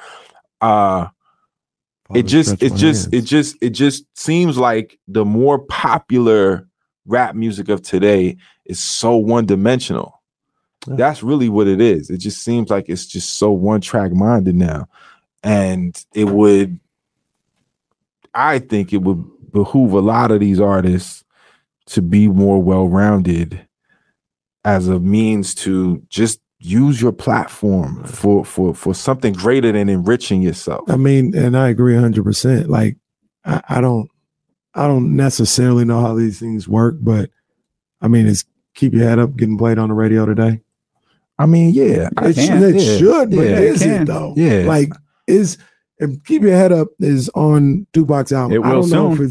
Uh 0.61 1.07
it 2.15 2.23
just 2.23 2.63
it 2.63 2.73
just 2.75 3.13
it 3.13 3.21
just 3.23 3.57
it 3.61 3.71
just 3.71 4.05
seems 4.17 4.57
like 4.57 4.97
the 5.09 5.25
more 5.25 5.59
popular 5.59 6.67
rap 7.05 7.35
music 7.35 7.67
of 7.69 7.81
today 7.81 8.37
is 8.65 8.79
so 8.79 9.15
one 9.17 9.45
dimensional. 9.45 10.21
Yeah. 10.87 10.95
That's 10.95 11.21
really 11.21 11.49
what 11.49 11.67
it 11.67 11.81
is. 11.81 12.09
It 12.09 12.19
just 12.19 12.43
seems 12.43 12.69
like 12.69 12.87
it's 12.87 13.05
just 13.05 13.33
so 13.37 13.51
one 13.51 13.81
track 13.81 14.13
minded 14.13 14.55
now. 14.55 14.87
And 15.47 16.05
it 16.13 16.25
would 16.25 16.79
I 18.33 18.59
think 18.59 18.93
it 18.93 19.01
would 19.01 19.23
behoove 19.51 19.93
a 19.93 19.99
lot 20.01 20.31
of 20.31 20.39
these 20.41 20.59
artists 20.59 21.23
to 21.87 22.01
be 22.01 22.27
more 22.27 22.61
well 22.61 22.87
rounded 22.87 23.65
as 24.65 24.87
a 24.87 24.99
means 24.99 25.55
to 25.55 26.03
just 26.09 26.39
use 26.59 27.01
your 27.01 27.13
platform 27.13 28.03
for 28.03 28.43
for 28.43 28.73
for 28.75 28.93
something 28.93 29.33
greater 29.33 29.71
than 29.71 29.87
enriching 29.89 30.41
yourself. 30.41 30.89
I 30.89 30.97
mean, 30.97 31.35
and 31.35 31.55
I 31.57 31.69
agree 31.69 31.95
hundred 31.95 32.23
percent. 32.25 32.69
Like, 32.69 32.97
I, 33.45 33.61
I 33.69 33.81
don't, 33.81 34.09
I 34.73 34.85
don't 34.87 35.15
necessarily 35.15 35.85
know 35.85 36.01
how 36.01 36.13
these 36.13 36.39
things 36.39 36.67
work, 36.67 36.95
but 36.99 37.29
I 38.01 38.07
mean, 38.09 38.27
it's 38.27 38.43
keep 38.75 38.93
your 38.93 39.07
head 39.07 39.19
up 39.19 39.35
getting 39.37 39.57
played 39.57 39.79
on 39.79 39.89
the 39.89 39.95
radio 39.95 40.25
today. 40.25 40.61
I 41.39 41.45
mean, 41.45 41.73
yeah, 41.73 42.09
It, 42.21 42.35
can. 42.35 42.61
it 42.63 42.75
Yeah. 42.75 42.97
should, 42.97 43.29
but 43.31 43.37
Yeah, 43.39 43.59
is 43.59 43.81
it 43.83 44.05
though? 44.07 44.33
Yeah. 44.35 44.63
Like, 44.67 44.91
is 45.27 45.57
and 45.99 46.23
keep 46.25 46.41
your 46.41 46.55
head 46.55 46.71
up 46.71 46.87
is 46.99 47.29
on 47.35 47.85
Tupac's 47.93 48.31
album. 48.31 48.55
It 48.57 48.65
I 48.65 48.73
will 48.73 48.81
don't 48.87 48.91
know 48.91 49.11
if 49.11 49.17
soon. 49.17 49.27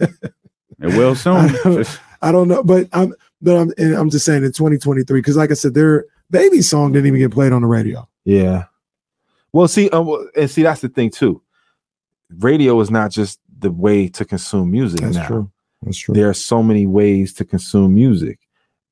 it's. 0.00 0.20
It 0.80 0.96
will 0.96 1.16
soon. 1.16 1.36
I 1.36 1.62
don't- 1.64 2.00
I 2.22 2.32
don't 2.32 2.48
know, 2.48 2.62
but 2.64 2.88
I'm, 2.92 3.14
but 3.40 3.56
I'm, 3.56 3.72
and 3.78 3.94
I'm 3.94 4.10
just 4.10 4.24
saying 4.24 4.44
in 4.44 4.50
2023 4.52 5.20
because, 5.20 5.36
like 5.36 5.52
I 5.52 5.54
said, 5.54 5.74
their 5.74 6.04
baby 6.30 6.62
song 6.62 6.90
didn't 6.92 7.06
even 7.06 7.20
get 7.20 7.30
played 7.32 7.52
on 7.52 7.62
the 7.62 7.68
radio. 7.68 8.08
Yeah. 8.24 8.64
Well, 9.52 9.68
see, 9.68 9.88
um, 9.90 10.28
and 10.36 10.50
see, 10.50 10.62
that's 10.64 10.80
the 10.80 10.88
thing 10.88 11.10
too. 11.10 11.40
Radio 12.38 12.80
is 12.80 12.90
not 12.90 13.12
just 13.12 13.38
the 13.60 13.70
way 13.70 14.08
to 14.08 14.24
consume 14.24 14.70
music 14.72 15.00
That's 15.00 15.16
now. 15.16 15.26
true. 15.28 15.50
That's 15.82 15.96
true. 15.96 16.14
There 16.14 16.28
are 16.28 16.34
so 16.34 16.60
many 16.62 16.86
ways 16.88 17.32
to 17.34 17.44
consume 17.44 17.94
music. 17.94 18.40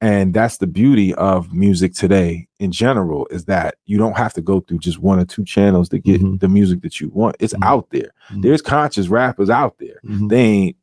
And 0.02 0.34
that's 0.34 0.58
the 0.58 0.66
beauty 0.66 1.14
of 1.14 1.52
music 1.54 1.94
today 1.94 2.48
in 2.60 2.70
general 2.70 3.26
is 3.30 3.46
that 3.46 3.76
you 3.86 3.96
don't 3.96 4.16
have 4.16 4.34
to 4.34 4.42
go 4.42 4.60
through 4.60 4.78
just 4.78 4.98
one 4.98 5.18
or 5.18 5.24
two 5.24 5.44
channels 5.44 5.88
to 5.88 5.98
get 5.98 6.20
Mhm. 6.20 6.40
the 6.40 6.48
music 6.48 6.82
that 6.82 7.00
you 7.00 7.08
want. 7.10 7.36
It's 7.40 7.54
Mhm. 7.54 7.64
out 7.64 7.88
there. 7.90 8.10
Mhm. 8.30 8.42
There's 8.42 8.60
conscious 8.60 9.08
rappers 9.08 9.48
out 9.48 9.78
there. 9.78 9.98
Mhm. 10.04 10.28
They 10.28 10.40
ain't, 10.42 10.76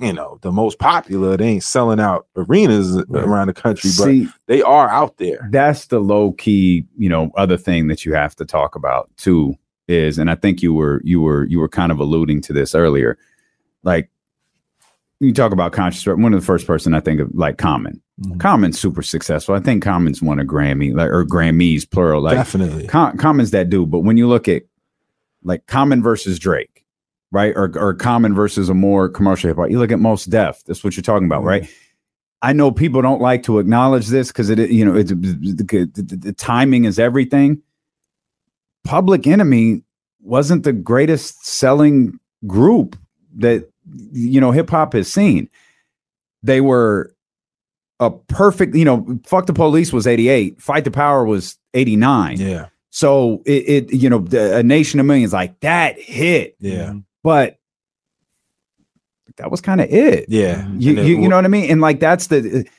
you 0.00 0.12
know, 0.12 0.38
the 0.42 0.52
most 0.52 0.78
popular. 0.78 1.36
They 1.36 1.48
ain't 1.48 1.64
selling 1.64 1.98
out 1.98 2.26
arenas 2.36 3.02
Right. 3.08 3.24
around 3.24 3.48
the 3.48 3.52
country, 3.52 3.90
but 3.98 4.32
they 4.46 4.62
are 4.62 4.88
out 4.88 5.16
there. 5.18 5.48
that's 5.50 5.86
the 5.86 5.98
low 5.98 6.32
key, 6.32 6.86
you 6.96 7.08
know, 7.08 7.30
other 7.36 7.56
thing 7.56 7.88
that 7.88 8.04
you 8.06 8.14
have 8.14 8.36
to 8.36 8.44
talk 8.44 8.76
about 8.76 9.10
too 9.16 9.56
is, 9.88 10.18
and 10.18 10.30
I 10.30 10.36
think 10.36 10.62
you 10.62 10.72
were 10.72 11.00
you 11.04 11.20
were 11.20 11.44
you 11.46 11.58
were 11.58 11.68
kind 11.68 11.90
of 11.90 11.98
alluding 11.98 12.40
to 12.42 12.52
this 12.52 12.76
earlier. 12.76 13.18
Like 13.82 14.08
you 15.22 15.32
talk 15.32 15.52
about 15.52 15.72
conscious 15.72 16.06
one 16.06 16.34
of 16.34 16.40
the 16.40 16.44
first 16.44 16.66
person 16.66 16.94
I 16.94 17.00
think 17.00 17.20
of 17.20 17.30
like 17.34 17.58
Common. 17.58 18.00
Mhm. 18.20 18.40
Common's 18.40 18.78
super 18.78 19.02
successful. 19.02 19.54
I 19.54 19.60
think 19.60 19.82
Common's 19.82 20.20
won 20.22 20.38
a 20.38 20.44
Grammy, 20.44 20.94
like 20.94 21.08
or 21.10 21.24
Grammys 21.24 21.88
plural. 21.88 22.22
Like 22.22 22.36
Definitely. 22.36 22.86
Com- 22.86 23.16
Common's 23.16 23.50
that 23.52 23.70
dude. 23.70 23.90
But 23.90 24.00
when 24.00 24.16
you 24.16 24.28
look 24.28 24.48
at 24.48 24.62
like 25.42 25.66
Common 25.66 26.02
versus 26.02 26.38
Drake, 26.38 26.84
right, 27.30 27.52
or 27.56 27.72
or 27.78 27.94
Common 27.94 28.34
versus 28.34 28.68
a 28.68 28.74
more 28.74 29.08
commercial 29.08 29.48
hip 29.48 29.56
hop, 29.56 29.70
you 29.70 29.78
look 29.78 29.92
at 29.92 29.98
Mos 30.00 30.24
Def. 30.24 30.62
That's 30.64 30.84
what 30.84 30.96
you're 30.96 31.02
talking 31.02 31.26
about, 31.26 31.44
right? 31.44 31.68
I 32.42 32.52
know 32.52 32.72
people 32.72 33.02
don't 33.02 33.20
like 33.20 33.44
to 33.44 33.60
acknowledge 33.60 34.08
this 34.08 34.28
because 34.28 34.50
it, 34.50 34.58
you 34.70 34.84
know, 34.84 34.96
it's 34.96 35.10
the, 35.10 35.88
the, 35.94 36.16
the 36.16 36.32
timing 36.32 36.84
is 36.86 36.98
everything. 36.98 37.62
Public 38.84 39.28
Enemy 39.28 39.82
wasn't 40.20 40.64
the 40.64 40.72
greatest 40.72 41.46
selling 41.46 42.18
group 42.46 42.96
that 43.36 43.68
you 44.12 44.40
know 44.40 44.50
hip 44.50 44.70
hop 44.70 44.92
has 44.92 45.12
seen. 45.12 45.48
They 46.42 46.60
were 46.60 47.14
a 48.00 48.10
perfect, 48.10 48.74
you 48.74 48.84
know, 48.84 49.20
fuck 49.24 49.46
the 49.46 49.52
police 49.52 49.92
was 49.92 50.06
88, 50.06 50.60
fight 50.60 50.84
the 50.84 50.90
power 50.90 51.24
was 51.24 51.56
89. 51.74 52.40
Yeah. 52.40 52.66
So 52.90 53.42
it, 53.46 53.68
it 53.68 53.92
you 53.92 54.10
know, 54.10 54.18
the, 54.18 54.56
a 54.56 54.62
nation 54.62 54.98
of 54.98 55.06
millions 55.06 55.32
like 55.32 55.58
that 55.60 55.98
hit, 56.00 56.56
Yeah. 56.58 56.86
Mm-hmm. 56.86 56.98
but 57.22 57.58
that 59.36 59.50
was 59.50 59.60
kind 59.60 59.80
of 59.80 59.88
it. 59.90 60.26
Yeah. 60.28 60.62
Mm-hmm. 60.62 60.80
You, 60.80 60.92
it 60.98 61.06
you, 61.06 61.22
you 61.22 61.28
know 61.28 61.36
what 61.36 61.44
I 61.44 61.48
mean? 61.48 61.70
And 61.70 61.80
like 61.80 62.00
that's 62.00 62.26
the 62.26 62.60
uh, 62.60 62.70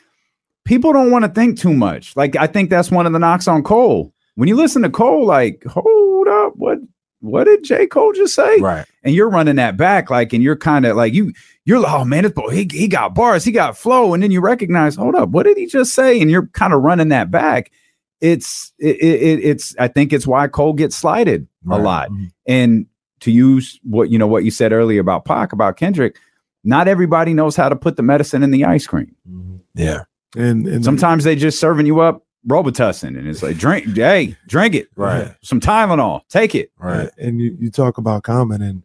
people 0.65 0.93
don't 0.93 1.09
want 1.09 1.25
to 1.25 1.31
think 1.31 1.57
too 1.57 1.73
much. 1.73 2.15
Like 2.15 2.35
I 2.35 2.47
think 2.47 2.69
that's 2.69 2.91
one 2.91 3.05
of 3.05 3.13
the 3.13 3.19
knocks 3.19 3.47
on 3.47 3.63
Cole. 3.63 4.13
When 4.35 4.49
you 4.49 4.55
listen 4.55 4.81
to 4.81 4.89
Cole, 4.89 5.25
like, 5.25 5.63
hold 5.65 6.27
up, 6.27 6.53
what 6.55 6.79
what 7.23 7.45
did 7.45 7.63
J. 7.63 7.87
Cole 7.87 8.11
just 8.13 8.35
say? 8.35 8.57
Right. 8.59 8.85
And 9.03 9.15
you're 9.15 9.29
running 9.29 9.55
that 9.55 9.77
back, 9.77 10.09
like, 10.09 10.33
and 10.33 10.43
you're 10.43 10.57
kind 10.57 10.85
of 10.85 10.97
like 10.97 11.13
you 11.13 11.33
you're 11.65 11.79
like, 11.79 11.93
oh 11.93 12.03
man, 12.03 12.23
this 12.23 12.33
boy, 12.33 12.49
he, 12.49 12.67
he 12.71 12.87
got 12.89 13.15
bars, 13.15 13.45
he 13.45 13.51
got 13.53 13.77
flow, 13.77 14.13
and 14.13 14.21
then 14.21 14.31
you 14.31 14.41
recognize, 14.41 14.95
hold 14.95 15.15
up, 15.15 15.29
what 15.29 15.43
did 15.43 15.55
he 15.57 15.65
just 15.65 15.93
say? 15.93 16.21
And 16.21 16.29
you're 16.29 16.47
kind 16.47 16.73
of 16.73 16.81
running 16.81 17.07
that 17.09 17.31
back. 17.31 17.71
It's 18.19 18.73
it, 18.79 18.97
it 19.01 19.39
it's 19.43 19.75
I 19.79 19.87
think 19.87 20.11
it's 20.13 20.27
why 20.27 20.47
Cole 20.47 20.73
gets 20.73 20.95
slighted 20.95 21.47
Right. 21.63 21.79
a 21.79 21.83
lot. 21.83 22.09
Mhm. 22.11 22.31
And 22.45 22.85
to 23.21 23.31
use 23.31 23.79
what 23.83 24.09
you 24.11 24.17
know 24.19 24.27
what 24.27 24.43
you 24.43 24.51
said 24.51 24.73
earlier 24.73 24.99
about 24.99 25.23
Pac 25.23 25.53
about 25.53 25.77
Kendrick, 25.77 26.17
not 26.65 26.89
everybody 26.89 27.33
knows 27.33 27.55
how 27.55 27.69
to 27.69 27.75
put 27.77 27.95
the 27.95 28.03
medicine 28.03 28.43
in 28.43 28.51
the 28.51 28.65
ice 28.65 28.85
cream. 28.85 29.15
Mhm. 29.29 29.59
Yeah. 29.75 30.01
And 30.35 30.67
and 30.67 30.83
Sometimes 30.83 31.23
they 31.23 31.35
just 31.37 31.57
serving 31.59 31.85
you 31.85 32.01
up 32.01 32.25
Robitussin, 32.47 33.17
and 33.17 33.27
it's 33.27 33.41
like 33.43 33.57
drink, 33.57 33.95
hey, 33.95 34.35
drink 34.47 34.75
it, 34.75 34.87
Right. 34.95 35.33
Some 35.41 35.59
Tylenol, 35.59 36.21
take 36.29 36.55
it. 36.55 36.71
Right. 36.77 37.09
and 37.17 37.39
you, 37.39 37.55
you 37.59 37.71
talk 37.71 37.97
about 37.97 38.23
common 38.23 38.61
and 38.61 38.83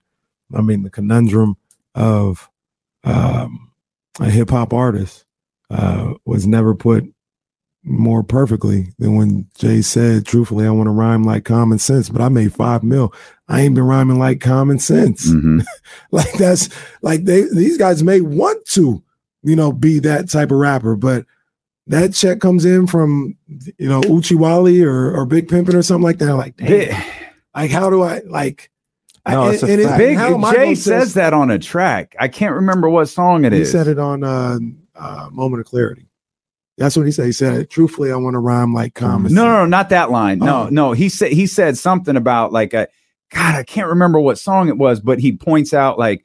I 0.55 0.61
mean 0.63 0.83
the 0.83 0.91
conundrum 0.91 1.57
of 1.95 2.49
um, 3.05 3.71
a 4.21 4.31
hip 4.31 4.51
hop 4.51 4.73
artist 4.73 5.25
uh, 5.71 6.15
was 6.25 6.47
never 6.47 6.75
put 6.75 7.05
more 7.85 8.23
perfectly 8.23 8.93
than 8.99 9.15
when 9.17 9.47
Jay 9.57 9.81
said, 9.83 10.27
truthfully, 10.27 10.67
I 10.67 10.71
want 10.71 10.89
to 10.89 10.91
rhyme 10.93 11.25
like 11.25 11.45
common 11.45 11.79
sense, 11.79 12.09
but 12.09 12.21
I 12.21 12.29
made 12.29 12.53
five 12.53 12.83
mil. 12.83 13.15
I 13.49 13.61
ain't 13.63 13.75
been 13.75 13.85
rhyming 13.85 14.19
like 14.19 14.41
common 14.41 14.79
sense. 14.79 15.29
Mhm. 15.31 15.65
Like 16.11 16.33
that's 16.35 16.69
like 17.03 17.25
they 17.25 17.43
these 17.53 17.77
guys 17.79 18.03
may 18.03 18.21
want 18.21 18.65
to, 18.73 19.03
you 19.43 19.57
know, 19.57 19.73
be 19.73 19.99
that 20.01 20.29
type 20.31 20.51
of 20.51 20.59
rapper, 20.59 20.97
but 20.97 21.25
that 21.89 22.15
check 22.15 22.41
comes 22.41 22.65
in 22.65 22.87
from 22.87 23.37
you 23.79 23.89
know 23.89 24.01
Uchiwali 24.03 24.85
or 24.85 25.15
or 25.17 25.27
Big 25.27 25.49
Pimpin' 25.49 25.75
or 25.75 25.83
something 25.83 26.05
like 26.05 26.19
that. 26.19 26.35
Like, 26.37 26.57
damn, 26.57 27.03
like 27.55 27.71
how 27.71 27.91
do 27.91 28.03
I 28.03 28.21
like? 28.27 28.71
No, 29.29 29.43
I- 29.45 29.55
it's 29.55 29.63
a 29.63 29.67
and. 29.73 29.99
Big 29.99 30.17
how 30.17 30.53
Jay 30.53 30.75
says 30.75 31.15
that 31.15 31.33
on 31.35 31.51
a 31.51 31.59
track. 31.59 32.15
I 32.19 32.29
can't 32.29 32.55
remember 32.55 32.89
what 32.89 33.07
song 33.07 33.45
it 33.45 33.53
he 33.53 33.61
is. 33.63 33.71
said 33.71 33.87
it 33.87 33.99
on 33.99 34.25
uh, 34.25 34.59
uh, 34.95 35.29
Moment 35.33 35.61
of 35.61 35.67
Clarity. 35.67 36.07
That's 36.79 36.97
what 36.97 37.07
he 37.07 37.13
said. 37.13 37.27
He 37.27 37.33
said, 37.33 37.69
"Truthfully, 37.71 38.13
I 38.13 38.17
want 38.17 38.35
to 38.35 38.39
rhyme 38.39 38.73
like 38.73 38.95
common." 38.95 39.35
No, 39.35 39.45
no, 39.45 39.53
no, 39.61 39.67
not 39.67 39.89
that 39.89 40.11
line. 40.11 40.39
No, 40.39 40.63
Oh. 40.63 40.69
no. 40.71 40.93
He 40.93 41.09
said 41.09 41.33
he 41.33 41.47
said 41.47 41.77
something 41.77 42.17
about 42.17 42.53
like 42.53 42.73
a 42.73 42.87
God. 43.35 43.55
I 43.57 43.65
can't 43.65 43.89
remember 43.89 44.21
what 44.21 44.39
song 44.39 44.69
it 44.69 44.79
was, 44.79 45.01
but 45.01 45.19
he 45.19 45.33
points 45.33 45.75
out 45.75 45.99
like, 45.99 46.25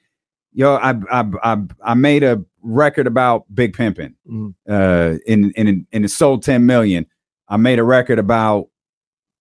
yo, 0.53 0.75
I 0.75 0.91
I 1.11 1.25
I, 1.43 1.57
I 1.83 1.93
made 1.95 2.21
a 2.23 2.43
record 2.63 3.05
about 3.07 3.45
Big 3.53 3.75
Pimpin', 3.75 4.15
Mhm. 4.29 4.53
uh, 4.67 5.17
and 5.27 5.53
and 5.57 5.85
and 5.91 6.05
it 6.05 6.09
sold 6.09 6.43
ten 6.43 6.65
million. 6.65 7.05
I 7.49 7.57
made 7.57 7.77
a 7.77 7.83
record 7.83 8.17
about, 8.19 8.69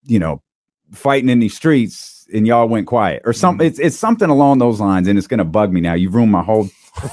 you 0.04 0.18
know, 0.18 0.42
fighting 0.92 1.28
in 1.30 1.38
these 1.38 1.54
streets, 1.56 2.26
and 2.34 2.46
y'all 2.46 2.68
went 2.68 2.86
quiet 2.86 3.22
or 3.24 3.32
something. 3.32 3.66
It's 3.66 3.78
it's 3.78 3.96
something 3.96 4.28
along 4.28 4.58
those 4.58 4.80
lines, 4.80 5.08
and 5.08 5.16
it's 5.18 5.26
gonna 5.28 5.44
bug 5.44 5.72
me 5.72 5.80
now. 5.80 5.94
You've 5.94 6.14
ruined 6.14 6.32
my 6.32 6.42
whole 6.42 6.68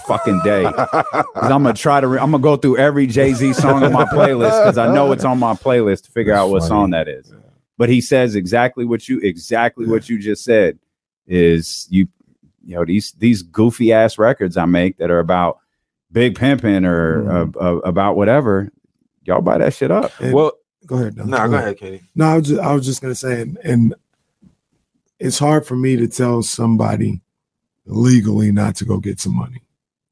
fucking 0.07 0.41
day. 0.43 0.65
I'm 1.35 1.63
gonna 1.63 1.73
try 1.73 2.01
to. 2.01 2.07
Re- 2.07 2.19
I'm 2.19 2.31
gonna 2.31 2.43
go 2.43 2.57
through 2.57 2.77
every 2.77 3.05
Jay 3.07 3.33
Z 3.33 3.53
song 3.53 3.83
on 3.83 3.93
my 3.93 4.05
playlist 4.05 4.61
because 4.63 4.77
I 4.77 4.93
know 4.93 5.11
it's 5.11 5.23
on 5.25 5.39
my 5.39 5.53
playlist 5.53 6.05
to 6.05 6.11
figure 6.11 6.33
That's 6.33 6.41
out 6.43 6.49
what 6.49 6.59
funny. 6.61 6.69
song 6.69 6.89
that 6.91 7.07
is. 7.07 7.31
But 7.77 7.87
he 7.89 8.01
says 8.01 8.35
exactly 8.35 8.83
what 8.83 9.07
you 9.07 9.19
exactly 9.19 9.85
what 9.85 10.09
you 10.09 10.17
just 10.19 10.43
said 10.43 10.79
is 11.27 11.87
you 11.89 12.07
you 12.65 12.75
know 12.75 12.83
these 12.83 13.13
these 13.19 13.41
goofy 13.41 13.93
ass 13.93 14.17
records 14.17 14.57
I 14.57 14.65
make 14.65 14.97
that 14.97 15.09
are 15.11 15.19
about 15.19 15.59
big 16.11 16.35
pimping 16.37 16.85
or 16.85 17.29
uh, 17.31 17.45
uh, 17.61 17.77
about 17.79 18.15
whatever. 18.15 18.71
Y'all 19.23 19.41
buy 19.41 19.57
that 19.59 19.73
shit 19.73 19.91
up. 19.91 20.11
And- 20.19 20.33
well, 20.33 20.53
go 20.85 20.95
ahead. 20.95 21.15
Don. 21.15 21.29
no, 21.29 21.47
go 21.47 21.55
ahead, 21.55 21.77
KC. 21.77 22.01
No, 22.15 22.25
I 22.25 22.35
was 22.37 22.47
just, 22.47 22.61
I 22.61 22.73
was 22.73 22.85
just 22.85 23.01
gonna 23.01 23.15
say, 23.15 23.41
and, 23.41 23.57
and 23.63 23.95
it's 25.19 25.37
hard 25.39 25.65
for 25.65 25.75
me 25.75 25.95
to 25.97 26.07
tell 26.07 26.41
somebody 26.41 27.21
legally 27.85 28.51
not 28.51 28.75
to 28.77 28.85
go 28.85 28.97
get 28.99 29.19
some 29.19 29.35
money, 29.35 29.61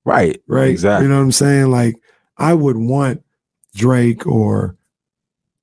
Right. 0.03 0.41
right? 0.47 0.69
Exactly. 0.69 1.05
You 1.05 1.09
know 1.09 1.17
what 1.17 1.23
I'm 1.25 1.31
saying? 1.31 1.71
Like, 1.71 1.95
I 2.37 2.53
would 2.53 2.77
want 2.77 3.23
Drake 3.75 4.25
or 4.27 4.75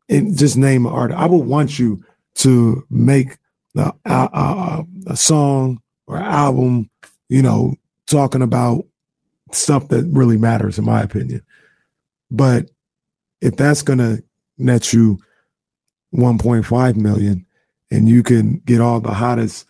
and 0.09 0.37
just 0.37 0.57
name 0.57 0.87
an 0.87 0.93
artist. 0.93 1.19
I 1.19 1.27
would 1.27 1.47
want 1.47 1.79
you 1.79 2.05
to 2.37 2.85
make 2.91 3.37
a, 3.77 3.93
a, 4.05 4.11
a, 4.11 4.85
a 5.09 5.17
song 5.17 5.81
or 6.07 6.17
album, 6.19 6.91
you 7.29 7.43
know, 7.43 7.75
talking 8.07 8.43
about 8.43 8.85
stuff 9.57 9.89
that 9.89 10.05
really 10.07 10.37
matters, 10.37 10.79
in 10.79 10.85
my 10.85 11.03
opinion. 11.03 11.43
But 12.31 12.71
if 13.41 13.57
that's 13.57 13.83
gonna 13.83 14.19
net 14.59 14.93
you 14.93 15.19
1.5 16.15 16.97
million 16.97 17.45
and 17.91 18.09
you 18.09 18.23
can 18.23 18.59
get 18.65 18.81
all 18.81 19.01
the 19.01 19.13
hottest 19.13 19.67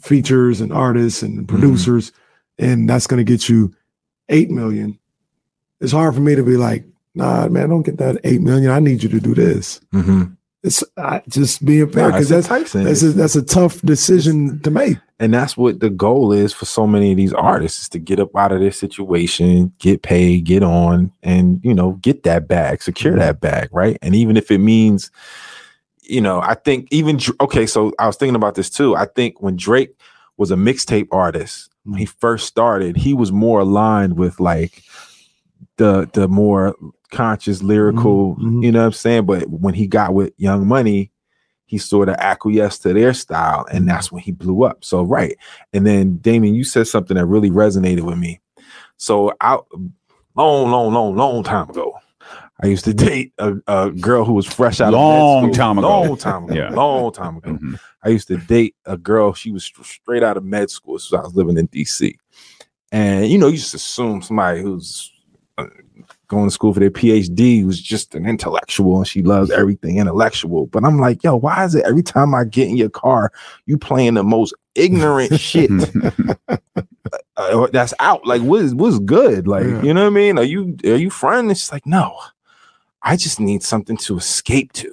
features 0.00 0.60
and 0.60 0.72
artists 0.72 1.22
and 1.22 1.48
producers 1.48 2.12
and 2.58 2.88
that's 2.88 3.06
gonna 3.06 3.24
get 3.24 3.48
you 3.48 3.74
8 4.28 4.50
million, 4.50 4.98
it's 5.80 5.92
hard 5.92 6.14
for 6.14 6.20
me 6.20 6.34
to 6.34 6.42
be 6.44 6.56
like, 6.56 6.84
nah, 7.14 7.48
man, 7.48 7.68
don't 7.70 7.82
get 7.82 7.98
that 7.98 8.20
8 8.24 8.40
million. 8.40 8.70
I 8.70 8.78
need 8.80 9.02
you 9.02 9.08
to 9.08 9.20
do 9.20 9.34
this. 9.34 9.80
Mhm. 9.92 10.36
It's 10.62 10.84
I, 10.98 11.22
just 11.28 11.64
being 11.64 11.88
fair 11.90 12.08
because 12.12 12.30
it's 12.30 12.48
that's 12.48 12.72
that's 12.72 13.02
a, 13.02 13.12
that's 13.12 13.34
a 13.36 13.42
tough 13.42 13.80
decision 13.80 14.60
to 14.60 14.70
make. 14.70 14.98
and 15.18 15.32
that's 15.32 15.56
what 15.56 15.80
the 15.80 15.88
goal 15.88 16.32
is 16.32 16.52
for 16.52 16.66
so 16.66 16.86
many 16.86 17.12
of 17.12 17.16
these 17.16 17.32
artists 17.32 17.82
is 17.82 17.88
to 17.90 17.98
get 17.98 18.20
up 18.20 18.36
out 18.36 18.52
of 18.52 18.60
their 18.60 18.70
situation 18.70 19.72
get 19.78 20.02
paid 20.02 20.44
get 20.44 20.62
on 20.62 21.10
and 21.22 21.60
you 21.64 21.72
know 21.72 21.92
get 22.02 22.24
that 22.24 22.46
bag 22.46 22.82
secure 22.82 23.12
Mm-hmm. 23.14 23.20
that 23.20 23.40
bag 23.40 23.68
right 23.72 23.96
and 24.02 24.14
even 24.14 24.36
if 24.36 24.50
it 24.50 24.58
means 24.58 25.10
you 26.02 26.20
know 26.20 26.40
i 26.42 26.52
think 26.52 26.88
even 26.90 27.18
okay 27.40 27.64
so 27.64 27.92
i 27.98 28.06
was 28.06 28.16
thinking 28.16 28.36
about 28.36 28.54
this 28.54 28.68
too 28.68 28.94
i 28.96 29.06
think 29.06 29.40
when 29.40 29.56
drake 29.56 29.94
was 30.36 30.50
a 30.50 30.56
mixtape 30.56 31.08
artist 31.10 31.70
when 31.84 31.98
he 31.98 32.04
first 32.04 32.46
started 32.46 32.98
he 32.98 33.14
was 33.14 33.32
more 33.32 33.60
aligned 33.60 34.18
with 34.18 34.38
like 34.40 34.82
the 35.78 36.06
the 36.12 36.28
more 36.28 36.74
conscious 37.10 37.62
lyrical 37.62 38.36
mhm. 38.36 38.62
you 38.62 38.70
know 38.72 38.80
what 38.80 38.86
i'm 38.86 38.92
saying 38.92 39.26
but 39.26 39.48
when 39.48 39.74
he 39.74 39.86
got 39.86 40.14
with 40.14 40.32
young 40.36 40.66
money 40.66 41.10
he 41.66 41.78
sort 41.78 42.08
of 42.08 42.16
acquiesced 42.16 42.82
to 42.82 42.92
their 42.92 43.12
style 43.14 43.64
and 43.72 43.88
that's 43.88 44.10
when 44.10 44.22
he 44.22 44.32
blew 44.32 44.62
up 44.64 44.84
so 44.84 45.02
right 45.02 45.36
and 45.72 45.86
then 45.86 46.16
damien 46.18 46.54
you 46.54 46.64
said 46.64 46.86
something 46.86 47.16
that 47.16 47.26
really 47.26 47.50
resonated 47.50 48.00
with 48.02 48.18
me 48.18 48.40
so 48.96 49.32
out 49.40 49.66
long 50.36 50.70
long 50.70 50.92
long 50.92 51.16
long 51.16 51.42
time 51.42 51.68
ago 51.70 51.92
i 52.62 52.66
used 52.66 52.84
to 52.84 52.94
date 53.08 53.32
a, 53.38 53.54
a 53.66 53.90
girl 53.90 54.24
who 54.24 54.32
was 54.32 54.46
fresh 54.46 54.80
out 54.80 54.92
Long 54.92 55.38
of 55.38 55.42
med 55.46 55.54
school. 55.54 55.64
time 55.66 55.78
ago. 55.78 55.88
long 55.88 56.16
time 56.16 56.44
ago 56.44 56.54
Yeah. 56.54 56.70
long 56.70 57.12
time 57.12 57.36
ago 57.36 57.50
Mhm. 57.50 57.78
I 58.02 58.08
used 58.08 58.28
to 58.28 58.38
date 58.38 58.74
a 58.86 58.96
girl. 58.96 59.34
She 59.34 59.52
was 59.52 59.62
str- 59.62 59.82
straight 59.82 60.22
out 60.22 60.38
of 60.38 60.42
med 60.44 60.70
school. 60.70 60.98
So 60.98 61.18
I 61.18 61.20
was 61.20 61.36
living 61.36 61.58
in 61.58 61.68
DC. 61.68 62.14
And, 62.90 63.26
you 63.28 63.36
know, 63.36 63.48
you 63.48 63.58
just 63.58 63.74
assume 63.74 64.22
somebody 64.22 64.62
who's 64.62 65.12
going 66.30 66.46
to 66.48 66.50
school 66.50 66.72
for 66.72 66.80
their 66.80 66.90
PhD 66.90 67.66
was 67.66 67.78
just 67.80 68.14
an 68.14 68.24
intellectual 68.26 68.96
and 68.98 69.06
she 69.06 69.20
loves 69.22 69.50
everything 69.50 69.98
intellectual. 69.98 70.66
But 70.66 70.84
I'm 70.84 70.98
like, 70.98 71.22
yo, 71.22 71.36
why 71.36 71.64
is 71.64 71.74
it 71.74 71.84
every 71.84 72.02
time 72.02 72.34
I 72.34 72.44
get 72.44 72.68
in 72.68 72.76
your 72.78 72.88
car, 72.88 73.30
you 73.66 73.76
playing 73.76 74.14
the 74.14 74.22
most 74.24 74.54
ignorant 74.74 75.38
shit 75.48 75.70
uh, 77.36 77.66
that's 77.72 77.92
out? 77.98 78.26
Like, 78.26 78.42
what 78.42 78.62
is 78.62 78.74
what's 78.74 78.98
good? 79.00 79.46
Like, 79.46 79.66
Yeah. 79.66 79.82
you 79.82 79.92
know 79.92 80.02
what 80.04 80.12
I 80.12 80.14
mean? 80.14 80.38
Are 80.38 80.44
you 80.44 80.76
are 80.84 80.94
you 80.96 81.10
friend? 81.10 81.50
It's 81.50 81.70
like, 81.72 81.84
no, 81.84 82.16
I 83.02 83.16
just 83.16 83.40
need 83.40 83.62
something 83.62 83.96
to 83.98 84.16
escape 84.16 84.72
to 84.74 84.90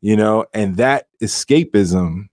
you 0.00 0.16
know 0.16 0.46
and 0.54 0.76
that 0.78 1.08
escapism 1.20 2.28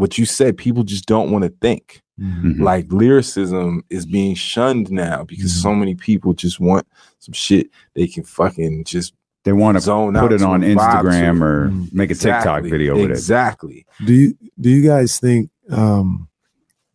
what 0.00 0.16
you 0.18 0.24
said 0.26 0.56
people 0.56 0.82
just 0.82 1.06
don't 1.06 1.30
want 1.30 1.44
to 1.44 1.50
think 1.60 2.02
Mhm. 2.20 2.60
like 2.60 2.92
lyricism 2.92 3.82
is 3.88 4.04
being 4.04 4.34
shunned 4.34 4.90
now 4.90 5.24
because 5.24 5.52
so 5.62 5.74
many 5.74 5.94
people 5.94 6.34
just 6.34 6.60
want 6.60 6.86
some 7.18 7.32
shit 7.32 7.68
they 7.94 8.06
can 8.06 8.24
fucking 8.24 8.84
just 8.84 9.14
they 9.44 9.52
want 9.54 9.76
to 9.78 9.80
zone 9.80 10.12
put 10.14 10.24
out 10.24 10.32
it 10.32 10.42
on 10.42 10.62
and 10.62 10.78
vibe 10.78 11.02
to. 11.02 11.08
Instagram 11.08 11.40
or 11.42 11.68
Mhm. 11.70 11.92
make 11.94 12.10
a 12.10 12.14
TikTok 12.14 12.62
video 12.64 12.94
with 12.94 13.04
it. 13.10 13.12
exactly 13.12 13.86
Do 14.04 14.12
you 14.12 14.36
do 14.60 14.68
you 14.68 14.82
guys 14.86 15.18
think 15.18 15.48
um 15.70 16.28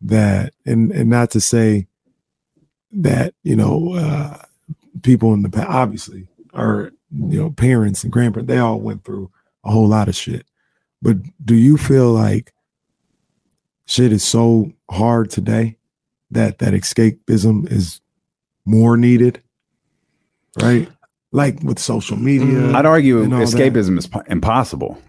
that 0.00 0.52
and 0.64 0.92
and 0.92 1.10
not 1.10 1.30
to 1.32 1.40
say 1.40 1.86
that 2.92 3.34
you 3.42 3.56
know 3.56 3.94
uh 3.94 4.38
people 5.02 5.34
in 5.34 5.42
the 5.42 5.48
past 5.50 5.68
obviously 5.68 6.26
are 6.54 6.92
you 7.10 7.38
know 7.38 7.50
parents 7.50 8.04
and 8.04 8.12
grandparents 8.12 8.48
they 8.48 8.58
all 8.58 8.80
went 8.80 9.04
through 9.04 9.30
a 9.64 9.70
whole 9.72 9.88
lot 9.88 10.08
of 10.08 10.14
shit 10.14 10.46
but 11.02 11.16
do 11.44 11.54
you 11.54 11.76
feel 11.76 12.12
like 12.12 12.52
shit 13.86 14.12
is 14.12 14.24
so 14.24 14.72
hard 14.90 15.30
today 15.30 15.76
that 16.30 16.58
that 16.58 16.74
escapism 16.74 17.70
is 17.70 18.00
more 18.64 18.96
needed 18.96 19.40
right 20.60 20.88
like 21.32 21.62
with 21.62 21.78
social 21.78 22.16
media 22.16 22.72
I'd 22.72 22.86
argue 22.86 23.22
and 23.22 23.32
all 23.32 23.40
that. 23.40 23.48
escapism 23.48 23.98
is 23.98 24.06
po- 24.06 24.22
impossible. 24.26 25.00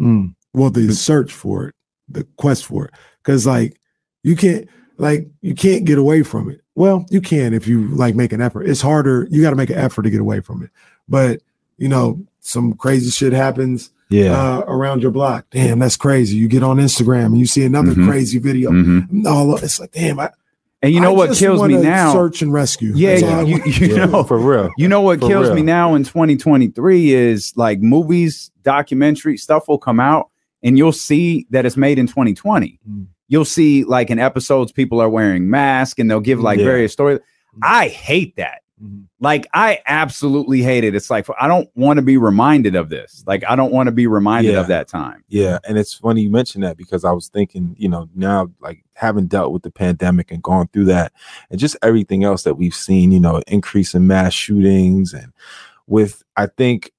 Mm. 0.00 0.34
Well, 0.52 0.70
the 0.70 0.92
search 0.92 1.32
for 1.32 1.68
it, 1.68 1.74
the 2.08 2.24
quest 2.36 2.66
for 2.66 2.86
it, 2.86 2.94
because 3.22 3.46
like 3.46 3.80
you 4.22 4.36
can't, 4.36 4.68
like 4.98 5.28
you 5.42 5.54
can't 5.54 5.84
get 5.84 5.98
away 5.98 6.22
from 6.22 6.50
it. 6.50 6.60
Well, 6.74 7.06
you 7.10 7.20
can 7.20 7.54
if 7.54 7.66
you 7.66 7.88
like 7.88 8.14
make 8.14 8.32
an 8.32 8.40
effort. 8.40 8.68
It's 8.68 8.80
harder. 8.80 9.28
You 9.30 9.42
got 9.42 9.50
to 9.50 9.56
make 9.56 9.70
an 9.70 9.78
effort 9.78 10.02
to 10.02 10.10
get 10.10 10.20
away 10.20 10.40
from 10.40 10.62
it. 10.62 10.70
But 11.08 11.40
you 11.76 11.88
know, 11.88 12.24
some 12.40 12.74
crazy 12.74 13.10
shit 13.10 13.32
happens 13.32 13.90
yeah 14.10 14.32
uh, 14.58 14.64
around 14.66 15.02
your 15.02 15.10
block. 15.10 15.46
Damn, 15.50 15.78
that's 15.78 15.96
crazy. 15.96 16.36
You 16.36 16.48
get 16.48 16.62
on 16.62 16.76
Instagram 16.78 17.26
and 17.26 17.38
you 17.38 17.46
see 17.46 17.64
another 17.64 17.92
Mhm. 17.92 18.06
crazy 18.08 18.38
video. 18.38 18.70
Mhm. 18.70 19.24
All 19.26 19.54
it's 19.56 19.80
like, 19.80 19.92
damn. 19.92 20.18
I, 20.20 20.30
And 20.82 20.92
you 20.92 21.00
know 21.00 21.12
I 21.12 21.16
what 21.16 21.26
just 21.28 21.40
kills 21.40 21.62
me 21.66 21.76
now? 21.78 22.12
Search 22.12 22.42
and 22.42 22.52
rescue. 22.52 22.92
Yeah, 22.94 23.12
That's 23.12 23.22
all 23.22 23.34
I 23.40 23.42
you, 23.42 23.62
you, 23.64 23.86
you 23.86 24.06
know, 24.06 24.22
for 24.24 24.38
real 24.38 24.70
You 24.76 24.86
know 24.88 25.00
what 25.00 25.20
For 25.20 25.28
kills 25.28 25.50
me 25.50 25.62
now 25.62 25.94
in 25.94 26.04
2023 26.04 27.12
is 27.14 27.54
like 27.56 27.80
movies, 27.80 28.50
documentary 28.62 29.36
stuff 29.38 29.66
will 29.68 29.78
come 29.78 29.98
out 29.98 30.28
and 30.62 30.76
you'll 30.76 30.92
see 30.92 31.46
that 31.50 31.64
it's 31.64 31.76
made 31.78 31.98
in 31.98 32.06
2020. 32.06 32.78
Mm. 32.88 33.06
You'll 33.28 33.46
see 33.46 33.84
like 33.84 34.10
in 34.10 34.18
episodes 34.18 34.72
people 34.72 35.00
are 35.00 35.08
wearing 35.08 35.48
masks 35.48 35.98
and 35.98 36.10
they'll 36.10 36.20
give 36.20 36.40
like 36.40 36.58
Yeah. 36.58 36.66
various 36.66 36.92
stories. 36.92 37.20
I 37.62 37.88
hate 37.88 38.36
that. 38.36 38.60
Mhm. 38.82 39.04
Like 39.20 39.46
I 39.54 39.80
absolutely 39.86 40.60
hate 40.62 40.82
it. 40.84 40.94
It's 40.94 41.08
like 41.10 41.26
I 41.40 41.46
don't 41.46 41.68
want 41.76 41.98
to 41.98 42.02
be 42.02 42.16
reminded 42.16 42.74
of 42.74 42.88
this. 42.88 43.22
Like 43.26 43.44
I 43.48 43.54
don't 43.54 43.72
want 43.72 43.86
to 43.86 43.92
be 43.92 44.06
reminded 44.06 44.54
Yeah. 44.54 44.60
of 44.60 44.66
that 44.66 44.88
time. 44.88 45.22
Yeah, 45.28 45.58
and 45.66 45.78
it's 45.78 45.94
funny 45.94 46.22
you 46.22 46.30
mentioned 46.30 46.64
that 46.64 46.76
because 46.76 47.04
I 47.04 47.12
was 47.12 47.28
thinking, 47.28 47.76
you 47.78 47.88
know, 47.88 48.08
now 48.14 48.50
like 48.60 48.84
having 48.94 49.26
dealt 49.26 49.52
with 49.52 49.62
the 49.62 49.70
pandemic 49.70 50.32
and 50.32 50.42
gone 50.42 50.68
through 50.72 50.86
that, 50.86 51.12
and 51.50 51.60
just 51.60 51.76
everything 51.82 52.24
else 52.24 52.42
that 52.42 52.54
we've 52.56 52.74
seen, 52.74 53.12
you 53.12 53.20
know, 53.20 53.42
increase 53.46 53.94
in 53.94 54.06
mass 54.08 54.32
shootings, 54.34 55.12
and 55.14 55.32
with 55.86 56.22
I 56.36 56.46
think 56.46 56.90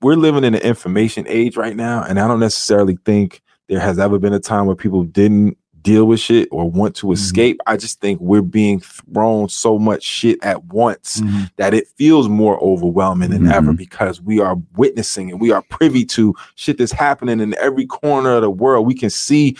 we're 0.00 0.16
living 0.16 0.42
in 0.42 0.54
an 0.56 0.62
information 0.62 1.24
age 1.28 1.56
right 1.56 1.76
now, 1.76 2.02
and 2.02 2.18
I 2.18 2.26
don't 2.26 2.40
necessarily 2.40 2.98
think 3.04 3.40
there 3.68 3.78
has 3.78 4.00
ever 4.00 4.18
been 4.18 4.32
a 4.32 4.40
time 4.40 4.66
where 4.66 4.74
people 4.74 5.04
didn't 5.04 5.56
deal 5.82 6.04
with 6.04 6.20
shit 6.20 6.48
or 6.52 6.70
want 6.70 6.94
to 6.96 7.12
escape. 7.12 7.60
I 7.66 7.76
just 7.76 8.00
think 8.00 8.20
we're 8.20 8.42
being 8.42 8.80
thrown 8.80 9.48
so 9.48 9.78
much 9.78 10.02
shit 10.02 10.38
at 10.42 10.64
once 10.66 11.20
Mhm. 11.20 11.50
that 11.56 11.74
it 11.74 11.88
feels 11.98 12.28
more 12.28 12.58
overwhelming 12.62 13.30
than 13.30 13.42
Mhm. 13.46 13.52
ever 13.52 13.72
because 13.72 14.20
we 14.20 14.40
are 14.40 14.56
witnessing 14.76 15.30
and 15.30 15.40
we 15.40 15.50
are 15.50 15.62
privy 15.62 16.04
to 16.06 16.34
shit 16.54 16.78
that's 16.78 16.92
happening 16.92 17.40
in 17.40 17.54
every 17.58 17.86
corner 17.86 18.36
of 18.36 18.42
the 18.42 18.50
world. 18.50 18.86
We 18.86 18.94
can 18.94 19.10
see 19.10 19.56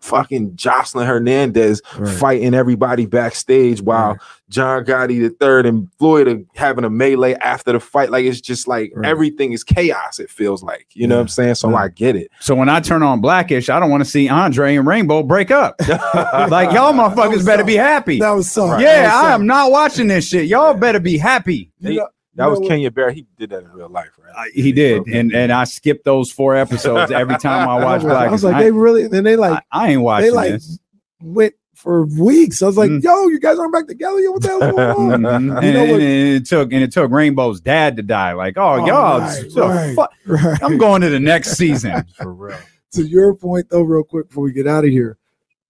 fucking 0.00 0.52
Jocelyn 0.56 1.06
Hernandez 1.06 1.82
Right. 1.98 2.08
fighting 2.16 2.54
everybody 2.54 3.06
backstage 3.06 3.82
while 3.82 4.10
Right. 4.12 4.18
John 4.48 4.84
Gotti 4.84 5.20
the 5.20 5.30
third 5.30 5.66
and 5.66 5.88
Floyd 5.98 6.28
are 6.28 6.38
having 6.54 6.84
a 6.84 6.90
melee 6.90 7.34
after 7.34 7.72
the 7.72 7.80
fight. 7.80 8.10
Like 8.10 8.24
it's 8.24 8.40
just 8.40 8.68
like 8.68 8.92
Right. 8.94 9.08
everything 9.08 9.52
is 9.52 9.64
chaos, 9.64 10.18
it 10.20 10.30
feels 10.30 10.62
like. 10.62 10.86
You 10.92 11.06
know 11.08 11.16
what 11.16 11.22
I'm 11.22 11.28
saying? 11.28 11.56
So 11.56 11.70
Yeah. 11.70 11.76
I 11.76 11.88
get 11.88 12.14
it. 12.16 12.30
So 12.40 12.54
when 12.54 12.68
I 12.68 12.78
turn 12.80 13.02
on 13.02 13.20
Blackish, 13.20 13.68
I 13.68 13.80
don't 13.80 13.90
want 13.90 14.04
to 14.04 14.08
see 14.10 14.28
Andre 14.28 14.76
and 14.76 14.86
Rainbow 14.86 15.22
break 15.24 15.50
up. 15.50 15.74
like 16.14 16.72
y'all 16.72 16.92
motherfuckers 16.92 17.44
better 17.44 17.64
be 17.64 17.74
happy. 17.76 18.20
That 18.20 18.30
was 18.30 18.50
so. 18.50 18.78
yeah, 18.78 19.10
I 19.12 19.34
am 19.34 19.46
not 19.46 19.70
watching 19.72 20.06
this 20.06 20.28
shit. 20.28 20.46
Y'all 20.46 20.74
better 20.74 21.00
be 21.00 21.18
happy. 21.18 21.72
You 21.80 21.96
know- 21.96 22.08
That 22.36 22.44
you 22.44 22.50
was 22.50 22.58
know 22.60 22.64
what? 22.64 22.68
Kenya 22.68 22.90
Barris. 22.90 23.14
He 23.14 23.26
did 23.38 23.50
that 23.50 23.62
in 23.64 23.72
real 23.72 23.88
life, 23.88 24.10
right? 24.22 24.32
I- 24.36 24.50
he 24.54 24.70
did, 24.70 25.06
and 25.06 25.34
and 25.34 25.50
I 25.50 25.64
skipped 25.64 26.04
those 26.04 26.30
four 26.30 26.54
episodes 26.54 27.10
every 27.10 27.38
time 27.38 27.66
I 27.68 27.76
watch 27.84 28.02
was- 28.02 28.12
I 28.12 28.14
Blackish. 28.16 28.30
was 28.32 28.44
like, 28.44 28.54
I, 28.56 28.62
they 28.64 28.70
really, 28.70 29.08
then 29.08 29.24
they 29.24 29.36
like, 29.36 29.62
I, 29.72 29.86
I 29.86 29.88
ain't 29.92 30.02
watching 30.02 30.26
they 30.26 30.30
like 30.36 30.50
this. 30.52 30.78
went 31.22 31.54
for 31.86 32.04
weeks. 32.04 32.62
I 32.62 32.66
was 32.66 32.76
like, 32.76 32.90
Mm. 32.90 33.04
yo, 33.04 33.28
you 33.28 33.38
guys 33.38 33.60
aren't 33.60 33.72
back 33.72 33.86
together 33.86 34.18
yet. 34.18 34.32
What 34.32 34.42
the 34.42 34.48
hell's 34.48 34.72
going 34.74 35.24
on? 35.24 35.44
You 35.46 35.56
and, 35.56 35.74
know 35.74 35.84
what- 35.84 36.00
and 36.00 36.02
it 36.02 36.44
took 36.44 36.72
and 36.72 36.82
it 36.82 36.90
took 36.90 37.12
Rainbow's 37.12 37.60
dad 37.60 37.96
to 37.96 38.02
die. 38.02 38.32
Like, 38.32 38.56
oh, 38.58 38.72
Oh, 38.82 38.86
y'all, 38.86 39.20
right, 39.20 39.50
so 39.52 39.68
right. 39.68 39.94
fu- 39.94 40.32
right. 40.32 40.62
I'm 40.64 40.78
going 40.78 41.02
to 41.02 41.10
the 41.10 41.20
next 41.20 41.52
season. 41.56 42.04
For 42.20 42.34
real. 42.34 42.58
to 42.94 43.02
your 43.06 43.34
point 43.36 43.68
though, 43.70 43.82
real 43.82 44.02
quick 44.02 44.26
before 44.28 44.42
we 44.42 44.52
get 44.52 44.66
out 44.66 44.84
of 44.84 44.90
here, 44.90 45.16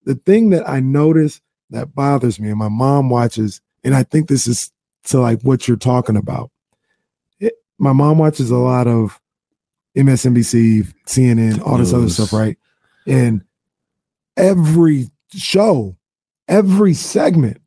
the 0.05 0.14
thing 0.14 0.49
that 0.51 0.67
I 0.67 0.81
notice 0.81 1.43
that 1.69 1.95
bothers 1.95 2.41
me, 2.41 2.49
and 2.49 2.59
my 2.59 2.71
mom 2.71 3.11
watches, 3.11 3.61
and 3.85 3.95
I 3.95 4.03
think 4.03 4.29
this 4.29 4.47
is 4.47 4.73
to 5.09 5.21
like 5.21 5.43
what 5.43 5.69
you're 5.69 5.77
talking 5.77 6.17
about. 6.17 6.51
It, 7.41 7.53
my 7.77 7.93
mom 7.93 8.17
watches 8.17 8.51
a 8.51 8.57
lot 8.57 8.87
of 8.87 9.21
MSNBC, 9.99 10.95
CNN, 11.07 11.61
all 11.61 11.77
this 11.77 11.93
other 11.93 12.09
stuff, 12.09 12.33
right? 12.33 12.57
And 13.07 13.43
every 14.37 15.11
show, 15.35 15.97
every 16.49 16.94
segment 16.94 17.59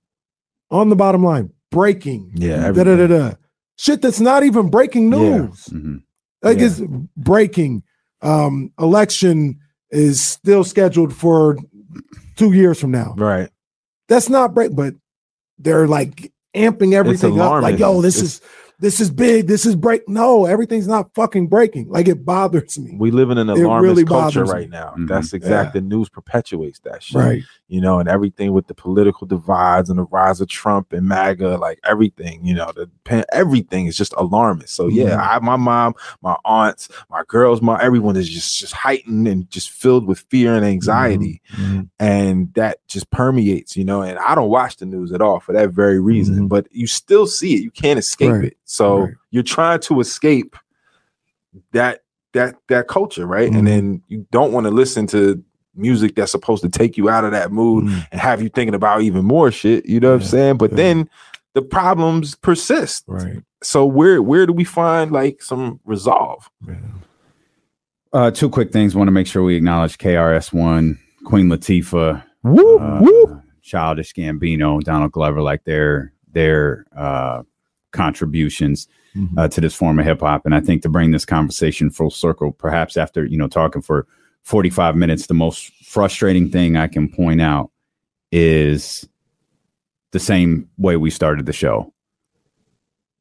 on 0.71 0.89
the 0.89 0.95
bottom 0.95 1.23
line, 1.23 1.51
breaking, 1.71 2.31
Yeah, 2.35 2.71
da 2.71 2.83
da 2.83 2.95
da 2.95 3.07
da, 3.07 3.31
shit 3.77 4.01
that's 4.01 4.19
not 4.19 4.43
even 4.43 4.69
breaking 4.69 5.11
Yeah. 5.11 5.19
news. 5.19 5.65
Mhm. 5.71 6.03
Like 6.43 6.59
Yeah. 6.59 6.65
it's 6.67 6.81
breaking. 7.17 7.83
Um, 8.21 8.71
election 8.79 9.59
is 9.91 10.21
still 10.21 10.63
scheduled 10.63 11.13
for 11.13 11.57
two 12.35 12.51
years 12.53 12.79
from 12.79 12.91
now. 12.91 13.15
Right. 13.17 13.49
That's 14.07 14.29
not 14.29 14.53
break, 14.53 14.75
but 14.75 14.95
they're 15.57 15.87
like 15.87 16.31
amping 16.55 16.93
everything 16.93 17.39
up. 17.39 17.61
Like, 17.61 17.79
yo, 17.79 18.01
this 18.01 18.17
It's- 18.17 18.33
is 18.35 18.41
this 18.81 19.01
is 19.01 19.09
big, 19.11 19.45
this 19.47 19.65
is 19.65 19.75
break. 19.75 20.07
No, 20.07 20.45
everything's 20.45 20.87
not 20.87 21.13
fucking 21.13 21.47
breaking. 21.47 21.89
Like 21.89 22.07
it 22.07 22.23
bothers 22.23 22.79
me. 22.79 22.95
We 22.97 23.11
live 23.11 23.29
in 23.29 23.37
an 23.37 23.49
alarmist 23.49 23.83
really 23.83 24.05
culture 24.05 24.39
bothers 24.45 24.53
me. 24.53 24.59
right 24.61 24.69
now. 24.69 24.93
Mhm. 24.97 25.07
That's 25.09 25.33
exactly 25.33 25.81
the 25.81 25.85
news 25.87 26.07
perpetuates 26.07 26.79
that 26.85 27.03
shit. 27.03 27.17
Right. 27.19 27.43
You 27.71 27.79
know, 27.79 27.99
and 27.99 28.09
everything 28.09 28.51
with 28.51 28.65
the 28.65 28.73
political 28.73 29.27
divides 29.27 29.91
and 29.91 29.99
the 29.99 30.03
rise 30.05 30.41
of 30.41 30.47
Trump 30.49 30.91
and 30.91 31.07
MAGA, 31.07 31.57
like 31.57 31.79
everything, 31.83 32.43
you 32.43 32.55
know, 32.55 32.71
the 32.75 32.89
everything 33.31 33.85
is 33.85 33.95
just 33.95 34.11
alarmist. 34.17 34.73
So 34.75 34.87
yeah, 34.87 35.11
Mhm. 35.17 35.27
I 35.35 35.39
my 35.39 35.55
mom, 35.55 35.93
my 36.23 36.35
aunts, 36.43 36.89
my 37.11 37.21
girls, 37.27 37.61
my 37.61 37.79
everyone 37.79 38.17
is 38.17 38.27
just 38.27 38.57
just 38.57 38.73
heightened 38.73 39.27
and 39.27 39.47
just 39.51 39.69
filled 39.69 40.07
with 40.07 40.25
fear 40.31 40.55
and 40.55 40.65
anxiety. 40.65 41.41
Mhm. 41.55 41.89
and 41.99 42.51
that 42.55 42.79
just 42.87 43.09
permeates, 43.11 43.77
you 43.77 43.85
know. 43.85 44.01
And 44.01 44.17
I 44.17 44.33
don't 44.33 44.49
watch 44.49 44.77
the 44.77 44.85
news 44.87 45.11
at 45.11 45.21
all 45.21 45.39
for 45.39 45.53
that 45.53 45.69
very 45.69 45.99
reason, 45.99 46.45
Mhm. 46.45 46.49
but 46.49 46.65
you 46.71 46.87
still 46.87 47.27
see 47.27 47.53
it. 47.55 47.61
You 47.61 47.69
can't 47.71 47.99
escape 47.99 48.31
Right. 48.31 48.43
it. 48.45 48.57
So 48.65 49.01
Right. 49.01 49.13
you're 49.29 49.43
trying 49.43 49.79
to 49.81 49.99
escape 49.99 50.55
that 51.73 52.01
that 52.33 52.55
that 52.67 52.87
culture, 52.87 53.25
right? 53.27 53.51
Mhm. 53.51 53.57
And 53.59 53.67
then 53.67 54.01
you 54.07 54.25
don't 54.31 54.51
want 54.53 54.65
to 54.65 54.71
listen 54.71 55.07
to 55.07 55.43
music 55.79 56.15
that's 56.15 56.31
supposed 56.31 56.61
to 56.63 56.69
take 56.69 56.97
you 56.97 57.09
out 57.09 57.23
of 57.25 57.31
that 57.31 57.51
mood 57.51 57.85
Mhm. 57.85 58.07
and 58.11 58.21
have 58.21 58.41
you 58.41 58.49
thinking 58.49 58.75
about 58.75 59.01
even 59.01 59.25
more 59.25 59.51
shit. 59.51 59.85
You 59.87 59.99
know 59.99 60.09
what 60.09 60.21
I'm 60.21 60.27
saying? 60.27 60.57
But 60.57 60.71
Yeah. 60.71 60.75
then 60.77 61.09
the 61.55 61.61
problems 61.61 62.35
persist. 62.35 63.05
Right. 63.07 63.41
So 63.63 63.85
where 63.85 64.21
where 64.21 64.45
do 64.45 64.53
we 64.53 64.63
find 64.63 65.11
like 65.11 65.41
some 65.41 65.79
resolve? 65.85 66.49
Yeah. 66.67 66.75
Uh, 68.11 68.31
two 68.31 68.49
quick 68.49 68.71
things. 68.71 68.95
Want 68.95 69.07
to 69.07 69.11
make 69.11 69.27
sure 69.27 69.43
we 69.43 69.55
acknowledge 69.55 69.97
KRS1, 69.97 70.97
Queen 71.25 71.47
Latifah, 71.47 72.23
Woo, 72.43 72.77
uh, 72.79 73.39
Childish 73.61 74.13
Gambino, 74.13 74.81
Donald 74.81 75.11
Glover, 75.11 75.41
like 75.41 75.63
their 75.65 76.11
their 76.31 76.85
uh, 76.95 77.41
contributions 77.91 78.87
Mhm. 79.15 79.29
uh, 79.37 79.47
to 79.47 79.59
this 79.61 79.73
form 79.75 79.99
of 79.99 80.05
hip 80.05 80.21
hop. 80.21 80.45
And 80.45 80.53
I 80.55 80.59
think 80.59 80.83
to 80.83 80.89
bring 80.89 81.11
this 81.11 81.25
conversation 81.25 81.89
full 81.89 82.11
circle, 82.11 82.51
perhaps 82.51 82.95
after 82.97 83.25
you 83.25 83.37
know 83.37 83.47
talking 83.47 83.81
for 83.81 84.07
forty 84.49 84.69
five 84.69 84.95
minutes, 84.95 85.27
the 85.27 85.33
most 85.33 85.71
frustrating 85.85 86.49
thing 86.49 86.75
I 86.75 86.87
can 86.87 87.07
point 87.07 87.41
out 87.41 87.71
is 88.31 89.07
the 90.11 90.19
same 90.19 90.69
way 90.77 90.97
we 90.97 91.09
started 91.09 91.45
the 91.45 91.53
show. 91.53 91.93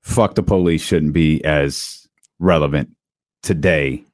Fuck 0.02 0.34
the 0.34 0.42
police 0.42 0.82
shouldn't 0.82 1.12
be 1.12 1.44
as 1.44 2.08
relevant 2.38 2.90
today 3.42 4.04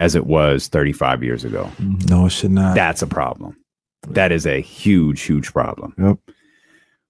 as 0.00 0.14
it 0.14 0.26
was 0.26 0.68
35 0.68 1.22
years 1.22 1.44
ago. 1.44 1.70
No, 2.08 2.26
it 2.26 2.30
should 2.30 2.50
not. 2.50 2.74
That's 2.74 3.02
a 3.02 3.06
problem. 3.06 3.56
That 4.08 4.32
is 4.32 4.46
a 4.46 4.60
huge, 4.60 5.22
huge 5.22 5.52
problem. 5.52 5.94
Yep. 5.98 6.18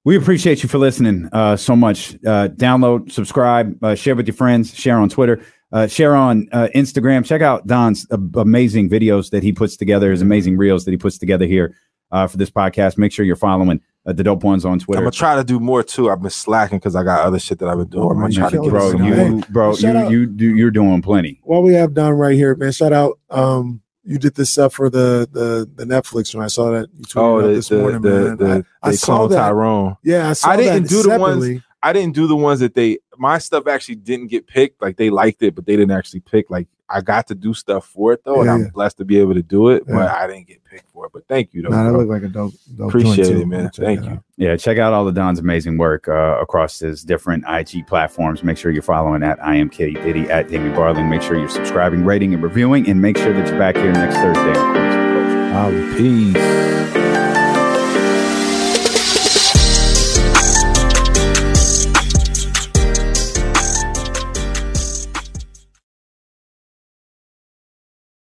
We 0.04 0.16
appreciate 0.16 0.62
you 0.62 0.68
for 0.68 0.78
listening 0.78 1.28
uh, 1.32 1.56
so 1.56 1.76
much. 1.76 2.14
Uh, 2.16 2.48
download, 2.48 3.12
subscribe, 3.12 3.82
uh, 3.82 3.94
share 3.94 4.16
with 4.16 4.26
your 4.26 4.34
friends, 4.34 4.74
share 4.74 4.98
on 4.98 5.08
Twitter, 5.08 5.40
uh, 5.72 5.86
share 5.86 6.14
on 6.14 6.48
uh, 6.52 6.68
Instagram. 6.74 7.24
Check 7.24 7.42
out 7.42 7.66
Don's 7.66 8.06
uh, 8.10 8.18
amazing 8.36 8.88
videos 8.90 9.30
that 9.30 9.42
he 9.42 9.52
puts 9.52 9.76
together, 9.76 10.10
his 10.10 10.22
amazing 10.22 10.56
reels 10.56 10.84
that 10.84 10.90
he 10.90 10.96
puts 10.96 11.18
together 11.18 11.46
here 11.46 11.74
uh, 12.10 12.26
for 12.26 12.36
this 12.36 12.50
podcast. 12.50 12.98
Make 12.98 13.12
sure 13.12 13.24
you're 13.24 13.36
following 13.36 13.80
uh, 14.04 14.12
the 14.12 14.22
dope 14.24 14.42
ones 14.44 14.64
on 14.64 14.78
Twitter. 14.78 14.98
I'm 14.98 15.04
gonna 15.04 15.12
try 15.12 15.36
to 15.36 15.44
do 15.44 15.58
more 15.60 15.82
too. 15.82 16.10
I've 16.10 16.20
been 16.20 16.30
slacking 16.30 16.78
because 16.78 16.94
I 16.96 17.04
got 17.04 17.24
other 17.24 17.38
shit 17.38 17.58
that 17.60 17.68
I've 17.68 17.78
been 17.78 17.88
doing. 17.88 18.04
Oh, 18.04 18.10
I'm 18.10 18.20
gonna 18.20 18.32
try 18.32 18.50
to 18.50 18.60
get 18.60 18.70
bro, 18.70 18.90
some 18.90 19.04
you, 19.04 19.14
hey, 19.14 19.30
more. 19.30 19.40
bro, 19.50 19.74
shout 19.74 19.94
you, 19.94 20.00
out- 20.00 20.10
you, 20.10 20.26
do, 20.26 20.54
you're 20.56 20.70
doing 20.70 21.00
plenty. 21.02 21.40
While 21.44 21.62
we 21.62 21.74
have 21.74 21.94
Don 21.94 22.12
right 22.14 22.34
here, 22.34 22.54
man, 22.56 22.72
shout 22.72 22.92
out. 22.92 23.18
Um, 23.30 23.80
you 24.04 24.18
did 24.18 24.34
this 24.34 24.50
stuff 24.50 24.74
for 24.74 24.90
the 24.90 25.28
the 25.30 25.70
the 25.74 25.84
Netflix 25.84 26.34
one. 26.34 26.42
I 26.44 26.48
saw 26.48 26.72
that 26.72 26.88
you 26.98 27.04
tweeted 27.04 27.16
Oh, 27.16 27.40
the, 27.42 27.48
this 27.54 27.68
the, 27.68 27.78
morning, 27.78 28.02
the, 28.02 28.10
man. 28.10 28.36
the, 28.36 28.66
I, 28.82 28.88
I 28.88 28.92
saw 28.92 29.28
that. 29.28 29.36
Tyrone. 29.36 29.96
Yeah, 30.02 30.30
I 30.30 30.32
saw 30.32 30.50
I 30.50 30.56
didn't 30.56 30.82
that 30.82 30.88
do 30.88 31.02
the 31.04 31.18
ones- 31.18 31.60
I 31.84 31.92
didn't 31.92 32.14
do 32.14 32.26
the 32.26 32.36
ones 32.36 32.60
that 32.60 32.74
they 32.74 32.98
my 33.22 33.38
stuff 33.38 33.68
actually 33.68 33.94
didn't 33.94 34.26
get 34.26 34.48
picked. 34.48 34.82
Like 34.82 34.96
they 34.96 35.08
liked 35.08 35.44
it, 35.44 35.54
but 35.54 35.64
they 35.64 35.76
didn't 35.76 35.92
actually 35.92 36.20
pick. 36.20 36.50
Like 36.50 36.66
I 36.88 37.00
got 37.00 37.28
to 37.28 37.36
do 37.36 37.54
stuff 37.54 37.86
for 37.86 38.12
it 38.12 38.24
though, 38.24 38.40
and 38.40 38.50
I'm 38.50 38.62
yeah. 38.62 38.70
blessed 38.74 38.98
to 38.98 39.04
be 39.04 39.18
able 39.20 39.34
to 39.34 39.42
do 39.42 39.68
it. 39.68 39.86
But 39.86 40.10
I 40.10 40.26
didn't 40.26 40.48
get 40.48 40.64
picked 40.64 40.90
for 40.90 41.06
it. 41.06 41.12
But 41.14 41.28
thank 41.28 41.54
you 41.54 41.62
though. 41.62 41.68
Nah, 41.68 41.84
that 41.84 41.96
looked 41.96 42.10
like 42.10 42.24
a 42.24 42.28
dope. 42.28 42.52
dope 42.76 42.88
Appreciate 42.88 43.16
joint, 43.16 43.28
it, 43.28 43.40
too. 43.40 43.46
man. 43.46 43.70
Thank 43.70 44.04
you. 44.04 44.10
out. 44.10 44.24
Yeah, 44.36 44.56
check 44.56 44.78
out 44.78 44.92
all 44.92 45.06
of 45.06 45.14
Don's 45.14 45.38
amazing 45.38 45.78
work 45.78 46.08
uh, 46.08 46.38
across 46.40 46.80
his 46.80 47.04
different 47.04 47.44
IG 47.48 47.86
platforms. 47.86 48.42
Make 48.42 48.58
sure 48.58 48.72
you're 48.72 48.82
following 48.82 49.22
at 49.22 49.42
I 49.42 49.54
am 49.54 49.70
K 49.70 49.92
Diddy 49.92 50.28
at 50.28 50.48
Damien 50.48 50.74
Barling. 50.74 51.08
Make 51.08 51.22
sure 51.22 51.38
you're 51.38 51.48
subscribing, 51.48 52.04
rating, 52.04 52.34
and 52.34 52.42
reviewing, 52.42 52.88
and 52.88 53.00
make 53.00 53.16
sure 53.16 53.32
that 53.32 53.46
you're 53.46 53.58
back 53.58 53.76
here 53.76 53.92
next 53.92 54.16
Thursday. 54.16 54.58